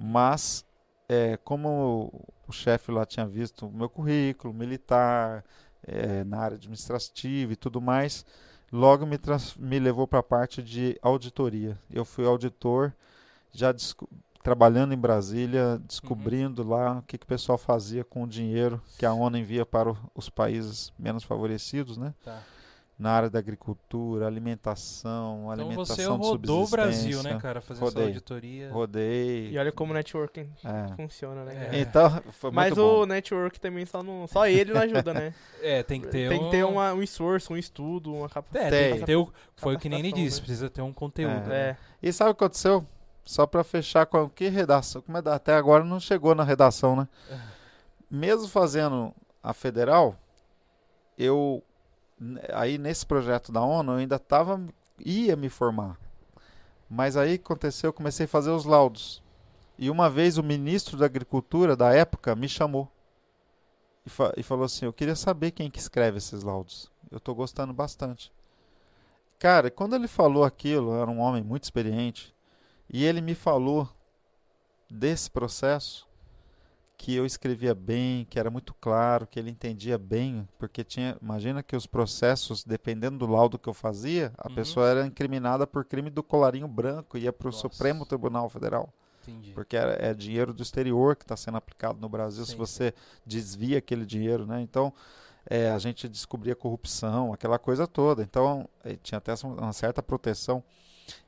[0.01, 0.65] Mas,
[1.09, 5.43] é, como o chefe lá tinha visto o meu currículo militar,
[5.83, 8.25] é, na área administrativa e tudo mais,
[8.71, 9.19] logo me,
[9.57, 11.77] me levou para a parte de auditoria.
[11.91, 12.93] Eu fui auditor,
[13.51, 13.73] já
[14.41, 19.05] trabalhando em Brasília, descobrindo lá o que, que o pessoal fazia com o dinheiro que
[19.05, 22.13] a ONU envia para os países menos favorecidos, né?
[22.23, 22.41] Tá.
[22.99, 27.61] Na área da agricultura, alimentação, Então alimentação você rodou o Brasil, né, cara?
[27.61, 28.03] Fazer Rodei.
[28.03, 28.69] essa auditoria.
[28.71, 29.49] Rodei.
[29.51, 30.95] E olha como o networking É.
[30.97, 31.53] funciona, né?
[31.55, 31.65] É.
[31.65, 31.77] cara?
[31.79, 33.05] Então, foi Mas muito o bom.
[33.05, 34.27] network também só não.
[34.27, 35.33] Só ele não ajuda, né?
[35.63, 36.43] É, tem que ter Tem um...
[36.45, 38.69] que ter uma- um esforço, um estudo, uma É, captação.
[38.69, 39.31] tem que ter o...
[39.55, 40.45] Foi o que nem ele disse, né?
[40.45, 41.51] precisa ter um conteúdo.
[41.51, 41.69] É.
[41.71, 41.77] né?
[42.03, 42.85] E sabe o que aconteceu?
[43.23, 45.01] Só para fechar com a que redação?
[45.01, 47.07] Como é da- até agora não chegou na redação, né?
[48.11, 50.15] Mesmo fazendo a federal,
[51.17, 51.63] eu
[52.53, 54.61] aí nesse projeto da ONU eu ainda tava
[54.99, 55.97] ia me formar.
[56.89, 59.23] Mas aí aconteceu, eu comecei a fazer os laudos.
[59.77, 62.91] E uma vez o ministro da Agricultura da época me chamou
[64.05, 66.91] e, fa- e falou assim: "Eu queria saber quem que escreve esses laudos.
[67.09, 68.33] Eu estou gostando bastante."
[69.37, 72.35] Cara, quando ele falou aquilo, era um homem muito experiente,
[72.89, 73.87] e ele me falou
[74.89, 76.08] desse processo
[76.99, 81.63] que eu escrevia bem, que era muito claro, que ele entendia bem, porque tinha, imagina
[81.63, 84.55] que os processos, dependendo do laudo que eu fazia, a Uhum.
[84.55, 87.53] pessoa era incriminada por crime do colarinho branco e ia para o.
[87.53, 88.93] Supremo Tribunal Federal,
[89.23, 89.53] Entendi.
[89.53, 92.93] porque era, é dinheiro do exterior que está sendo aplicado no Brasil, se Sim, você
[93.25, 94.61] desvia aquele dinheiro, né?
[94.61, 94.93] Então,
[95.49, 98.21] é, a gente descobria corrupção, aquela coisa toda.
[98.23, 100.61] Então, eh, tinha até uma certa proteção.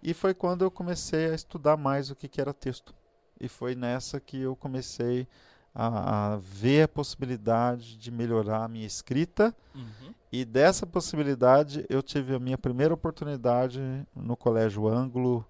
[0.04, 2.94] E foi quando eu comecei a estudar mais o que, que era texto.
[3.40, 5.28] E foi nessa que eu comecei
[5.74, 10.14] a, a ver a possibilidade de melhorar a minha escrita Uhum.
[10.34, 13.82] E dessa possibilidade, eu tive a minha primeira oportunidade
[14.16, 15.46] no Colégio Ângulo,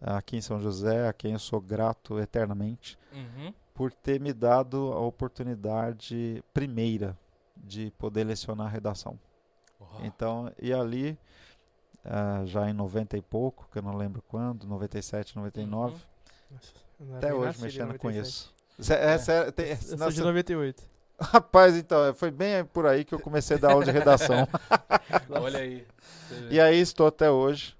[0.00, 3.52] aqui em São José, a quem eu sou grato eternamente, Uhum.
[3.74, 7.16] por ter me dado a oportunidade primeira
[7.56, 9.18] de poder lecionar redação.
[9.80, 10.00] Uau.
[10.04, 11.18] Então, e ali,
[12.04, 15.94] ah, já em 90 e pouco, que eu não lembro quando, 97, 99,
[16.50, 17.16] Uhum.
[17.16, 18.28] Até hoje mexendo com 97.
[18.28, 18.51] isso.
[18.78, 19.50] Cê- é, É.
[19.50, 20.82] tem- Eu sou nossa, de 98.
[21.20, 24.48] rapaz, então, foi bem por aí que eu comecei a dar aula de redação.
[25.30, 25.86] Olha aí.
[26.50, 27.76] E aí estou até hoje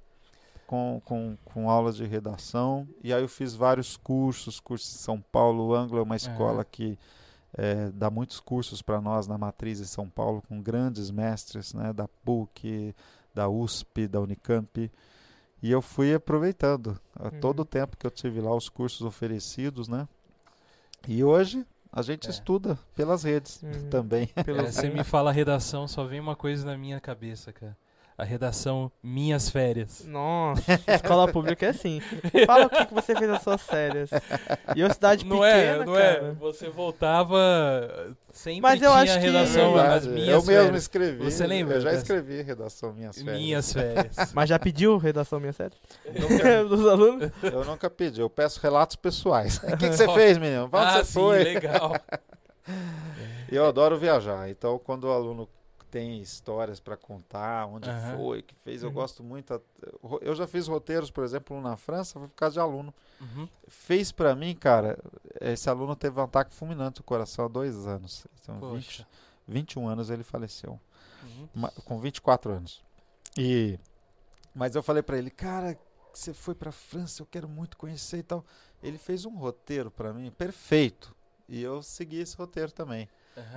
[0.66, 2.86] com, com, com aulas de redação.
[3.02, 5.69] E aí eu fiz vários cursos, cursos em São Paulo.
[5.69, 6.98] O Anglo é uma escola que
[7.56, 11.93] eh, dá muitos cursos para nós na matriz em São Paulo, com grandes mestres né,
[11.93, 12.94] da PUC,
[13.35, 14.90] da USP, da Unicamp.
[15.62, 17.40] E eu fui aproveitando a Uhum.
[17.40, 20.06] todo o tempo que eu tive lá os cursos oferecidos, né?
[21.08, 22.30] E hoje a gente É.
[22.30, 23.90] estuda pelas redes Uhum.
[23.90, 24.26] também.
[24.44, 27.76] Pelo É, você me fala redação, só vem uma coisa na minha cabeça, cara.
[28.16, 30.05] A redação Minhas Férias.
[30.06, 30.62] Nossa,
[30.94, 32.01] escola pública é assim.
[32.47, 34.10] Fala o que, que você fez nas suas férias.
[34.76, 36.05] E eu cidade Não pequena, é, não cara.
[36.05, 36.32] é.
[36.39, 37.39] Você voltava,
[38.30, 40.82] sempre Mas eu tinha acho que- redação É as eu minhas mesmo férias.
[40.82, 41.24] escrevi.
[41.24, 43.36] Você lembra Eu já escrevi redação minhas férias.
[43.39, 44.16] Minhas férias.
[44.34, 45.74] Mas já pediu redação minha série?
[46.18, 47.30] Nunca- Dos alunos?
[47.43, 49.56] eu nunca pedi, eu peço relatos pessoais.
[49.56, 50.64] O que, que você fez, menino?
[50.66, 51.43] Onde ah, você sim, foi?
[51.44, 51.97] legal.
[53.51, 55.48] E Eu adoro viajar, então quando o aluno
[55.93, 58.16] tem histórias para contar, onde Aham.
[58.16, 58.94] foi, que fez, eu Uhum.
[58.94, 59.52] gosto muito.
[59.52, 59.60] a-
[60.23, 62.94] Eu já fiz roteiros, por exemplo, na França, foi por causa de aluno.
[63.20, 63.47] Uhum.
[63.69, 64.98] Fez para mim, cara,
[65.39, 68.27] esse aluno teve um ataque fulminante do coração há dois anos.
[68.40, 69.06] Então, 20, Poxa.
[69.47, 70.81] 21 anos ele faleceu.
[71.23, 71.69] Uhum.
[71.85, 72.82] Com 24 anos.
[73.36, 73.78] E
[74.55, 75.78] mas eu falei pra ele, cara,
[76.12, 78.44] você foi pra França, eu quero muito conhecer e tal.
[78.82, 81.14] Ele fez um roteiro pra mim perfeito.
[81.48, 83.09] E eu segui esse roteiro também.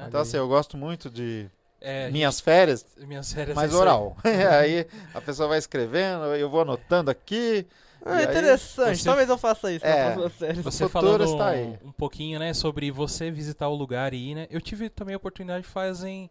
[0.07, 1.49] Então assim, eu gosto muito de
[1.81, 3.55] É, minhas férias, minhas férias.
[3.55, 3.77] mas aí.
[3.79, 4.17] oral.
[4.23, 7.67] aí a pessoa vai escrevendo, eu vou anotando aqui.
[8.07, 8.97] Ah, interessante.
[8.97, 10.09] você- Talvez eu faça isso É.
[10.09, 10.61] na próxima série.
[10.61, 14.47] Você falando está um, um pouquinho, né, sobre você visitar o lugar e ir, né?
[14.51, 16.29] Eu tive também a oportunidade fazem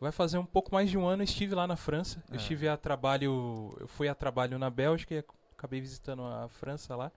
[0.00, 2.22] vai fazer um pouco mais de um ano eu estive lá na França.
[2.28, 2.36] Eu É.
[2.36, 5.24] estive a trabalho, eu fui a trabalho na Bélgica e
[5.56, 7.10] acabei visitando a França lá.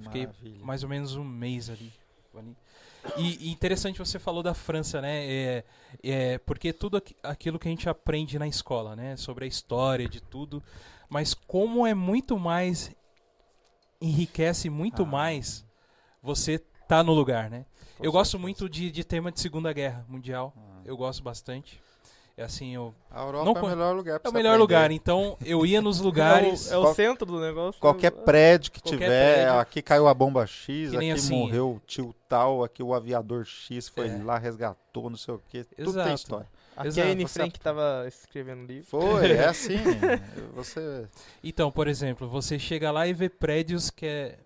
[0.00, 0.64] Fiquei Maravilha.
[0.64, 1.92] mais ou menos um mês ali.
[3.16, 5.26] E, e interessante você falou da França, né?
[5.26, 5.64] É,
[6.02, 9.16] é, porque tudo aqui- aquilo que a gente aprende na escola, né?
[9.16, 10.62] Sobre a história de tudo,
[11.08, 12.90] mas como é muito mais
[14.00, 15.06] enriquece muito Ah.
[15.06, 15.64] mais
[16.22, 17.66] você tá no lugar, né?
[17.98, 18.42] Com eu gosto certeza.
[18.42, 20.52] muito de, de tema de Segunda Guerra Mundial.
[20.56, 20.80] Ah.
[20.84, 21.80] Eu gosto bastante.
[22.42, 24.60] É assim, eu, A Europa não é o melhor lugar pra é o melhor aprender.
[24.62, 24.90] lugar.
[24.90, 26.70] Então eu ia nos lugares.
[26.70, 27.80] É o, é o Qual- centro do negócio.
[27.80, 29.60] Qualquer prédio que Qualquer tiver, prédio.
[29.60, 31.38] aqui caiu a bomba X, aqui assim.
[31.38, 34.22] morreu o tio tal, aqui o aviador X foi É.
[34.22, 35.64] lá, resgatou, não sei o que.
[35.64, 36.06] Tudo Exato.
[36.06, 36.48] tem história.
[36.76, 38.86] Aqui Exato, a Anne você- Frank tava escrevendo livro.
[38.88, 39.76] Foi, é assim.
[40.54, 41.06] Você.
[41.44, 44.38] Então, por exemplo, você chega lá e vê prédios que é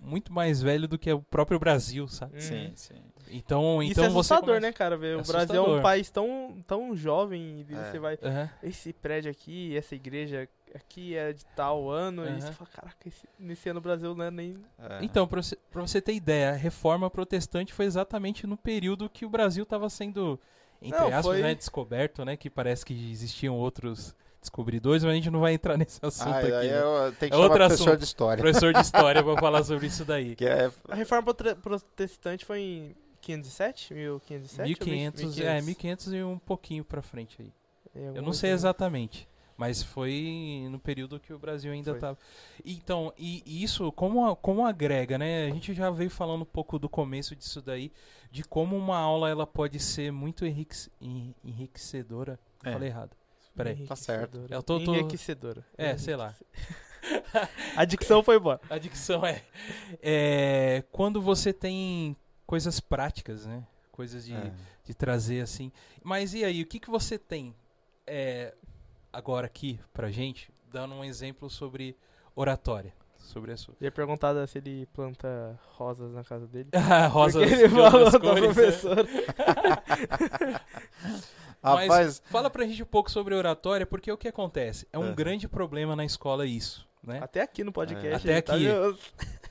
[0.00, 2.34] muito mais velho do que o próprio Brasil, sabe?
[2.34, 2.40] Uhum.
[2.40, 2.94] Sim, sim.
[3.30, 4.96] Então, Isso então é você assustador, começa- né, cara?
[4.96, 5.82] Ver É o Brasil é um assustador.
[5.82, 7.90] país tão, tão jovem e É.
[7.90, 8.18] você vai.
[8.22, 8.50] Aham.
[8.62, 12.24] Esse prédio aqui, essa igreja aqui é de tal ano.
[12.24, 12.40] E Aham.
[12.40, 14.54] você fala, caraca, esse- nesse ano o Brasil não é nem.
[14.78, 14.98] É.
[15.02, 19.24] Então, pra você, pra você ter ideia, a reforma protestante foi exatamente no período que
[19.24, 20.38] o Brasil estava sendo,
[20.82, 22.36] entre Não, aspas, foi- né, descoberto, né?
[22.36, 26.38] Que parece que existiam outros descobridores, mas a gente não vai entrar nesse assunto Ah,
[26.38, 26.52] aqui.
[26.52, 27.14] aí né?
[27.18, 27.98] tenho que É outro professor assunto.
[27.98, 28.42] de história.
[28.42, 30.36] Professor de história pra falar sobre isso daí.
[30.36, 33.94] Que é, A reforma prote- protestante foi em 507?
[33.94, 34.80] 1507?
[34.80, 37.52] ou 1500, é, 1500 e um pouquinho pra frente aí.
[37.94, 42.18] Eu não sei exatamente, mas foi no período que o Brasil ainda estava.
[42.64, 45.46] Então, e, e isso como, a- como agrega, né?
[45.46, 47.92] A gente já veio falando um pouco do começo disso daí,
[48.32, 52.38] de como uma aula ela pode ser muito enrique- en- enriquecedora.
[52.64, 52.72] É.
[52.72, 53.10] Falei errado.
[53.54, 53.86] Peraí.
[53.86, 54.38] Tá certo.
[54.38, 54.54] Enriquecedora.
[54.54, 55.64] Eu tô- tô- Enriquecedora.
[55.78, 56.34] É, sei lá.
[57.76, 58.60] A dicção foi boa.
[58.68, 59.42] A dicção é,
[60.02, 63.66] é quando você tem coisas práticas, né?
[63.92, 64.52] Coisas de, é.
[64.84, 65.70] de trazer assim.
[66.02, 67.54] Mas e aí, o que, que você tem
[68.06, 68.54] é,
[69.12, 71.96] agora aqui pra gente, dando um exemplo sobre
[72.34, 72.92] oratória?
[73.16, 73.74] Sobre a sua.
[73.80, 76.68] Eu ia perguntar se ele planta rosas na casa dele.
[77.10, 78.52] Rosa Porque ele de falou da cores, né?
[78.52, 79.08] professora.
[81.62, 84.86] Mas Rapaz, fala pra gente um pouco sobre oratória, porque o que acontece?
[84.92, 85.14] É um É.
[85.14, 87.18] grande problema na escola isso, né?
[87.22, 88.28] Até aqui no podcast.
[88.28, 88.64] Até tá aqui.
[88.64, 88.98] vendo?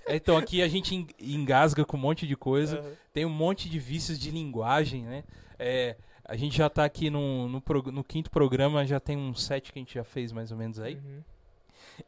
[0.08, 2.80] Então aqui a gente en- engasga com um monte de coisa.
[2.80, 2.92] Aham.
[3.14, 5.24] tem um monte de vícios de linguagem, né?
[5.58, 9.72] É, a gente já tá aqui no, no, no quinto programa, já tem uns sete
[9.72, 10.96] que a gente já fez mais ou menos aí.
[10.96, 11.22] Uhum.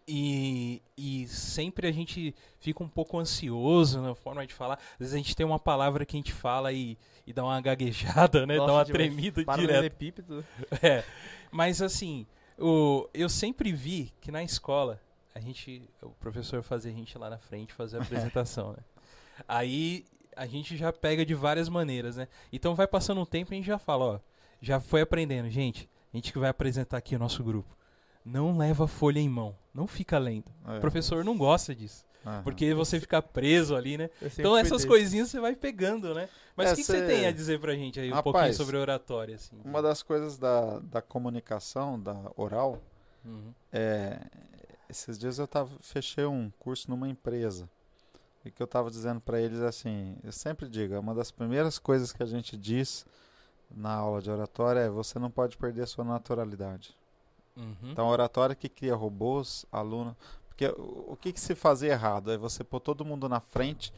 [0.08, 4.80] E, e sempre a gente fica um pouco ansioso na forma de falar.
[4.94, 7.62] Às vezes a gente tem uma palavra que a gente fala e, e dá uma
[7.62, 8.56] gaguejada, né?
[8.58, 9.46] Gosto dá uma de- tremida direto.
[9.46, 10.46] Paralelepípedo.
[10.82, 11.04] É.
[11.52, 12.26] Mas assim,
[12.60, 15.00] o, eu sempre vi que na escola
[15.36, 18.78] a gente, o professor fazia a gente lá na frente fazer a apresentação, né?
[19.48, 20.06] Aí
[20.36, 22.28] a gente já pega de várias maneiras, né?
[22.52, 24.20] Então vai passando um tempo e a gente já fala, ó,
[24.62, 25.90] já foi aprendendo, gente.
[26.14, 27.76] A gente que vai apresentar aqui o nosso grupo.
[28.24, 30.46] Não leva folha em mão, não fica lendo.
[30.68, 30.78] É.
[30.78, 32.42] O professor não gosta disso, Aham.
[32.42, 34.10] porque você fica preso ali, né?
[34.22, 34.88] Então essas desse.
[34.88, 36.28] coisinhas você vai pegando, né?
[36.56, 38.34] Mas É, o que, que cê- você tem a dizer pra gente aí um pouquinho
[38.36, 39.60] Rapaz, sobre oratória, assim?
[39.64, 42.82] Uma das coisas da, da comunicação, da oral,
[43.24, 43.54] Uhum.
[43.74, 44.20] é,
[44.90, 47.70] esses dias eu tava, fechei um curso numa empresa.
[48.44, 51.80] E que eu estava dizendo para eles assim, eu sempre digo, é uma das primeiras
[51.80, 53.06] coisas que a gente diz
[53.76, 56.96] na aula de oratória é você não pode perder a sua naturalidade.
[57.58, 57.76] Uhum.
[57.92, 60.16] Então, oratória que cria robôs, aluno.
[60.48, 62.32] Porque o, o que, que se fazia errado?
[62.32, 63.92] É você pôr todo mundo na frente,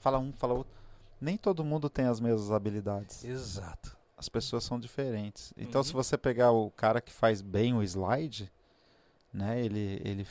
[0.00, 0.72] fala um, fala outro.
[1.20, 3.24] Nem todo mundo tem as mesmas habilidades.
[3.24, 3.96] Exato.
[4.16, 5.52] As pessoas são diferentes.
[5.56, 5.84] Então, Uhum.
[5.84, 8.50] se você pegar o cara que faz bem o slide,
[9.34, 9.60] né?
[9.62, 10.26] Ele, ele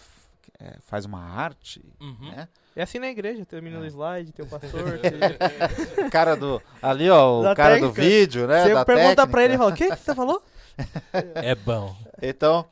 [0.59, 2.31] é, faz uma arte, Uhum.
[2.31, 2.47] né?
[2.75, 3.88] É assim na igreja, termina o É.
[3.88, 4.71] slide, tem o pastor.
[4.99, 6.59] tem- O cara do...
[6.81, 8.01] Ali, ó, o Da cara do técnica.
[8.01, 8.63] vídeo, né?
[8.63, 9.63] Você da pergunta pra ele e técnica.
[9.63, 10.41] fala, o que que você falou?
[11.35, 11.95] É bom.
[12.21, 12.65] Então,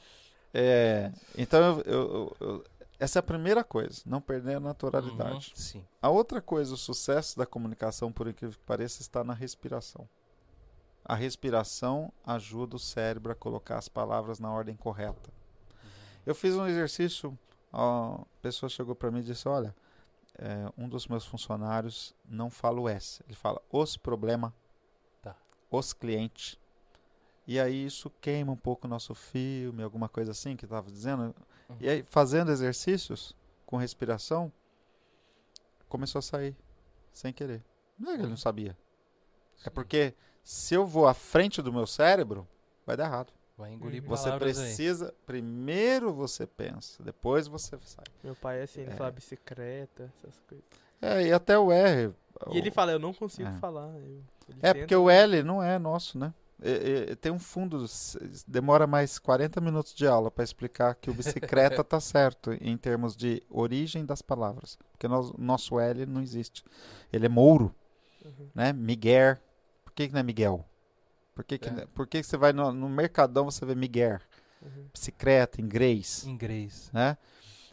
[0.53, 2.63] é, então eu- eu- eu-
[2.99, 5.51] essa é a primeira coisa, não perder a naturalidade.
[5.55, 5.55] Uhum.
[5.61, 5.85] Sim.
[6.01, 10.07] A outra coisa, o sucesso da comunicação, por incrível que pareça, está na respiração.
[11.05, 15.29] A respiração ajuda o cérebro a colocar as palavras na ordem correta.
[16.25, 17.37] Eu fiz um exercício,
[17.71, 19.75] a pessoa chegou para mim e disse: Olha,
[20.37, 24.53] é, um dos meus funcionários não fala o S, ele fala os problema,
[25.21, 25.35] Tá.
[25.69, 26.59] os clientes.
[27.47, 31.35] E aí isso queima um pouco o nosso filme, alguma coisa assim que estava dizendo.
[31.79, 33.35] E aí, fazendo exercícios
[33.65, 34.51] com respiração,
[35.89, 36.55] começou a sair
[37.11, 37.63] sem querer.
[37.97, 38.77] Não é que ele não sabia.
[39.65, 42.47] É porque se eu vou à frente do meu cérebro,
[42.85, 43.33] vai dar errado.
[43.61, 44.09] Vai engolir Uhum.
[44.09, 44.65] Você palavras aí.
[44.65, 48.03] precisa, primeiro você pensa, depois você sai.
[48.23, 48.95] Meu pai é assim, ele É.
[48.95, 50.65] fala bicicleta, essas coisas.
[51.01, 52.11] É, e até o R.
[52.51, 53.57] E ele fala, eu não consigo É.
[53.57, 53.87] falar.
[53.99, 54.23] eu-
[54.61, 56.33] É tenta, porque o L não é nosso, né?
[56.63, 57.85] É, é, tem um fundo,
[58.47, 63.15] demora mais 40 minutos de aula para explicar que o bicicleta tá certo em termos
[63.15, 64.77] de origem das palavras.
[64.91, 66.63] Porque nós- nosso L não existe.
[67.13, 67.73] Ele é Mouro,
[68.25, 68.49] Uhum.
[68.53, 68.73] né?
[68.73, 69.37] Miguel.
[69.83, 70.65] Por que, que não é Miguel?
[71.41, 71.85] Por que, que, É.
[71.95, 74.19] por que, que você vai no, no Mercadão você vê Miguel?
[74.61, 74.85] Uhum.
[74.93, 76.91] Bicicleta, inglês, Inglês.
[76.93, 77.17] né?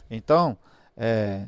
[0.09, 0.57] Então,
[0.97, 1.47] é,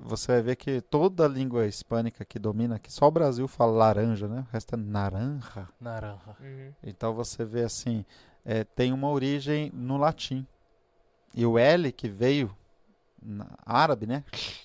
[0.00, 3.70] você vai ver que toda a língua hispânica que domina aqui, só o Brasil fala
[3.70, 4.44] laranja, né?
[4.48, 5.68] O resto é naranja.
[5.80, 6.36] Naranja.
[6.40, 6.72] Uhum.
[6.82, 8.04] Então você vê assim,
[8.44, 10.44] é, tem uma origem no latim.
[11.32, 12.52] E o L que veio
[13.22, 14.24] na árabe, né?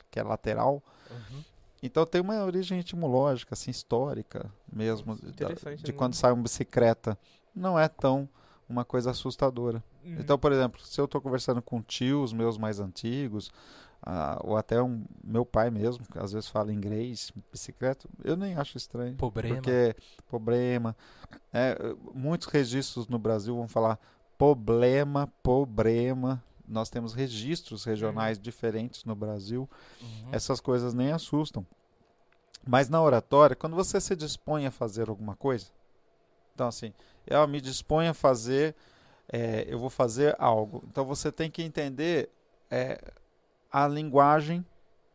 [0.10, 0.82] Que é lateral.
[1.12, 1.44] Uhum.
[1.86, 5.98] Então tem uma origem etimológica, assim, histórica mesmo, da- de né?
[5.98, 7.18] quando sai uma bicicleta.
[7.56, 8.28] Não é tão
[8.68, 9.84] uma coisa assustadora.
[10.04, 10.18] Uhum.
[10.20, 13.52] Então, por exemplo, se eu estou conversando com tios meus mais antigos,
[14.02, 18.56] ah, ou até um meu pai mesmo, que às vezes fala inglês, bicicleta, eu nem
[18.56, 19.16] acho estranho.
[19.16, 19.56] Problema.
[19.56, 19.96] Porque
[20.28, 20.96] problema.
[21.54, 21.78] é,
[22.14, 24.00] muitos registros no Brasil vão falar
[24.38, 26.44] problema, problema.
[26.68, 29.70] Nós temos registros regionais diferentes no Brasil.
[30.02, 30.30] Uhum.
[30.32, 31.66] Essas coisas nem assustam.
[32.68, 35.68] Mas na oratória, quando você se dispõe a fazer alguma coisa,
[36.54, 36.94] então assim,
[37.28, 38.76] eu me disponho a fazer,
[39.32, 40.84] é, eu vou fazer algo.
[40.88, 42.30] Então você tem que entender
[42.72, 43.00] é,
[43.72, 44.66] a linguagem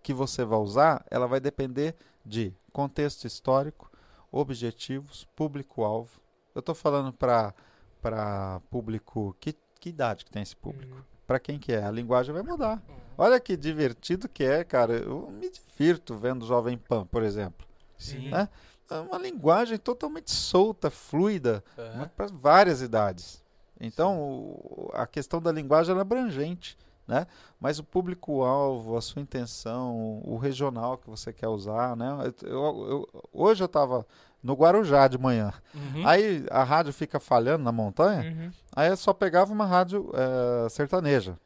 [0.03, 1.95] que você vai usar, ela vai depender
[2.25, 3.91] de contexto histórico,
[4.31, 6.21] objetivos, público-alvo.
[6.55, 7.55] Eu estou falando para
[8.01, 10.97] para público que, que idade que tem esse público?
[10.97, 11.03] Uhum.
[11.31, 11.85] Para quem que é?
[11.85, 12.83] A linguagem vai mudar.
[13.17, 14.95] Olha que divertido que é, cara.
[14.95, 17.65] Eu me divirto vendo Jovem Pan, por exemplo.
[17.97, 18.31] Sim.
[18.31, 18.49] Né?
[18.91, 22.11] É uma linguagem totalmente solta, fluida, Aham.
[22.17, 23.45] para várias idades.
[23.81, 26.77] Então, o- a questão da linguagem é abrangente,
[27.07, 27.29] né?
[27.61, 32.09] Mas o público-alvo, a sua intenção, o regional que você quer usar, né?
[32.43, 32.49] Eu-
[32.89, 34.05] eu- hoje eu estava
[34.43, 35.53] no Guarujá de manhã.
[35.75, 36.07] Uhum.
[36.07, 38.31] Aí a rádio fica falhando na montanha.
[38.31, 38.51] Uhum.
[38.75, 41.37] Aí eu só pegava uma rádio eh, sertaneja.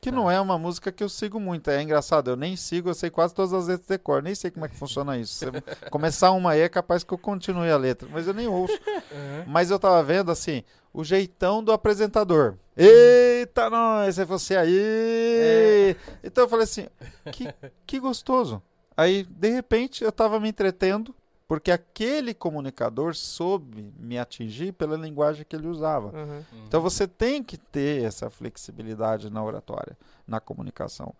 [0.00, 0.16] Que Tá.
[0.16, 1.68] não é uma música que eu sigo muito.
[1.70, 4.22] É engraçado, eu nem sigo, eu sei quase todas as letras de cor.
[4.22, 5.34] Nem sei como é que funciona isso.
[5.34, 5.46] Se
[5.90, 8.74] começar uma aí é capaz que eu continue a letra, mas eu nem ouço.
[8.74, 9.44] Uhum.
[9.48, 10.62] Mas eu tava vendo assim,
[10.94, 12.54] o jeitão do apresentador.
[12.76, 15.96] Eita, nós, é você aí!
[16.22, 16.86] Então eu falei assim,
[17.32, 17.52] que,
[17.84, 18.62] que gostoso.
[18.96, 21.14] Aí, de repente, eu tava me entretendo
[21.48, 26.08] Porque aquele comunicador soube me atingir pela linguagem que ele usava.
[26.10, 26.44] Aham.
[26.52, 26.64] Uhum.
[26.66, 29.96] Então você tem que ter essa flexibilidade na oratória,
[30.26, 31.14] na comunicação.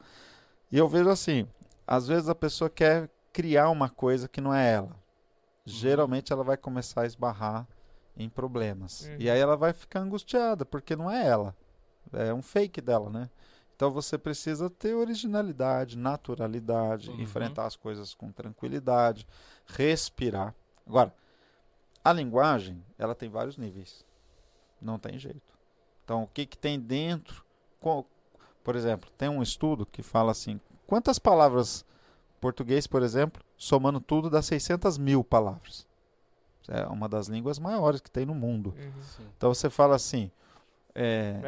[0.71, 1.49] E eu vejo assim,
[1.87, 4.95] às vezes a pessoa quer criar uma coisa que não é ela.
[5.65, 7.67] Geralmente ela vai começar a esbarrar
[8.15, 9.07] em problemas.
[9.07, 9.17] Uhum.
[9.19, 11.57] E aí ela vai ficar angustiada, porque não é ela.
[12.13, 13.31] É um fake dela, né?
[13.79, 17.21] Então você precisa ter originalidade, naturalidade, Uhum.
[17.21, 19.25] enfrentar as coisas com tranquilidade,
[19.67, 20.53] respirar.
[20.85, 21.15] Agora,
[22.05, 24.05] a linguagem, ela tem vários níveis.
[24.83, 25.57] Não tem jeito.
[26.05, 27.45] Então, o que, que tem dentro?
[28.65, 31.85] Por exemplo, tem um estudo que fala assim: quantas palavras
[32.41, 35.87] português, por exemplo, somando tudo, dá 600 mil palavras.
[36.67, 38.75] É uma das línguas maiores que tem no mundo.
[38.77, 39.27] Uhum.
[39.37, 40.33] Então você fala assim:
[40.95, 41.41] é,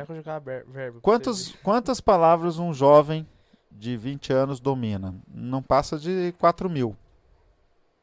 [0.42, 1.00] ver- verbo.
[1.00, 3.26] quantos, quantas palavras um jovem
[3.70, 5.14] de 20 anos domina?
[5.28, 6.96] Não passa de 4 mil.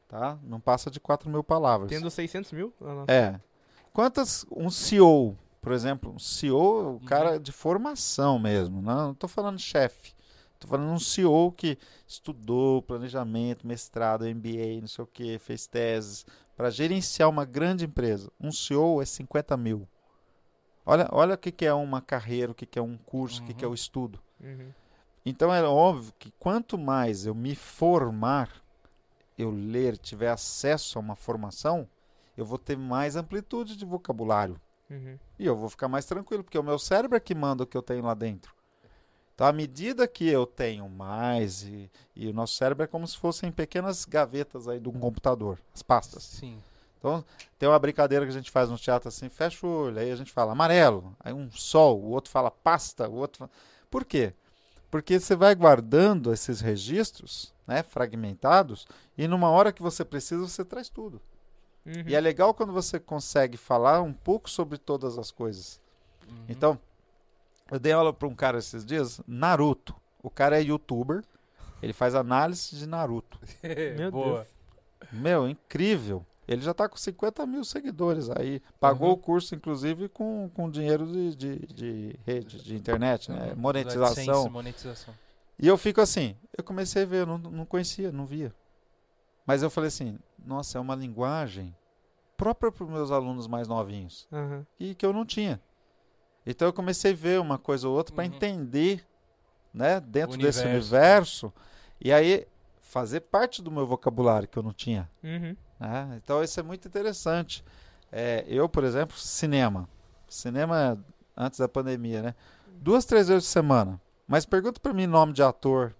[0.08, 0.38] Tá?
[0.42, 1.90] Não passa de 4 mil palavras.
[1.90, 2.72] Tendo 600 mil?
[2.80, 3.04] Ah.
[3.06, 3.40] É.
[3.92, 9.28] Quantas um CEO, por exemplo, um CEO, é o cara de formação mesmo, não, tô
[9.28, 10.12] falando chefe.
[10.58, 16.26] Tô falando um CEO que estudou planejamento, mestrado, MBA, não sei o que, fez teses
[16.56, 18.32] para gerenciar uma grande empresa.
[18.40, 19.86] Um CEO é 50 mil.
[20.90, 23.44] Olha, olha o que, que é uma carreira, o que, que é um curso, o
[23.44, 24.18] que, que é o estudo.
[24.40, 24.72] Uhum.
[25.22, 28.50] Então é óbvio que quanto mais eu me formar,
[29.36, 31.86] eu ler, tiver acesso a uma formação,
[32.38, 34.58] eu vou ter mais amplitude de vocabulário.
[34.88, 35.18] Uhum.
[35.38, 37.76] E eu vou ficar mais tranquilo, porque o meu cérebro é que manda o que
[37.76, 38.54] eu tenho lá dentro.
[39.34, 43.18] Então, à medida que eu tenho mais, e, e o nosso cérebro é como se
[43.18, 46.22] fossem pequenas gavetas aí de um computador, as pastas.
[46.22, 46.58] Sim.
[46.98, 47.24] Então,
[47.58, 50.16] tem uma brincadeira que a gente faz no teatro assim, fecha o olho, aí a
[50.16, 53.50] gente fala amarelo, aí um sol, o outro fala pasta, o outro fala...
[53.90, 54.34] Por quê?
[54.90, 60.64] Porque você vai guardando esses registros, né, fragmentados, e numa hora que você precisa, você
[60.64, 61.20] traz tudo.
[61.86, 62.04] Uhum.
[62.06, 65.80] E é legal quando você consegue falar um pouco sobre todas as coisas.
[66.28, 66.44] Uhum.
[66.48, 66.78] Então,
[67.70, 69.94] eu dei aula para um cara esses dias, Naruto.
[70.22, 71.22] O cara é youtuber,
[71.82, 73.38] ele faz análise de Naruto.
[73.96, 74.38] Meu Boa.
[74.38, 75.12] Deus.
[75.12, 76.26] Meu, incrível.
[76.48, 78.60] Ele já está com 50 mil seguidores aí.
[78.80, 79.14] Pagou Uhum.
[79.14, 83.50] o curso, inclusive, com, com dinheiro de, de, de rede, de internet, né?
[83.52, 83.56] Uhum.
[83.60, 84.32] Monetização.
[84.34, 85.14] AdSense, monetização.
[85.58, 88.54] E eu fico assim, eu comecei a ver, eu não, não conhecia, não via.
[89.44, 91.74] Mas eu falei assim, nossa, é uma linguagem
[92.36, 94.64] própria para os meus alunos mais novinhos Aham.
[94.80, 95.60] e que eu não tinha.
[96.46, 98.34] Então eu comecei a ver uma coisa ou outra para Uhum.
[98.34, 99.04] entender,
[99.74, 101.46] né, dentro desse universo.
[101.46, 101.52] universo
[102.00, 102.46] e aí
[102.80, 105.10] fazer parte do meu vocabulário que eu não tinha.
[105.22, 105.54] Uhum.
[105.78, 106.20] Né?
[106.22, 107.64] Então isso é muito interessante.
[108.10, 109.88] É, eu, por exemplo, cinema.
[110.28, 110.98] Cinema
[111.36, 112.34] antes da pandemia, né?
[112.80, 114.00] Duas, três vezes por semana.
[114.26, 115.94] Mas pergunta pra mim nome de ator.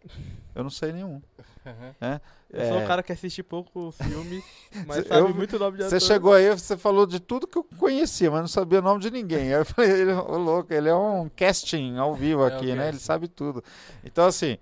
[0.55, 1.20] Eu não sei nenhum.
[1.66, 2.20] Uhum.
[2.50, 2.84] Eu sou É.
[2.84, 4.42] um cara que assiste pouco filme,
[4.86, 6.06] mas sabe eu- muito nome de Você ator.
[6.06, 9.10] chegou aí, você falou de tudo que eu conhecia, mas não sabia o nome de
[9.10, 9.52] ninguém.
[9.52, 12.88] Aí eu falei, ele, ô louco, ele é um casting ao vivo É aqui, né?
[12.88, 13.62] Ele sabe tudo.
[14.02, 14.56] Então, assim,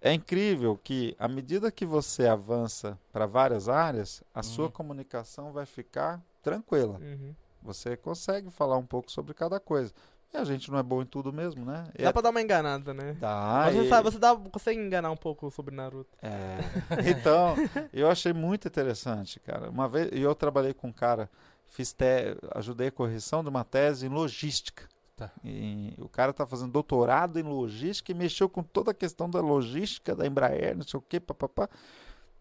[0.00, 4.70] é incrível que à medida que você avança para várias áreas, a sua Uhum.
[4.70, 6.98] comunicação vai ficar tranquila.
[7.00, 7.34] Uhum.
[7.62, 9.92] Você consegue falar um pouco sobre cada coisa.
[10.32, 11.84] E a gente não é bom em tudo mesmo, né?
[11.98, 13.16] Dá É- pra dar uma enganada, né?
[13.18, 16.16] Dá, você e- sabe, você dá, consegue enganar um pouco sobre Naruto.
[16.22, 16.58] É.
[17.34, 17.56] Então,
[17.92, 19.68] eu achei muito interessante, cara.
[19.68, 21.28] Uma vez, e eu trabalhei com um cara,
[21.66, 24.88] fiz te, ajudei a correção de uma tese em logística.
[25.20, 25.30] Tá.
[25.44, 29.38] E o cara tá fazendo doutorado em logística e mexeu com toda a questão da
[29.38, 31.68] logística da Embraer, não sei o quê, papapá.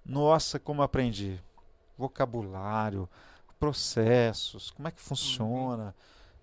[0.06, 1.38] Nossa, como aprendi.
[1.97, 3.10] Vocabulário,
[3.60, 5.93] processos, como é que funciona.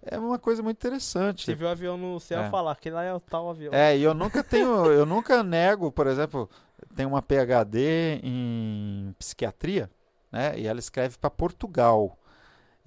[0.02, 1.46] É uma coisa muito interessante.
[1.46, 2.50] Você viu o avião no céu É.
[2.50, 3.72] falar que lá é o tal avião.
[3.72, 6.50] É, e eu nunca tenho, eu nunca nego, por exemplo,
[6.94, 9.90] tem uma PhD em psiquiatria,
[10.30, 10.56] né?
[10.58, 12.18] E ela escreve para Portugal.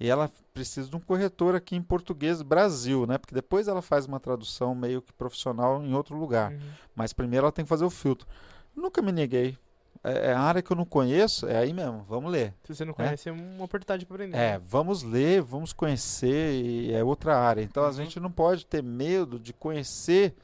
[0.00, 3.18] E ela precisa de um corretor aqui em português Brasil, né?
[3.18, 6.52] Porque depois ela faz uma tradução meio que profissional em outro lugar.
[6.52, 6.58] Uhum.
[6.94, 8.26] Mas primeiro ela tem que fazer o filtro.
[8.74, 9.58] Nunca me neguei.
[10.02, 12.54] É, é a área que eu não conheço, é aí mesmo, vamos ler.
[12.64, 14.34] Se você não conhece, é uma oportunidade pra aprender.
[14.38, 17.60] É, vamos ler, vamos conhecer, e é outra área.
[17.60, 17.92] Então a Uhum.
[17.92, 20.34] gente não pode ter medo de conhecer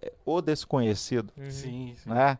[0.00, 1.50] é, o desconhecido, Uhum.
[1.50, 2.08] Sim, sim.
[2.08, 2.38] né?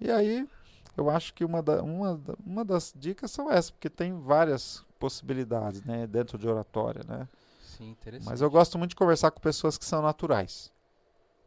[0.00, 0.48] E aí,
[0.96, 5.82] eu acho que uma, da- uma, uma das dicas são essas, porque tem várias possibilidades,
[5.82, 7.26] né, dentro de oratória, né?
[7.60, 8.28] Sim, interessante.
[8.28, 10.70] Mas eu gosto muito de conversar com pessoas que são naturais,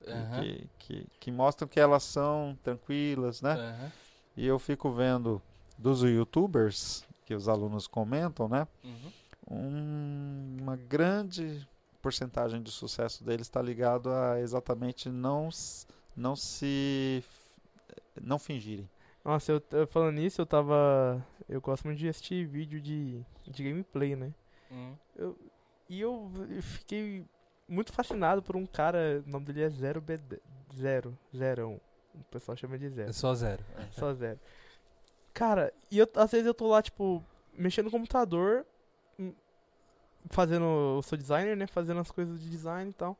[0.03, 3.53] que- Aham, que, que, que mostram que elas são tranquilas, né?
[3.53, 3.91] aham.
[4.35, 5.41] E eu fico vendo
[5.77, 8.67] dos youtubers que os alunos comentam, né?
[8.83, 9.11] Uhum.
[9.49, 11.67] um- uma grande
[12.01, 15.49] porcentagem de sucesso deles está ligado a exatamente não
[16.15, 17.23] não se
[18.21, 18.89] não fingirem.
[19.23, 21.25] Nossa, eu, eu- falando nisso, eu tava.
[21.47, 24.33] Eu gosto muito de assistir vídeo de, de gameplay, né?
[24.71, 24.95] Hum.
[25.89, 27.25] E eu, eu fiquei
[27.67, 30.19] muito fascinado por um cara, o nome dele é Zero B
[30.75, 31.79] Zero, Zero.
[32.15, 33.09] O pessoal chama de Zero.
[33.09, 33.63] É só zero.
[33.91, 34.39] Só zero.
[35.33, 37.23] Cara, e eu, às vezes eu tô lá, tipo,
[37.53, 38.65] mexendo no computador,
[39.19, 39.33] hum,
[40.29, 40.65] fazendo.
[40.97, 41.65] Eu sou designer, né?
[41.67, 43.17] Fazendo as coisas de design e tal.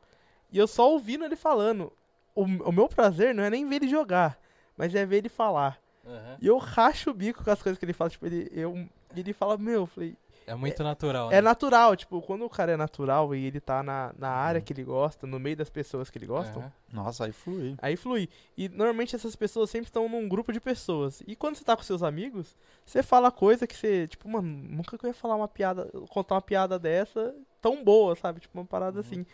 [0.52, 1.92] E eu só ouvindo ele falando.
[2.34, 4.38] O, o meu prazer não é nem ver ele jogar,
[4.76, 5.80] mas é ver ele falar.
[6.06, 6.36] Aham.
[6.40, 8.10] E eu racho o bico com as coisas que ele fala.
[8.10, 8.86] Tipo, ele, eu,
[9.16, 10.16] ele fala, meu, eu falei,
[10.46, 11.40] É muito natural, é né?
[11.40, 11.96] natural.
[11.96, 14.64] Tipo, quando o cara é natural e ele tá na, na área Uhum.
[14.64, 16.72] que ele gosta, no meio das pessoas que ele gosta, Aham.
[16.92, 17.74] Nossa, aí flui.
[17.82, 18.28] Aí flui.
[18.56, 21.22] E normalmente essas pessoas sempre estão num grupo de pessoas.
[21.26, 22.54] E quando você tá com seus amigos,
[22.86, 26.34] você fala coisa que você, tipo, mano, nunca que eu ia falar uma piada, contar
[26.36, 28.40] uma piada dessa tão boa, sabe?
[28.40, 29.04] Tipo, uma parada Uhum.
[29.06, 29.26] assim.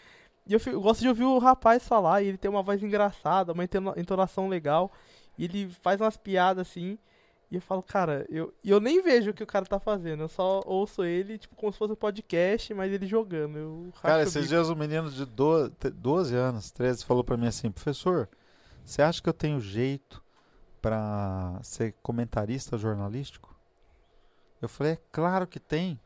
[0.46, 2.82] E eu, fico- eu gosto de ouvir o rapaz falar, e ele tem uma voz
[2.82, 4.90] engraçada, uma entona- entonação legal,
[5.40, 6.98] e ele faz umas piadas assim.
[7.50, 10.22] E eu falo, cara, eu, e eu nem vejo o que o cara tá fazendo,
[10.22, 13.58] eu só ouço ele, tipo, como se fosse um podcast, mas ele jogando.
[13.58, 17.48] Eu Cara, esses dias um menino de do- te- 12 anos, 13, falou pra mim
[17.48, 18.28] assim: professor,
[18.84, 20.22] você acha que eu tenho jeito
[20.80, 23.54] pra ser comentarista jornalístico?
[24.62, 25.98] Eu falei: é claro que tem.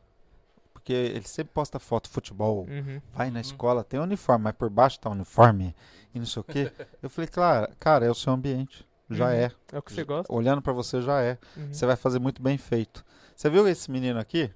[0.73, 3.01] Porque ele sempre posta foto de futebol, Uhum.
[3.13, 3.41] vai na Uhum.
[3.41, 5.75] escola, tem uniforme, mas por baixo tá uniforme
[6.13, 6.71] e não sei o quê.
[7.01, 8.84] Eu falei: claro, cara, é o seu ambiente.
[9.09, 9.31] Já Uhum.
[9.31, 9.51] é.
[9.71, 10.33] É o que você gosta?
[10.33, 11.37] Olhando pra você, já é.
[11.55, 11.71] Uhum.
[11.73, 13.05] Você vai fazer muito bem feito.
[13.35, 14.51] Você viu esse menino aqui?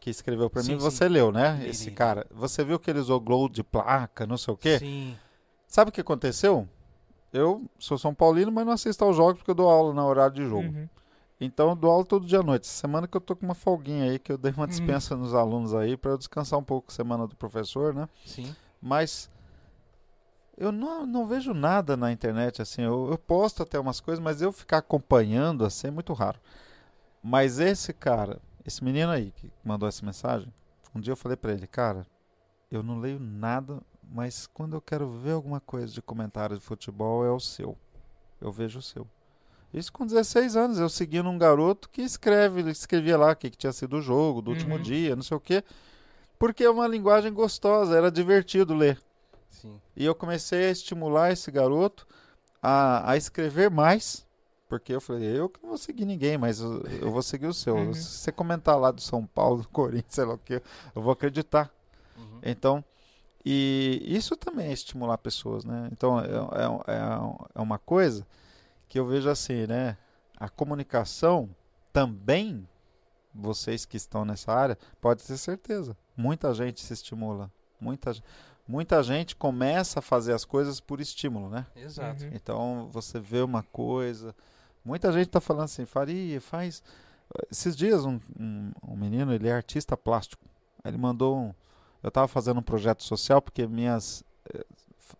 [0.00, 0.80] Que escreveu pra Sim, mim?
[0.80, 0.84] sim.
[0.84, 1.58] Você leu, né?
[1.62, 2.26] Li, esse cara.
[2.32, 4.78] Você viu que ele usou glow de placa, não sei o quê?
[4.80, 5.16] Sim.
[5.68, 6.68] Sabe o que aconteceu?
[7.32, 10.34] Eu sou São Paulino, mas não assisto aos jogos porque eu dou aula no horário
[10.34, 10.68] de jogo.
[10.68, 10.88] Uhum.
[11.40, 12.64] Então eu dou aula todo dia à noite.
[12.64, 14.68] Essa semana que eu tô com uma folguinha aí, que eu dei uma Uhum.
[14.68, 18.08] dispensa nos alunos aí pra eu descansar um pouco semana do professor, né?
[18.26, 18.54] Sim.
[18.82, 19.30] Mas
[20.56, 22.82] eu não, não vejo nada na internet assim.
[22.82, 26.38] Eu, eu posto até umas coisas, mas eu ficar acompanhando assim é muito raro.
[27.22, 30.52] Mas esse cara, esse menino aí que mandou essa mensagem,
[30.94, 32.06] um dia eu falei pra ele, cara,
[32.70, 37.24] eu não leio nada, mas quando eu quero ver alguma coisa de comentário de futebol
[37.24, 37.76] é o seu.
[38.40, 39.06] Eu vejo o seu.
[39.72, 43.50] Isso com 16 anos, eu seguindo um garoto que escreve, ele escrevia lá o que,
[43.50, 44.82] que tinha sido o jogo, do último Uhum.
[44.82, 45.64] dia, não sei o quê.
[46.38, 49.00] Porque é uma linguagem gostosa, era divertido ler.
[49.64, 49.80] Sim.
[49.96, 52.06] E eu comecei a estimular esse garoto
[52.62, 54.26] a, a escrever mais.
[54.68, 57.76] Porque eu falei, eu não vou seguir ninguém, mas eu, eu vou seguir o seu.
[57.76, 57.94] Uhum.
[57.94, 60.54] Se você comentar lá do São Paulo, do Corinthians, sei lá o que,
[60.94, 61.70] eu vou acreditar.
[62.16, 62.40] Uhum.
[62.42, 62.84] Então,
[63.44, 65.88] e isso também é estimular pessoas, né?
[65.92, 67.00] Então, é, é, é,
[67.56, 68.26] é uma coisa
[68.88, 69.96] que eu vejo assim, né?
[70.38, 71.48] A comunicação
[71.92, 72.66] também,
[73.34, 75.96] vocês que estão nessa área, pode ter certeza.
[76.16, 77.50] Muita gente se estimula.
[77.80, 78.22] Muita, ge-
[78.66, 81.66] muita gente começa a fazer as coisas por estímulo, né?
[81.76, 82.24] Exato.
[82.24, 82.30] Uhum.
[82.32, 84.34] Então, você vê uma coisa.
[84.84, 86.82] Muita gente está falando assim, Faria, faz.
[87.50, 90.44] Esses dias, um, um, um menino, ele é artista plástico.
[90.84, 91.54] Ele mandou um.
[92.02, 94.22] Eu estava fazendo um projeto social, porque minhas.
[94.52, 94.64] eh,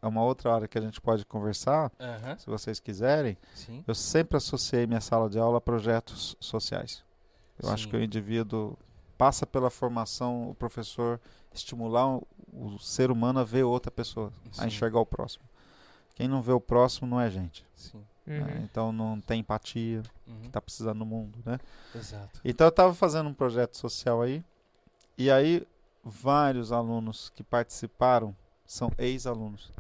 [0.02, 2.36] É uma outra hora que a gente pode conversar, Aham.
[2.36, 3.38] se vocês quiserem.
[3.54, 3.82] Sim.
[3.86, 7.02] Eu sempre associei minha sala de aula a projetos sociais.
[7.62, 7.90] Eu acho Sim.
[7.90, 8.76] que o indivíduo
[9.16, 11.18] passa pela formação, o professor
[11.55, 12.06] estimular
[12.52, 14.66] o, ser humano a ver outra pessoa, a Sim.
[14.66, 15.44] enxergar o próximo.
[16.14, 17.66] Quem não vê o próximo não é gente.
[17.74, 18.05] Sim.
[18.26, 18.39] né?
[18.40, 18.62] Uhum.
[18.64, 20.48] Então não tem empatia, Uhum.
[20.51, 21.59] tá precisando no mundo, né?
[21.94, 22.40] Exato.
[22.44, 24.43] Então eu estava fazendo um projeto social aí,
[25.18, 25.66] e aí
[26.02, 28.35] vários alunos que participaram
[28.66, 29.70] são ex-alunos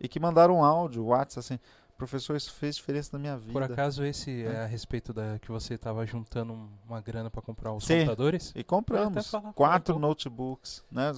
[0.00, 1.58] e que mandaram um áudio, WhatsApp assim,
[2.06, 3.52] professor, isso fez diferença na minha vida.
[3.52, 4.46] Por acaso esse É.
[4.52, 7.98] é a respeito da que você estava juntando um- uma grana para comprar os Sim.
[8.00, 8.52] computadores?
[8.54, 11.12] E compramos falar, quatro notebooks, né?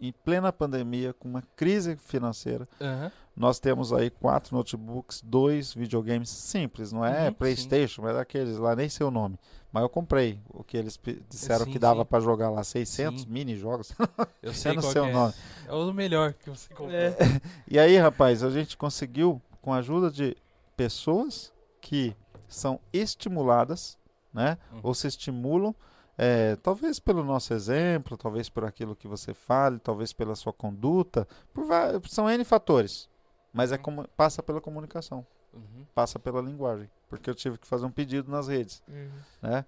[0.00, 3.12] Em plena pandemia, com uma crise financeira, Aham.
[3.36, 8.56] nós temos aí quatro notebooks, dois videogames simples, não é Uhum, PlayStation, mas é aqueles
[8.56, 9.38] lá, nem sei o nome.
[9.72, 10.98] Mas eu comprei o que eles
[11.28, 12.06] disseram Sim, que dava sim.
[12.06, 13.28] para jogar lá, 600 Sim.
[13.28, 13.92] mini jogos.
[14.42, 15.12] Eu sei não qual sei o é.
[15.12, 15.34] nome.
[15.68, 16.90] É o melhor que você comprou.
[16.98, 17.14] É.
[17.68, 20.36] E aí, rapaz, a gente conseguiu, com a ajuda de
[20.76, 22.16] pessoas que
[22.48, 23.98] são estimuladas,
[24.32, 24.56] né?
[24.72, 24.80] Uhum.
[24.84, 25.74] Ou se estimulam,
[26.16, 31.26] é, talvez pelo nosso exemplo, talvez por aquilo que você fale, talvez pela sua conduta,
[31.52, 31.64] por
[32.08, 33.08] são N fatores.
[33.52, 33.82] Mas é Uhum.
[33.82, 35.84] como, passa pela comunicação, Uhum.
[35.94, 36.88] passa pela linguagem.
[37.08, 39.10] Porque eu tive que fazer um pedido nas redes, Uhum.
[39.42, 39.64] né?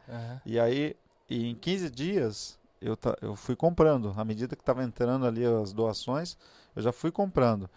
[0.47, 0.95] E aí,
[1.29, 4.13] e em 15 dias, eu, ta- eu fui comprando.
[4.17, 6.37] À medida que estava entrando ali as doações,
[6.77, 7.69] eu já fui comprando.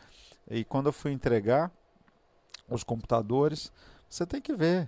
[0.49, 1.71] E quando eu fui entregar
[2.69, 3.71] os computadores,
[4.09, 4.87] você tem que ver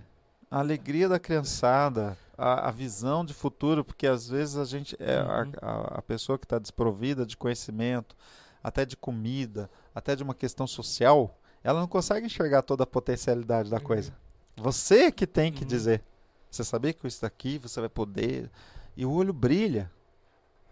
[0.50, 5.18] a alegria da criançada, a, a visão de futuro, porque às vezes a gente é
[5.18, 5.52] a- Uhum.
[5.60, 8.16] a, a pessoa que está desprovida de conhecimento,
[8.62, 13.70] até de comida, até de uma questão social, ela não consegue enxergar toda a potencialidade
[13.70, 13.82] da Uhum.
[13.84, 14.12] coisa.
[14.56, 15.68] Você que tem que Uhum.
[15.68, 16.02] dizer.
[16.50, 18.50] Você sabia que isso daqui você vai poder.
[18.96, 19.90] E o olho brilha.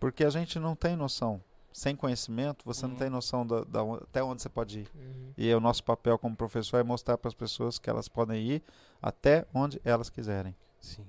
[0.01, 1.41] Porque a gente não tem noção.
[1.77, 2.99] Sem conhecimento, você não Uhum.
[2.99, 4.91] tem noção da, da até onde você pode ir.
[4.95, 5.33] Uhum.
[5.37, 8.63] E o nosso papel como professor é mostrar para as pessoas que elas podem ir
[9.03, 10.57] até onde elas quiserem.
[10.81, 11.05] Sim.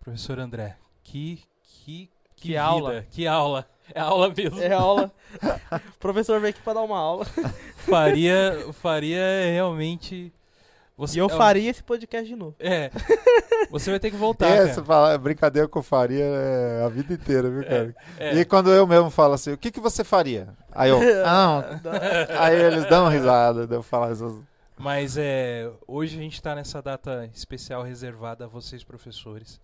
[0.00, 3.06] Professor André, que que Que vida, aula.
[3.10, 3.68] que aula.
[3.94, 4.58] É aula mesmo.
[4.62, 5.12] É aula.
[5.94, 7.26] o professor veio aqui pra dar uma aula.
[7.76, 9.20] Faria faria
[9.52, 10.32] realmente
[10.96, 12.54] você E eu é, faria esse podcast de novo.
[12.58, 12.90] É.
[13.70, 14.84] Você vai ter que voltar, É, cara.
[14.84, 17.94] fala, brincadeira que eu faria é, a vida inteira, viu, cara?
[18.18, 18.34] É.
[18.34, 20.48] E quando eu mesmo falo assim, o que, que você faria?
[20.70, 21.80] Aí eu, ah,
[22.38, 24.34] aí eles dão risada, eu falo essas...
[24.78, 29.60] Mas é, hoje a gente está nessa data especial reservada a vocês, professores.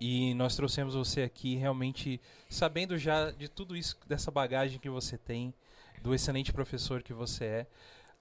[0.00, 5.16] E nós trouxemos você aqui realmente sabendo já de tudo isso, dessa bagagem que você
[5.16, 5.52] tem,
[6.02, 7.66] do excelente professor que você é.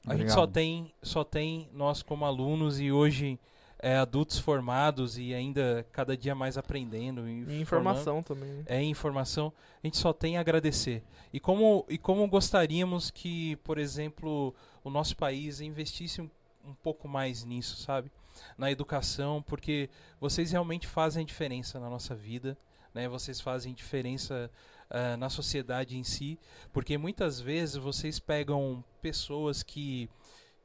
[0.08, 3.40] A gente só tem, só tem nós como alunos e hoje
[3.80, 7.28] é, adultos formados e ainda cada dia mais aprendendo.
[7.28, 8.50] E E formando- informação também.
[8.50, 8.64] né?
[8.66, 9.54] é informação,
[9.84, 11.04] a gente só tem a agradecer.
[11.32, 14.54] E como, e como gostaríamos que, por exemplo,
[14.84, 16.30] o nosso país investisse um,
[16.66, 18.10] um pouco mais nisso, sabe?
[18.58, 19.90] Na educação, porque
[20.20, 22.58] vocês realmente fazem diferença na nossa vida,
[22.94, 23.08] né?
[23.08, 24.50] Vocês fazem diferença
[24.90, 26.40] ah, na sociedade em si,
[26.72, 30.10] porque muitas vezes vocês pegam pessoas que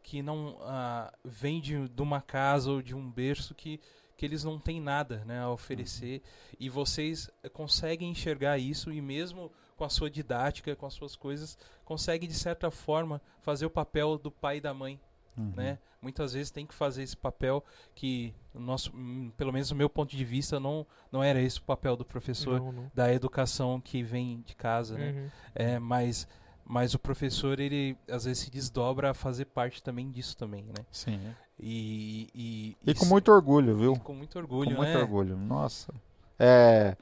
[0.03, 3.81] que não ah, vêm de, de uma casa ou de um berço que
[4.17, 6.23] que eles não têm nada né, a oferecer.
[6.61, 11.59] E vocês conseguem enxergar isso e mesmo com a sua didática, com as suas coisas,
[11.85, 15.01] conseguem de certa forma fazer o papel do pai e da mãe,
[15.37, 15.53] Uhum.
[15.57, 15.79] né?
[16.01, 17.65] Muitas vezes tem que fazer esse papel
[17.95, 21.59] que no nosso, hum, pelo menos no meu ponto de vista, não não era esse
[21.59, 22.91] o papel do professor Não, não.
[22.95, 25.11] da educação que vem de casa, né?
[25.13, 25.29] Uhum.
[25.55, 26.27] É, mas
[26.65, 30.85] mas o professor ele às vezes se desdobra a fazer parte também disso também, né?
[30.91, 31.21] Sim.
[31.59, 33.93] E e, E com se- muito orgulho, viu?
[33.95, 34.97] e com muito orgulho, com muito né?
[34.99, 35.37] orgulho.
[35.37, 35.95] Nossa.
[36.39, 36.97] É,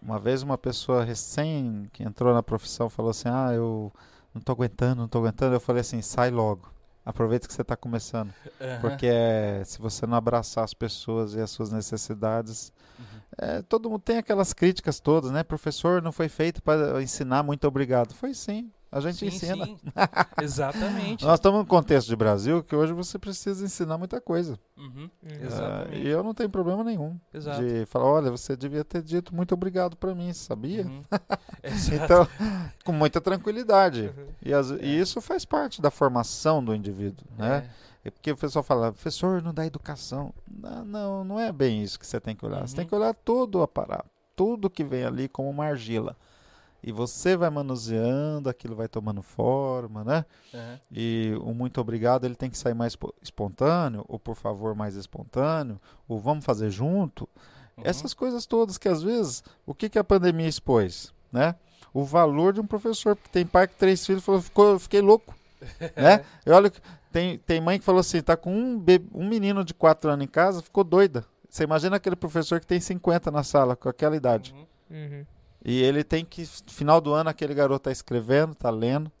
[0.00, 3.92] uma vez uma pessoa recém que entrou na profissão falou assim: "Ah, eu
[4.32, 5.54] não tô aguentando, não tô aguentando".
[5.56, 6.70] Eu falei assim: "Sai logo.
[7.08, 8.80] Aproveita que você está começando, Aham.
[8.82, 13.04] porque é, se você não abraçar as pessoas e as suas necessidades, Uhum.
[13.38, 15.42] é, todo mundo tem aquelas críticas todas, né?
[15.42, 18.12] Professor não foi feito para ensinar, muito obrigado.
[18.12, 18.70] Foi sim.
[18.90, 19.66] A gente Sim, ensina.
[19.66, 19.76] sim.
[20.40, 21.22] Exatamente.
[21.26, 24.58] Nós estamos num contexto de Brasil que hoje você precisa ensinar muita coisa.
[24.76, 25.10] Uhum.
[25.42, 25.98] Exatamente.
[26.00, 27.60] e eu não tenho problema nenhum Exato.
[27.64, 30.86] de falar, olha, você devia ter dito muito obrigado para mim, sabia?
[30.86, 31.02] Uhum.
[31.92, 32.26] Então,
[32.84, 34.12] com muita tranquilidade.
[34.16, 34.26] Uhum.
[34.42, 37.68] E, as- e isso faz parte da formação do indivíduo, né?
[38.04, 38.08] É.
[38.08, 40.32] É porque o pessoal fala, professor, não dá educação.
[40.50, 42.66] Não, não, não é bem isso que você tem que olhar.
[42.66, 42.88] Você tem Uhum.
[42.88, 46.16] que olhar todo o aparato, tudo que vem ali como uma argila.
[46.82, 50.24] E você vai manuseando, aquilo vai tomando forma, né?
[50.54, 50.80] Aham.
[50.92, 54.94] E o muito obrigado ele tem que sair mais espo- espontâneo, ou por favor mais
[54.94, 57.28] espontâneo, ou vamos fazer junto.
[57.76, 57.82] Uhum.
[57.84, 61.54] Essas coisas todas que às vezes, o que, que a pandemia expôs, né?
[61.92, 65.00] O valor de um professor, porque tem pai que três filhos falou, ficou, eu fiquei
[65.00, 65.34] louco,
[65.96, 66.24] né?
[66.46, 66.70] Eu olho,
[67.10, 70.24] tem, tem mãe que falou assim, tá com um, be- um menino de quatro anos
[70.24, 71.24] em casa, ficou doida.
[71.48, 74.54] Você imagina aquele professor que tem 50 na sala, com aquela idade.
[74.90, 75.26] Uhum.
[75.70, 79.12] E ele tem que, final do ano, aquele garoto tá escrevendo, tá lendo,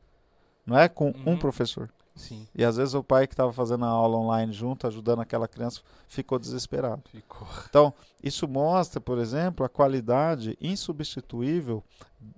[0.64, 0.88] não é?
[0.88, 1.38] Com um Uhum.
[1.38, 1.90] professor.
[2.16, 5.46] Sim, E às vezes o pai que estava fazendo a aula online junto, ajudando aquela
[5.46, 7.02] criança, ficou desesperado.
[7.12, 7.46] ficou.
[7.68, 11.84] Então, isso mostra, por exemplo, a qualidade insubstituível,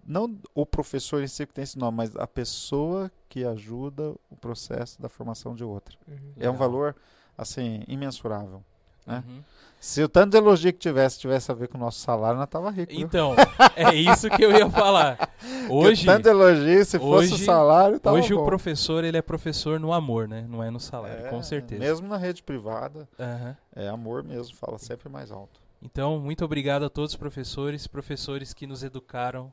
[0.07, 4.37] não o professor em si que tem esse nome, mas a pessoa que ajuda o
[4.37, 5.97] processo da formação de outra.
[6.07, 6.33] Uhum.
[6.37, 6.95] É um valor,
[7.39, 8.63] assim, imensurável.
[9.07, 9.23] Né?
[9.27, 9.43] Uhum.
[9.79, 12.49] Se o tanto de elogio que tivesse tivesse a ver com o nosso salário, nós
[12.51, 12.93] tava rico.
[12.93, 13.01] viu?
[13.01, 13.35] Então,
[13.75, 15.31] é isso que eu ia falar.
[15.71, 18.43] Hoje, tanto elogio, se fosse hoje- o salário, tava hoje bom.
[18.43, 20.45] o professor ele é professor no amor, né?
[20.51, 21.81] Não é no salário, É, com certeza.
[21.81, 23.57] Mesmo na rede privada, Aham.
[23.75, 25.59] é amor mesmo, fala sempre mais alto.
[25.83, 29.51] Então, muito obrigado a todos os professores, professores que nos educaram,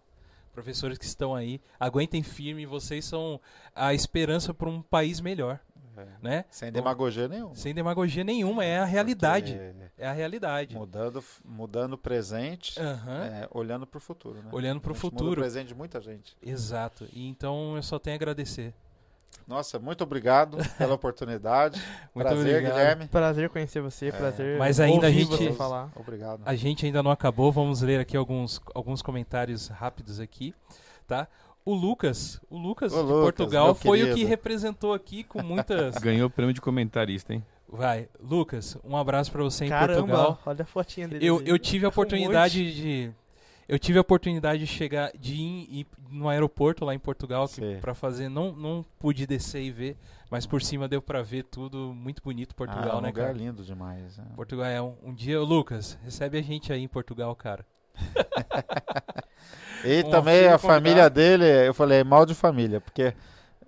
[0.51, 1.61] professores que estão aí.
[1.79, 3.39] Aguentem firme, vocês são
[3.73, 5.59] a esperança para um país melhor,
[6.21, 6.45] né?
[6.49, 7.55] Sem demagogia nenhuma.
[7.55, 9.53] Sem demagogia nenhuma, é a realidade.
[9.53, 10.75] Porque É a realidade.
[10.75, 13.23] Mudando, mudando o presente, Aham.
[13.25, 14.35] é, olhando para o futuro.
[14.41, 14.49] Né?
[14.51, 15.31] Olhando para o gente muda futuro.
[15.39, 16.35] o presente de muita gente.
[16.41, 17.07] Exato.
[17.13, 18.73] E então eu só tenho a agradecer.
[19.47, 21.81] Nossa, muito obrigado pela oportunidade.
[22.13, 22.73] Muito Prazer, obrigado.
[22.73, 23.07] Guilherme.
[23.07, 24.11] Prazer conhecer você, É.
[24.11, 25.91] prazer Mas ainda a gente- você falar.
[25.95, 26.41] Obrigado.
[26.45, 30.53] A gente ainda não acabou, vamos ler aqui alguns, alguns comentários rápidos aqui,
[31.07, 31.27] tá?
[31.67, 34.29] O Lucas, o Lucas Ô, de Lucas, Portugal foi o que querido.
[34.29, 35.95] representou aqui com muitas.
[35.99, 37.43] Ganhou o prêmio de comentarista, hein?
[37.67, 40.39] Vai, Lucas, um abraço pra você em Caramba, Portugal.
[40.45, 41.25] olha a fotinha dele.
[41.25, 43.11] Eu, eu tive a Um oportunidade de
[43.67, 47.49] Eu tive a oportunidade de chegar, de ir, ir no aeroporto lá em Portugal
[47.81, 48.29] para fazer.
[48.29, 49.97] Não, não pude descer e ver,
[50.31, 51.93] mas por cima deu pra ver tudo.
[51.93, 53.37] Muito bonito Portugal, ah, é um né, lugar cara?
[53.37, 54.17] lindo demais.
[54.17, 54.23] né?
[54.37, 57.65] Portugal é um, um dia, Lucas, recebe a gente aí em Portugal, cara.
[59.83, 63.13] E Um também a família dele, eu falei, é mal de família, porque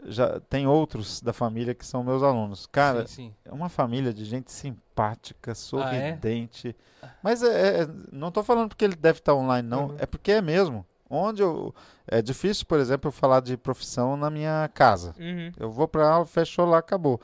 [0.05, 2.65] já tem outros da família que são meus alunos.
[2.65, 3.33] Cara, sim, sim.
[3.45, 5.55] é uma família de gente simpática, Ah, é?
[5.55, 6.75] sorridente.
[7.21, 9.87] Mas é, é- não tô falando porque ele deve estar online, não.
[9.89, 9.95] Uhum.
[9.99, 10.85] É porque é mesmo.
[11.09, 11.73] Onde eu.
[12.07, 15.13] É difícil, por exemplo, eu falar de profissão na minha casa.
[15.19, 15.51] Uhum.
[15.57, 17.19] Eu vou pra aula, fechou lá, acabou.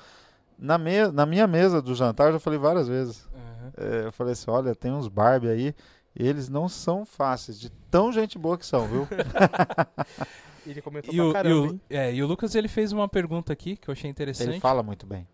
[0.57, 3.27] Na, me, na minha mesa do jantar, eu já falei várias vezes.
[3.33, 3.71] Aham.
[3.77, 5.75] É, eu falei assim: olha, tem uns Barbie aí.
[6.15, 9.07] Eles não são fáceis, de tão gente boa que são, viu?
[10.65, 11.81] Ele comentou E pra o, e, caramba, o, hein?
[11.89, 14.59] é, e o Lucas ele fez uma pergunta aqui que eu achei Ele interessante.
[14.59, 15.27] fala muito bem.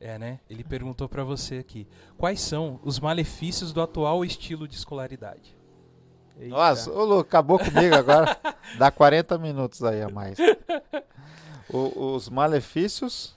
[0.00, 0.38] É, né?
[0.48, 5.56] Ele perguntou pra você aqui: quais são os malefícios do atual estilo de escolaridade?
[6.38, 6.54] Eita.
[6.54, 8.38] Nossa, ô Lu, acabou comigo agora.
[8.78, 10.38] Dá 40 minutos aí a mais.
[11.68, 13.34] O- os malefícios.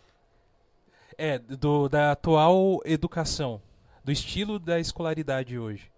[1.18, 3.62] É, do, da atual educação,
[4.04, 5.90] do estilo da escolaridade hoje.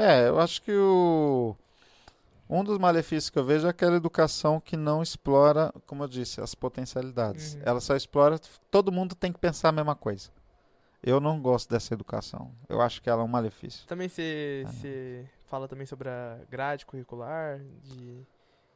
[0.00, 1.54] É, eu acho que o.
[2.48, 6.40] Um dos malefícios que eu vejo é aquela educação que não explora, como eu disse,
[6.40, 7.54] as potencialidades.
[7.54, 7.60] Uhum.
[7.64, 8.40] Ela só explora.
[8.70, 10.30] Todo mundo tem que pensar a mesma coisa.
[11.02, 12.50] Eu não gosto dessa educação.
[12.68, 13.86] Eu acho que ela é um malefício.
[13.86, 18.26] Também você Ah, você fala também sobre a grade curricular, de...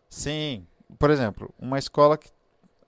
[0.08, 0.66] Sim.
[0.98, 2.30] Por exemplo, uma escola que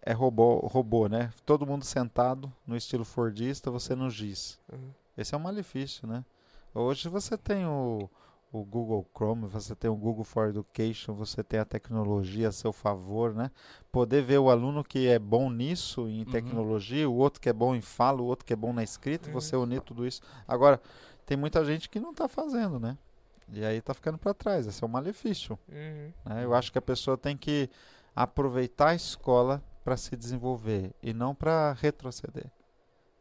[0.02, 1.32] é robô, robô, né?
[1.44, 4.58] Todo mundo sentado no estilo Fordista, você no giz.
[4.72, 4.90] Uhum.
[5.18, 6.24] Esse é um malefício, né?
[6.72, 8.08] Hoje você tem o,
[8.60, 12.72] o Google Chrome, você tem o Google for Education, você tem a tecnologia a seu
[12.72, 13.50] favor, né?
[13.92, 16.24] Poder ver o aluno que é bom nisso, em Uhum.
[16.30, 19.28] tecnologia, o outro que é bom em fala, o outro que é bom na escrita,
[19.28, 19.34] Uhum.
[19.34, 20.20] você unir tudo isso.
[20.48, 20.80] Agora,
[21.24, 22.96] tem muita gente que não está fazendo, né?
[23.52, 24.66] E aí está ficando para trás.
[24.66, 25.58] Esse é um malefício.
[25.68, 26.12] Uhum.
[26.24, 26.44] né?
[26.44, 27.70] Eu acho que a pessoa tem que
[28.14, 32.50] aproveitar a escola para se desenvolver e não para retroceder,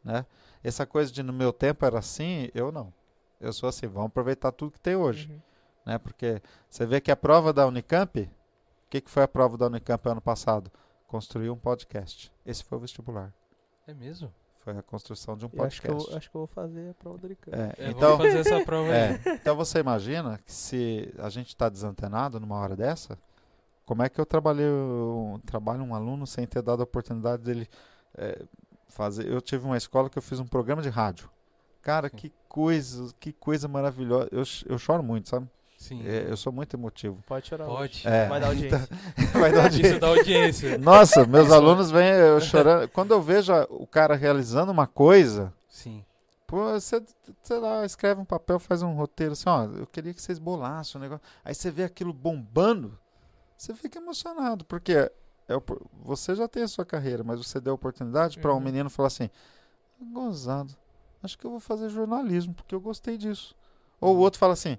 [0.02, 0.26] né?
[0.64, 2.92] Essa coisa de no meu tempo era assim, eu não.
[3.40, 5.40] Eu sou assim, vamos aproveitar tudo que tem hoje, Uhum.
[5.86, 5.98] né?
[5.98, 8.30] Porque você vê que a prova da Unicamp, o
[8.90, 10.70] que, que foi a prova da Unicamp ano passado?
[11.06, 12.32] Construir um podcast.
[12.44, 13.32] Esse foi o vestibular.
[13.86, 14.32] É mesmo?
[14.60, 16.16] Foi a construção de um Eu acho, que eu, podcast.
[16.18, 17.56] acho que eu vou fazer a prova do Unicamp.
[17.56, 19.20] É, É, então, fazer essa prova aí.
[19.24, 23.16] É, então você imagina que se a gente está desantenado numa hora dessa,
[23.84, 27.68] como é que eu trabalhei, eu trabalho um aluno sem ter dado a oportunidade dele
[28.16, 28.44] é,
[28.88, 29.30] fazer.
[29.30, 31.30] Eu tive uma escola que eu fiz um programa de rádio.
[31.86, 32.16] Cara, Sim.
[32.16, 34.28] que coisa, que coisa maravilhosa.
[34.32, 35.48] Eu, eu choro muito, sabe?
[35.78, 36.02] Sim.
[36.04, 37.22] É, eu sou muito emotivo.
[37.26, 37.66] Pode chorar.
[37.66, 38.02] Pode.
[38.04, 38.88] É, Vai dar audiência.
[39.32, 39.98] Vai dar Isso audiência.
[40.00, 40.78] da audiência.
[40.82, 42.88] Nossa, meus Isso- alunos vêm eu chorando.
[42.88, 46.04] Quando eu vejo a- o cara realizando uma coisa, Sim.
[46.46, 47.02] Pô, você,
[47.42, 50.98] sei lá, escreve um papel, faz um roteiro assim, ó, eu queria que vocês bolassem
[50.98, 51.22] o negócio.
[51.44, 52.96] Aí você vê aquilo bombando,
[53.56, 54.92] você fica emocionado, porque
[55.48, 58.56] é, opor- você já tem a sua carreira, mas você deu a oportunidade para um
[58.56, 58.60] Uhum.
[58.62, 59.28] menino falar assim,
[60.12, 60.72] gozado,
[61.22, 63.54] acho que eu vou fazer jornalismo, porque eu gostei disso.
[64.00, 64.78] Ou o outro fala assim,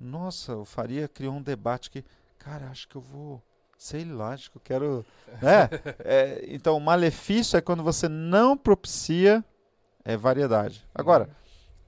[0.00, 2.04] nossa, o Faria criou um debate que,
[2.38, 3.42] cara, acho que eu vou,
[3.76, 5.06] sei lá, acho que eu quero...
[5.40, 5.68] né?
[6.04, 9.44] É, então, o malefício é quando você não propicia
[10.04, 10.86] é, variedade.
[10.94, 11.28] Agora,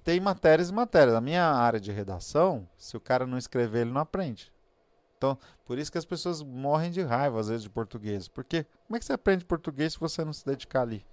[0.05, 1.15] tem matérias e matérias.
[1.15, 4.53] Na minha área de redação, se o cara não escrever, ele não aprende.
[5.17, 8.29] Então, por isso que as pessoas morrem de raiva, às vezes, de português.
[8.29, 11.05] Porque como é que você aprende português se você não se dedicar ali?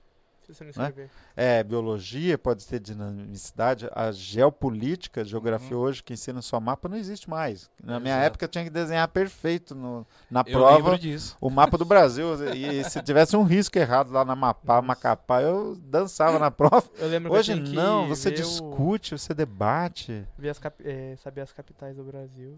[0.53, 0.89] Se você não Né?
[0.89, 1.09] escrever.
[1.35, 6.97] É, biologia pode ter dinamicidade, a geopolítica, a geografia hoje, que ensina só mapa, não
[6.97, 7.69] existe mais.
[7.83, 8.25] Na minha Exato.
[8.27, 10.99] época, eu tinha que desenhar perfeito no- na Eu prova
[11.39, 12.27] o mapa do Brasil.
[12.53, 14.81] E se tivesse um risco errado lá na Mapá.
[14.81, 16.83] Macapá, eu dançava na prova.
[16.97, 20.27] Eu lembro que Hoje não, você ver o- discute, você debate.
[20.49, 22.57] as cap- é, saber as capitais do Brasil.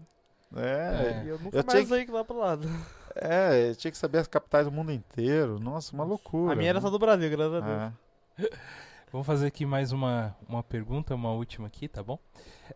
[0.56, 2.68] É, E eu nunca Eu mais tinha usei lá pro lado.
[3.14, 5.58] é, tinha que saber as capitais do mundo inteiro.
[5.58, 6.52] Nossa, uma loucura.
[6.52, 7.92] A minha era só do Brasil, graças a Deus.
[8.50, 8.56] É.
[9.12, 12.18] Vamos fazer aqui mais uma, uma pergunta, uma última aqui, tá bom?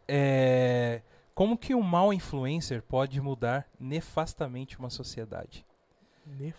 [0.07, 1.03] É,
[1.35, 5.67] como que um mau influencer pode mudar nefastamente uma sociedade?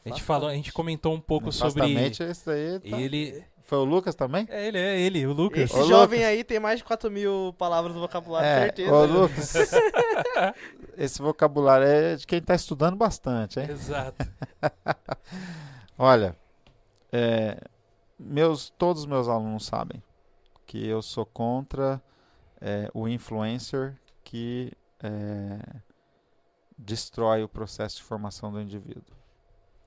[0.05, 3.43] A gente falou, a gente comentou um pouco sobre esse daí tá- ele.
[3.63, 4.47] Foi o Lucas também?
[4.49, 5.65] É ele, é ele, o Lucas.
[5.65, 6.33] Esse Ô, jovem Lucas.
[6.33, 8.91] aí tem mais de 4 mil palavras no vocabulário, é, certeza.
[8.91, 9.53] ô Lucas.
[10.97, 13.67] esse vocabulário é de quem está estudando bastante, hein?
[13.69, 14.25] Exato.
[15.99, 16.35] Olha,
[17.11, 17.61] é,
[18.17, 20.01] meus, todos os meus alunos sabem
[20.65, 22.01] que eu sou contra
[22.59, 24.71] é, o influencer que
[25.03, 25.59] é,
[26.77, 29.18] destrói o processo de formação do indivíduo.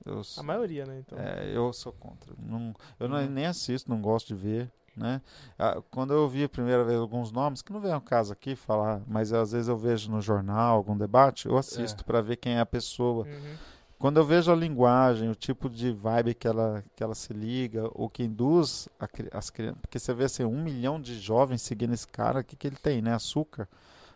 [0.05, 0.99] Eu, A maioria, né?
[0.99, 1.17] Então.
[1.17, 2.33] é, eu sou contra.
[2.37, 3.29] Não, eu não, Uhum.
[3.29, 4.71] nem assisto, não gosto de ver.
[4.95, 5.21] Né?
[5.57, 8.55] Ah, quando eu ouvi a primeira vez alguns nomes, que não vem ao caso aqui
[8.55, 12.05] falar, mas às vezes eu vejo no jornal algum debate, eu assisto É.
[12.05, 13.25] para ver quem é a pessoa.
[13.25, 13.55] Uhum.
[13.97, 17.89] Quando eu vejo a linguagem, o tipo de vibe que ela, que ela se liga,
[17.93, 19.79] ou que induz a as crianças.
[19.81, 22.75] Porque você vê assim, um milhão de jovens seguindo esse cara, o que, que ele
[22.75, 23.15] tem, né?
[23.15, 23.67] Açúcar.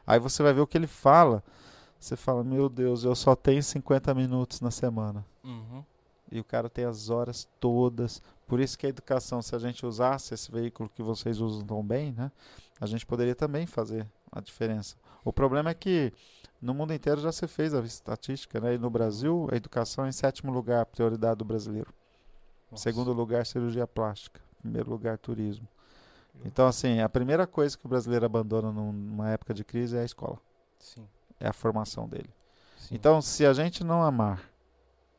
[0.05, 1.41] Aí você vai ver o que ele fala.
[1.99, 5.25] Você fala, meu Deus, eu só tenho 50 minutos na semana.
[5.43, 5.83] Uhum.
[6.31, 8.21] E o cara tem as horas todas.
[8.45, 11.83] Por isso que a educação, se a gente usasse esse veículo que vocês usam tão
[11.83, 12.31] bem, né?
[12.79, 14.95] A gente poderia também fazer a diferença.
[15.23, 16.11] O problema é que
[16.61, 18.75] no mundo inteiro já se fez a estatística, né?
[18.75, 21.93] E no Brasil, a educação é em sétimo lugar, a prioridade do brasileiro.
[22.69, 22.83] Nossa.
[22.83, 24.41] Segundo lugar, cirurgia plástica.
[24.61, 25.67] Primeiro lugar, turismo.
[26.45, 30.01] Então, assim, a primeira coisa que o brasileiro abandona num- numa época de crise é
[30.01, 30.37] a escola.
[30.77, 31.07] Sim.
[31.39, 32.29] É a formação dele.
[32.77, 32.95] sim.
[32.95, 34.41] Então, se a gente não amar,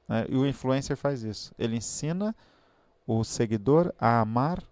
[0.09, 2.35] né, e o influencer faz isso, ele ensina
[3.07, 4.63] o seguidor a amar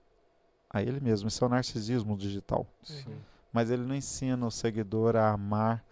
[0.69, 1.29] a ele mesmo.
[1.29, 2.67] Isso é o narcisismo digital.
[2.83, 3.17] Sim.
[3.53, 5.85] Mas ele não ensina o seguidor a amar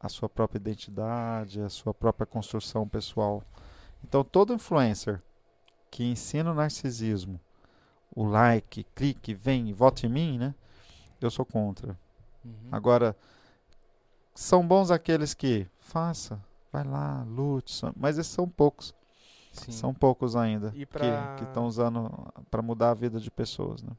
[0.00, 3.42] a sua própria identidade, a sua própria construção pessoal.
[4.02, 5.20] Então, todo influencer
[5.90, 7.38] que ensina o narcisismo,
[8.14, 10.54] o like, clique, vem, vote em mim, né?
[11.20, 11.98] Eu sou contra.
[12.42, 12.54] Uhum.
[12.72, 13.14] Agora,
[14.40, 16.40] são bons aqueles que faça,
[16.72, 18.94] vai lá, lute, mas esses são poucos.
[19.52, 19.72] Sim.
[19.72, 22.08] São poucos ainda E que pra- que estão usando
[22.50, 23.90] para mudar a vida de pessoas, né?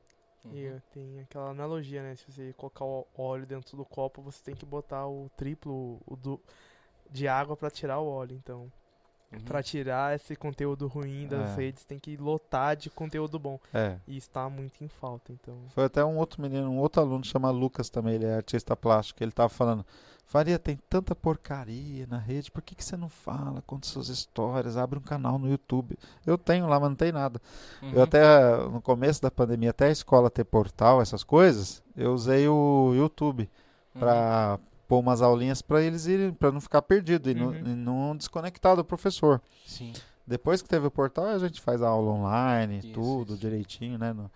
[0.46, 0.56] Uhum.
[0.56, 2.16] E tem aquela analogia, né?
[2.16, 6.16] Se você colocar o óleo dentro do copo, você tem que botar o triplo o
[6.16, 6.40] do,
[7.12, 8.36] de água pra tirar o óleo.
[8.36, 8.72] Então,
[9.32, 9.40] Uhum.
[9.46, 11.56] pra tirar esse conteúdo ruim das É.
[11.56, 13.58] redes, tem que lotar de conteúdo bom.
[13.74, 13.96] É.
[14.08, 15.56] E está muito em falta, então.
[15.70, 19.24] Foi até um outro menino, um outro aluno chama Lucas também, ele é artista plástico,
[19.24, 19.86] ele tava falando,
[20.26, 24.78] Faria, tem tanta porcaria na rede, por que, que você não fala, conta suas histórias,
[24.78, 25.98] abre um canal no YouTube?
[26.26, 27.42] Eu tenho lá, mas não tem nada.
[27.82, 27.92] Uhum.
[27.92, 32.48] Eu até, no começo da pandemia, até a escola ter portal, essas coisas, eu usei
[32.48, 33.50] o YouTube
[33.94, 34.00] Uhum.
[34.00, 34.58] para
[34.92, 37.56] pôr umas aulinhas para eles irem, para não ficar perdido e, não, Uhum.
[37.66, 39.42] e não desconectar do professor.
[39.66, 39.94] Sim.
[40.28, 43.40] Depois que teve o portal, a gente faz a aula online, Isso, tudo isso.
[43.42, 44.12] direitinho, né?
[44.12, 44.30] no-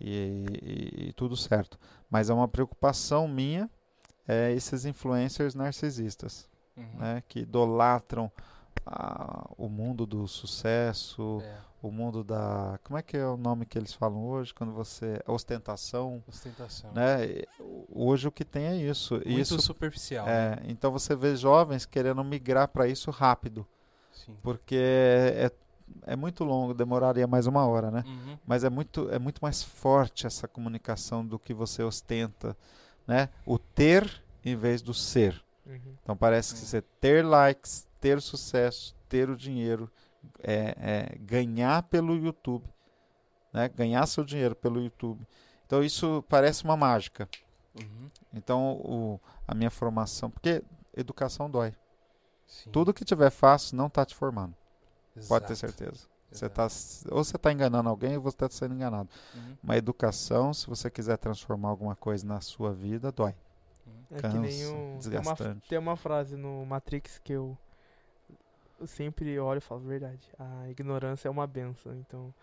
[0.00, 1.78] e, e- e tudo certo.
[2.08, 3.68] Mas é uma preocupação minha,
[4.26, 6.84] é esses influencers narcisistas, Uhum.
[6.98, 7.22] né?
[7.28, 8.32] Que idolatram
[8.86, 11.58] a- o mundo do sucesso, É.
[11.82, 12.78] o mundo da...
[12.84, 14.52] Como é que é o nome que eles falam hoje?
[14.54, 15.20] Quando você...
[15.26, 16.92] Ostentação, Ostentação.
[16.92, 17.42] né?
[17.88, 19.14] Hoje o que tem é isso.
[19.14, 20.26] Muito isso superficial.
[20.26, 20.58] né?
[20.66, 23.66] é, então você vê jovens querendo migrar para isso rápido,
[24.12, 24.36] Sim.
[24.42, 25.50] porque é,
[26.06, 28.04] é muito longo, demoraria mais uma hora, né?
[28.06, 28.38] Uhum.
[28.46, 32.56] Mas é muito, é muito mais forte essa comunicação do que você ostenta,
[33.06, 33.28] né?
[33.46, 35.42] O ter em vez do ser.
[35.66, 35.78] Uhum.
[36.02, 36.64] Então parece que Hum.
[36.64, 39.90] você ter likes, ter sucesso, ter o dinheiro,
[40.42, 42.64] é, é ganhar pelo YouTube,
[43.52, 43.68] né?
[43.68, 45.26] Ganhar seu dinheiro pelo YouTube.
[45.66, 47.28] Então isso parece uma mágica.
[47.74, 48.10] Uhum.
[48.32, 50.62] Então o, a minha formação, porque
[50.96, 51.74] educação dói.
[52.46, 52.70] Sim.
[52.70, 54.54] Tudo que tiver fácil não está te formando.
[55.28, 55.72] Pode ter Exato.
[55.72, 56.08] certeza.
[56.30, 56.54] Você Exato.
[57.08, 59.08] tá, ou você está enganando alguém ou você está sendo enganado.
[59.34, 59.56] Uhum.
[59.62, 63.34] Uma educação, se você quiser transformar alguma coisa na sua vida, dói.
[64.10, 65.68] É que Cansa, nem o, tem, uma, desgastante.
[65.68, 67.56] tem uma frase no Matrix que eu,
[68.80, 71.94] eu sempre olho e falo, verdade, a ignorância é uma benção.
[71.96, 72.34] Então,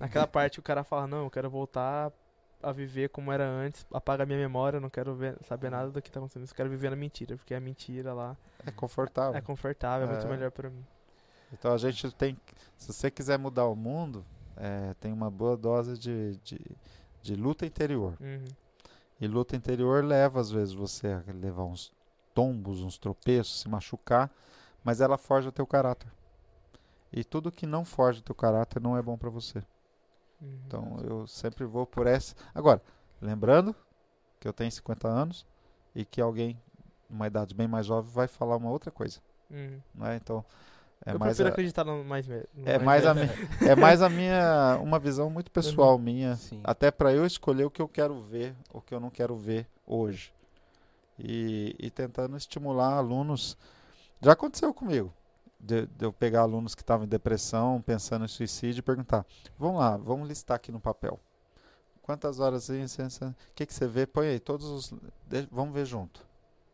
[0.00, 2.10] naquela parte o cara fala, não, eu quero voltar
[2.62, 6.10] a viver como era antes, apaga minha memória, não quero ver, saber nada do que
[6.10, 8.36] tá acontecendo, eu quero viver na mentira, porque a mentira lá
[8.66, 9.36] É confortável.
[9.36, 10.30] é confortável, é muito É.
[10.30, 10.84] melhor pra mim.
[11.52, 12.36] Então a gente tem.
[12.76, 14.24] Se você quiser mudar o mundo,
[14.56, 16.60] é, tem uma boa dose de, de,
[17.22, 18.16] de luta interior.
[18.20, 18.44] Uhum.
[19.20, 21.92] E luta interior leva, às vezes, você a levar uns
[22.34, 24.30] tombos, uns tropeços, se machucar,
[24.86, 26.08] mas ela forja teu caráter.
[27.12, 29.58] E tudo que não forja teu caráter não é bom para você.
[30.40, 30.58] Uhum.
[30.64, 32.36] Então eu sempre vou por essa.
[32.54, 32.80] Agora,
[33.20, 33.74] lembrando
[34.38, 35.44] que eu tenho 50 anos
[35.92, 36.56] e que alguém,
[37.10, 39.18] numa idade bem mais jovem, vai falar uma outra coisa.
[39.50, 39.80] Uhum.
[39.92, 40.14] Não é?
[40.14, 40.44] Então,
[41.04, 43.28] é eu mais, prefiro a, acreditar no mais no é mais a, velho.
[43.60, 46.60] mi- é mais a minha, uma visão muito pessoal minha, Sim.
[46.62, 49.66] até para eu escolher o que eu quero ver, o que eu não quero ver
[49.84, 50.32] hoje.
[51.18, 53.56] E, e tentando estimular alunos.
[54.20, 55.12] Já aconteceu comigo.
[55.58, 59.24] De, de eu pegar alunos que estavam em depressão, pensando em suicídio e perguntar:
[59.58, 61.18] vamos lá, vamos listar aqui no papel.
[62.02, 62.68] Quantas horas
[63.50, 64.06] o que, que você vê?
[64.06, 64.92] Põe aí, todos os.
[65.26, 66.24] de- vamos ver junto.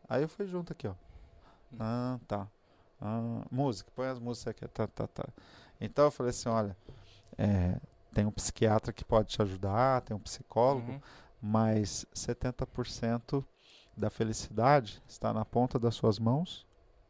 [0.07, 0.93] Aí eu fui junto aqui, ó.
[1.79, 2.47] Ah, tá.
[3.01, 4.67] Ah, música, põe as músicas aqui.
[4.67, 5.25] Tá, tá, tá.
[5.81, 6.77] Então eu falei assim: olha,
[7.37, 7.79] é,
[8.13, 11.01] tem um psiquiatra que pode te ajudar, tem um psicólogo, Uhum.
[11.41, 13.43] mas 70%
[13.97, 16.65] da felicidade está na ponta das suas mãos,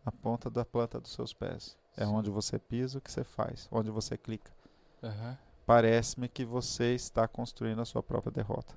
[0.05, 1.77] na ponta da planta dos seus pés.
[1.95, 2.11] É Sim.
[2.11, 4.51] onde você pisa, o que você faz, onde você clica.
[5.03, 5.37] Aham.
[5.65, 8.73] parece-me que você está construindo a sua própria derrota.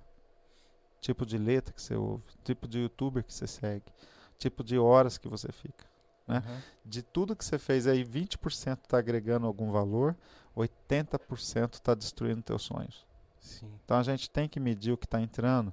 [1.01, 3.85] Tipo de letra que você ouve, tipo de youtuber que você segue,
[4.39, 5.87] tipo de horas que você fica.
[6.27, 6.43] Né?
[6.45, 6.61] Uhum.
[6.85, 10.17] De tudo que você fez aí, 20% está agregando algum valor,
[10.57, 13.07] 80% está destruindo teus sonhos.
[13.39, 13.73] Sim.
[13.85, 15.73] Então a gente tem que medir o que está entrando,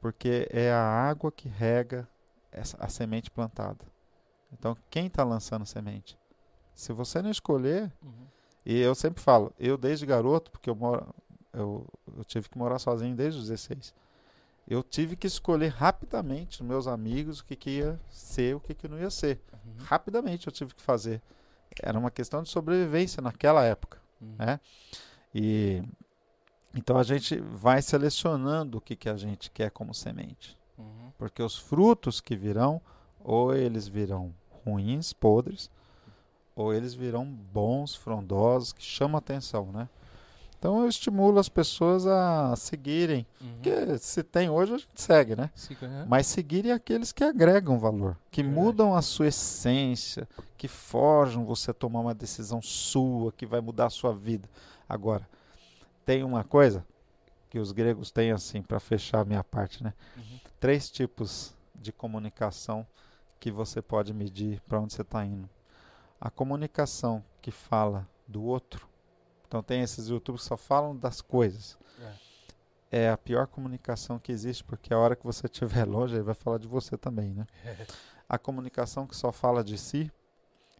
[0.00, 2.06] porque é a água que rega
[2.52, 3.84] essa, a semente plantada.
[4.52, 6.18] Então quem está lançando semente?
[6.74, 8.26] Se você não escolher, Uhum.
[8.64, 11.06] e eu sempre falo, eu desde garoto, porque eu, moro,
[11.52, 11.86] eu,
[12.16, 13.94] eu tive que morar sozinho desde os 16.
[14.68, 18.74] Eu tive que escolher rapidamente os meus amigos o que, que ia ser o que,
[18.74, 19.40] que não ia ser.
[19.52, 19.84] Uhum.
[19.84, 21.22] Rapidamente eu tive que fazer.
[21.82, 23.98] Era uma questão de sobrevivência naquela época.
[24.20, 24.34] Uhum.
[24.38, 24.60] né?
[25.34, 25.82] E
[26.74, 30.58] então a gente vai selecionando o que, que a gente quer como semente.
[30.76, 31.10] Uhum.
[31.16, 32.82] Porque os frutos que virão,
[33.26, 34.32] ou eles virão
[34.64, 35.68] ruins, podres,
[36.54, 39.88] ou eles virão bons, frondosos, que chamam atenção, né?
[40.58, 43.26] Então eu estimulo as pessoas a seguirem.
[43.40, 43.52] Uhum.
[43.54, 45.50] Porque se tem hoje, a gente segue, né?
[45.54, 46.06] Siga, né?
[46.08, 48.64] Mas seguirem aqueles que agregam valor, que Verdade.
[48.64, 50.26] mudam a sua essência,
[50.56, 54.48] que forjam você a tomar uma decisão sua, que vai mudar a sua vida.
[54.88, 55.28] Agora,
[56.04, 56.86] tem uma coisa
[57.50, 59.92] que os gregos têm assim, para fechar a minha parte, né?
[60.16, 60.40] Uhum.
[60.60, 62.86] Três tipos de comunicação
[63.38, 65.48] que você pode medir para onde você está indo.
[66.20, 68.88] A comunicação que fala do outro.
[69.46, 71.78] Então tem esses youtubers que só falam das coisas
[72.90, 76.34] é a pior comunicação que existe, porque a hora que você estiver longe, ele vai
[76.34, 77.46] falar de você também, né?
[78.28, 80.10] A comunicação que só fala de si,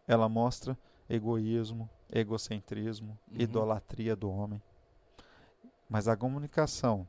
[0.07, 0.77] ela mostra
[1.09, 3.37] egoísmo, egocentrismo, Uhum.
[3.41, 4.61] idolatria do homem.
[5.89, 7.07] Mas a comunicação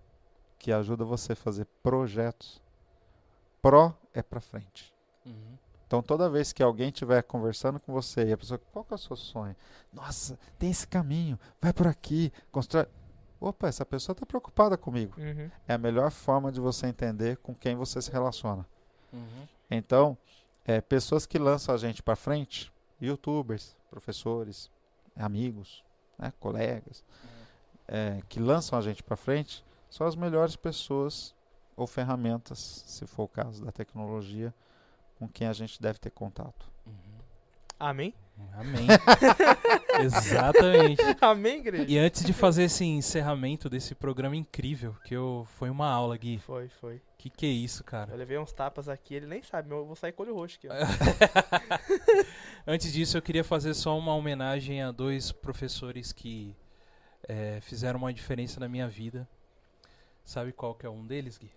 [0.59, 2.61] que ajuda você a fazer projetos,
[3.63, 4.93] pró é para frente.
[5.29, 5.59] Uhum.
[5.87, 8.97] Então, toda vez que alguém estiver conversando com você e a pessoa, qual que é
[8.97, 9.57] o seu sonho?
[9.93, 12.87] Nossa, tem esse caminho, vai por aqui, constrói.
[13.41, 15.15] Opa, essa pessoa está preocupada comigo.
[15.19, 15.51] Uhum.
[15.67, 18.67] É a melhor forma de você entender com quem você se relaciona.
[19.13, 19.49] Uhum.
[19.71, 20.19] Então,
[20.65, 24.71] é, pessoas que lançam a gente para frente, youtubers, professores,
[25.17, 25.83] amigos,
[26.19, 27.03] né, colegas,
[27.87, 31.35] é, que lançam a gente para frente, são as melhores pessoas
[31.75, 34.53] ou ferramentas, se for o caso da tecnologia,
[35.19, 36.71] com quem a gente deve ter contato.
[36.87, 37.19] Uhum.
[37.79, 38.15] Amém?
[38.53, 38.87] Amém.
[40.01, 41.03] Exatamente.
[41.21, 41.87] Amém, igreja?
[41.89, 46.39] E antes de fazer esse encerramento desse programa incrível, que eu foi uma aula, Gui.
[46.39, 47.01] Foi, foi.
[47.17, 48.13] Que que é isso, cara?
[48.13, 50.57] Eu levei uns tapas aqui, ele nem sabe, eu vou sair com o olho roxo
[50.59, 50.69] aqui.
[52.67, 56.55] Antes disso, eu queria fazer só uma homenagem a dois professores que
[57.29, 59.29] eh, fizeram uma diferença na minha vida.
[60.25, 61.51] Sabe qual que é um deles, Gui?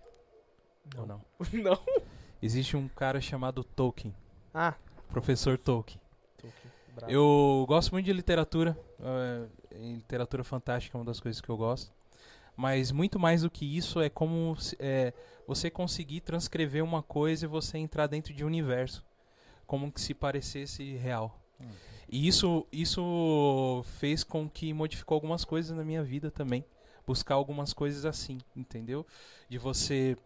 [0.96, 1.24] Ou não?
[1.52, 1.78] Não.
[2.42, 4.14] Existe um cara chamado Tolkien,
[4.52, 4.74] Ah,
[5.08, 6.00] professor Tolkien.
[6.38, 6.50] aqui.
[6.94, 7.12] Bravo.
[7.12, 8.76] Eu gosto muito de literatura.
[9.00, 11.92] eh, literatura fantástica é uma das coisas que eu gosto.
[12.56, 15.12] Mas muito mais do que isso é como é,
[15.46, 19.02] você conseguir transcrever uma coisa e você entrar dentro de um universo.
[19.66, 21.40] Como que se parecesse real.
[21.60, 21.66] Hum.
[22.08, 26.62] E isso, isso fez com que modificou algumas coisas na minha vida também.
[27.06, 29.06] Buscar algumas coisas assim, entendeu?
[29.48, 30.16] De você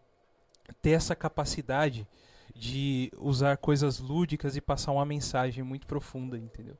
[0.81, 2.07] ter essa capacidade
[2.55, 6.75] de usar coisas lúdicas e passar uma mensagem muito profunda, entendeu?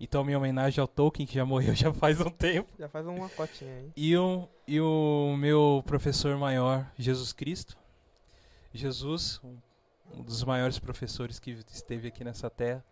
[0.00, 2.72] Então, minha homenagem ao Tolkien, que já morreu já faz um tempo.
[2.78, 3.92] Já faz uma cotinha aí.
[3.96, 7.76] E o, e o meu professor maior, Jesus Cristo.
[8.72, 12.84] Jesus, um, dos maiores professores que esteve aqui nessa terra,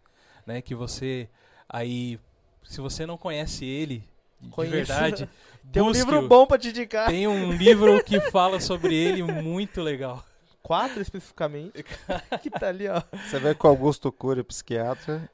[0.44, 0.60] né?
[0.60, 1.28] Que você
[1.68, 2.18] aí,
[2.64, 4.02] se você não conhece ele
[4.40, 4.74] de Conheço.
[4.74, 5.28] verdade,
[5.72, 7.08] Tem um livro bom pra te indicar.
[7.08, 10.24] Tem um livro que fala sobre ele muito legal.
[10.66, 11.72] Quatro especificamente.
[12.42, 13.02] que tá ali, ó.
[13.28, 15.30] Você vê que o Augusto Cury, psiquiatra,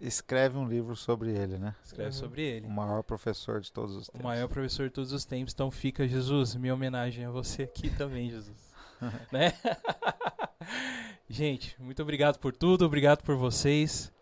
[0.00, 1.74] escreve um livro sobre ele, né?
[1.84, 2.12] Escreve Uhum.
[2.12, 2.66] sobre ele.
[2.66, 4.24] O maior professor de todos os O tempos.
[4.24, 5.52] maior professor de todos os tempos.
[5.52, 8.56] Então fica, Jesus, minha homenagem a você aqui também, Jesus.
[9.32, 9.52] né?
[11.28, 14.12] Gente, muito obrigado por tudo, obrigado por vocês.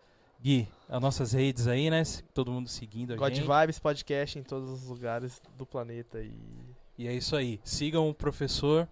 [0.41, 2.03] Gui, as nossas redes aí, né?
[2.33, 3.47] Todo mundo seguindo a God gente.
[3.47, 6.31] Vibes Podcast em todos os lugares do planeta e
[6.97, 7.59] E é isso aí.
[7.63, 8.87] Sigam o professor,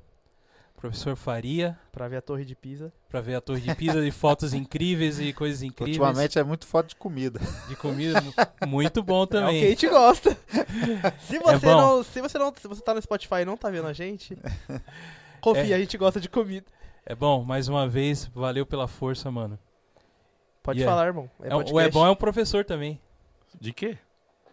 [0.76, 2.92] professor Faria, pra ver a Torre de Pisa.
[3.10, 5.98] pra ver a Torre de Pisa de fotos incríveis e coisas incríveis.
[5.98, 7.40] Ultimamente é muito foto de comida.
[7.68, 8.34] De comida mu-
[8.68, 9.62] muito bom É o que a também.
[9.70, 10.38] gente gosta.
[11.22, 11.78] se você bom.
[11.78, 14.38] não, se você não, se você tá no Spotify e não tá vendo a gente,
[15.42, 15.76] confia, É.
[15.76, 16.66] a gente gosta de comida.
[17.06, 19.58] É bom, mais uma vez, valeu pela força, mano.
[20.62, 21.30] Pode E é- falar, irmão.
[21.42, 23.00] É É, o é bom é um professor também.
[23.60, 23.98] De quê?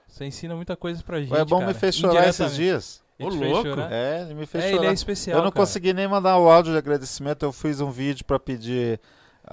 [0.06, 1.32] Você ensina muita coisa pra gente.
[1.32, 1.72] O é bom cara.
[1.72, 3.02] me fez chorar esses dias.
[3.24, 3.68] Ô, louco.
[3.68, 3.92] chorar?
[3.92, 4.82] É, ele me fez É, chorar.
[4.82, 5.38] ele é especial.
[5.38, 5.62] eu não cara.
[5.62, 7.44] consegui nem mandar o áudio de agradecimento.
[7.44, 9.00] Eu fiz um vídeo para pedir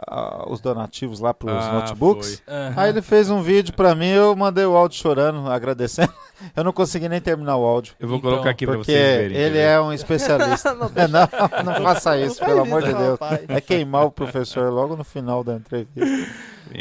[0.08, 2.42] ah, os donativos lá para os Ah, notebooks.
[2.48, 2.74] Aham.
[2.78, 6.14] Aí ele fez um vídeo pra mim, eu mandei o áudio chorando, agradecendo.
[6.56, 7.96] Eu não consegui nem terminar o áudio.
[8.00, 9.36] Eu vou Então, colocar aqui pra Porque vocês verem.
[9.38, 10.72] ele é um especialista.
[10.74, 13.20] Não, não, não faça isso, Não pelo amor de Deus.
[13.50, 16.32] É queimar o professor logo no final da entrevista.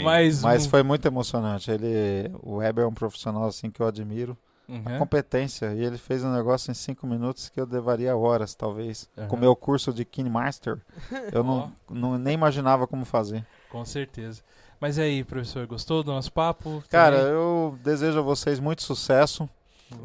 [0.04, 1.72] Mas, Mas foi muito emocionante.
[1.72, 4.36] Ele, o Weber é um profissional assim que eu admiro.
[4.68, 4.98] Uhum.
[4.98, 5.72] Competência.
[5.74, 9.08] E ele fez um negócio em cinco minutos que eu levaria horas, talvez.
[9.16, 9.28] Aham.
[9.28, 10.78] Com o meu curso de King Master,
[11.32, 13.46] eu não, não nem imaginava como fazer.
[13.70, 14.42] Com certeza.
[14.80, 16.82] Mas e aí, professor, gostou do nosso papo?
[16.88, 17.32] Cara, Também?
[17.32, 19.48] eu desejo a vocês muito sucesso.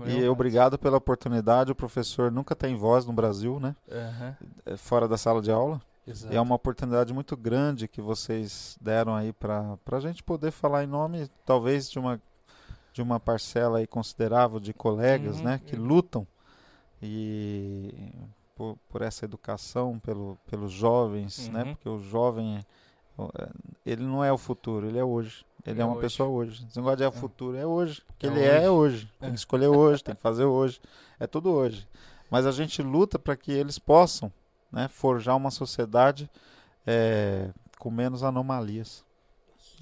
[0.07, 1.71] E Eu- obrigado pela oportunidade.
[1.71, 3.75] O professor nunca tem voz no Brasil, né?
[4.65, 5.81] É, Fora da sala de aula.
[6.07, 6.33] exato.
[6.33, 10.85] E é uma oportunidade muito grande que vocês deram aí para a gente poder falar
[10.85, 12.19] em nome, talvez, de uma,
[12.93, 15.61] de uma parcela aí considerável de colegas, Uhum, né?
[15.65, 15.85] Que uhum.
[15.85, 16.27] lutam
[17.01, 17.93] e
[18.55, 21.63] por, por essa educação, pelo, pelos jovens, né?
[21.63, 21.73] Uhum.
[21.75, 23.49] Porque o jovem, é,
[23.85, 25.45] ele não é o futuro, ele é hoje.
[25.65, 26.01] Ele é, É uma hoje.
[26.01, 26.65] pessoa hoje.
[26.67, 28.01] Esse negócio de é o futuro, é hoje.
[28.09, 29.09] O que É ele é, é hoje.
[29.19, 29.25] É.
[29.25, 30.79] Tem que escolher hoje, tem que fazer hoje.
[31.19, 31.87] É tudo hoje.
[32.29, 34.31] Mas a gente luta para que eles possam
[34.71, 36.29] né, forjar uma sociedade
[36.85, 37.49] é,
[37.79, 39.05] com menos anomalias.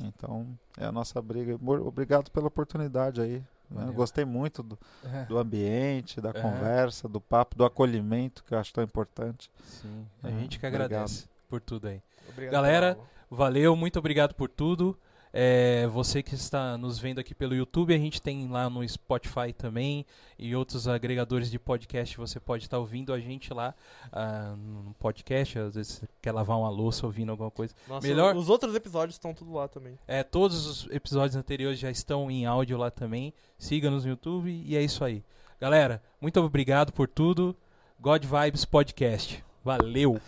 [0.05, 0.47] Então,
[0.77, 1.57] é a nossa briga.
[1.85, 3.43] Obrigado pela oportunidade aí.
[3.69, 3.91] né?
[3.93, 6.41] Gostei muito do, É, do ambiente, da Aham.
[6.41, 9.49] conversa, do papo, do acolhimento, que eu acho tão importante.
[9.63, 10.91] Sim, a gente que obrigado.
[10.91, 12.01] agradece por tudo aí.
[12.29, 12.97] Obrigado Galera.
[13.29, 14.97] Valeu, muito obrigado por tudo.
[15.33, 19.53] É, você que está nos vendo aqui pelo YouTube, a gente tem lá no Spotify
[19.57, 20.05] também
[20.37, 22.17] e outros agregadores de podcast.
[22.17, 23.73] Você pode estar ouvindo a gente lá
[24.11, 25.57] ah, no podcast.
[25.57, 27.73] Às vezes você quer lavar uma louça ouvindo alguma coisa.
[27.87, 29.97] Nossa, melhor- Os outros episódios estão tudo lá também.
[30.07, 33.33] É, todos os episódios anteriores já estão em áudio lá também.
[33.57, 35.23] Siga-nos no YouTube e é isso aí.
[35.59, 37.55] Galera, muito obrigado por tudo.
[37.99, 39.43] God Vibes Podcast.
[39.63, 40.19] Valeu!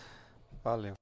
[0.63, 0.93] Valeu.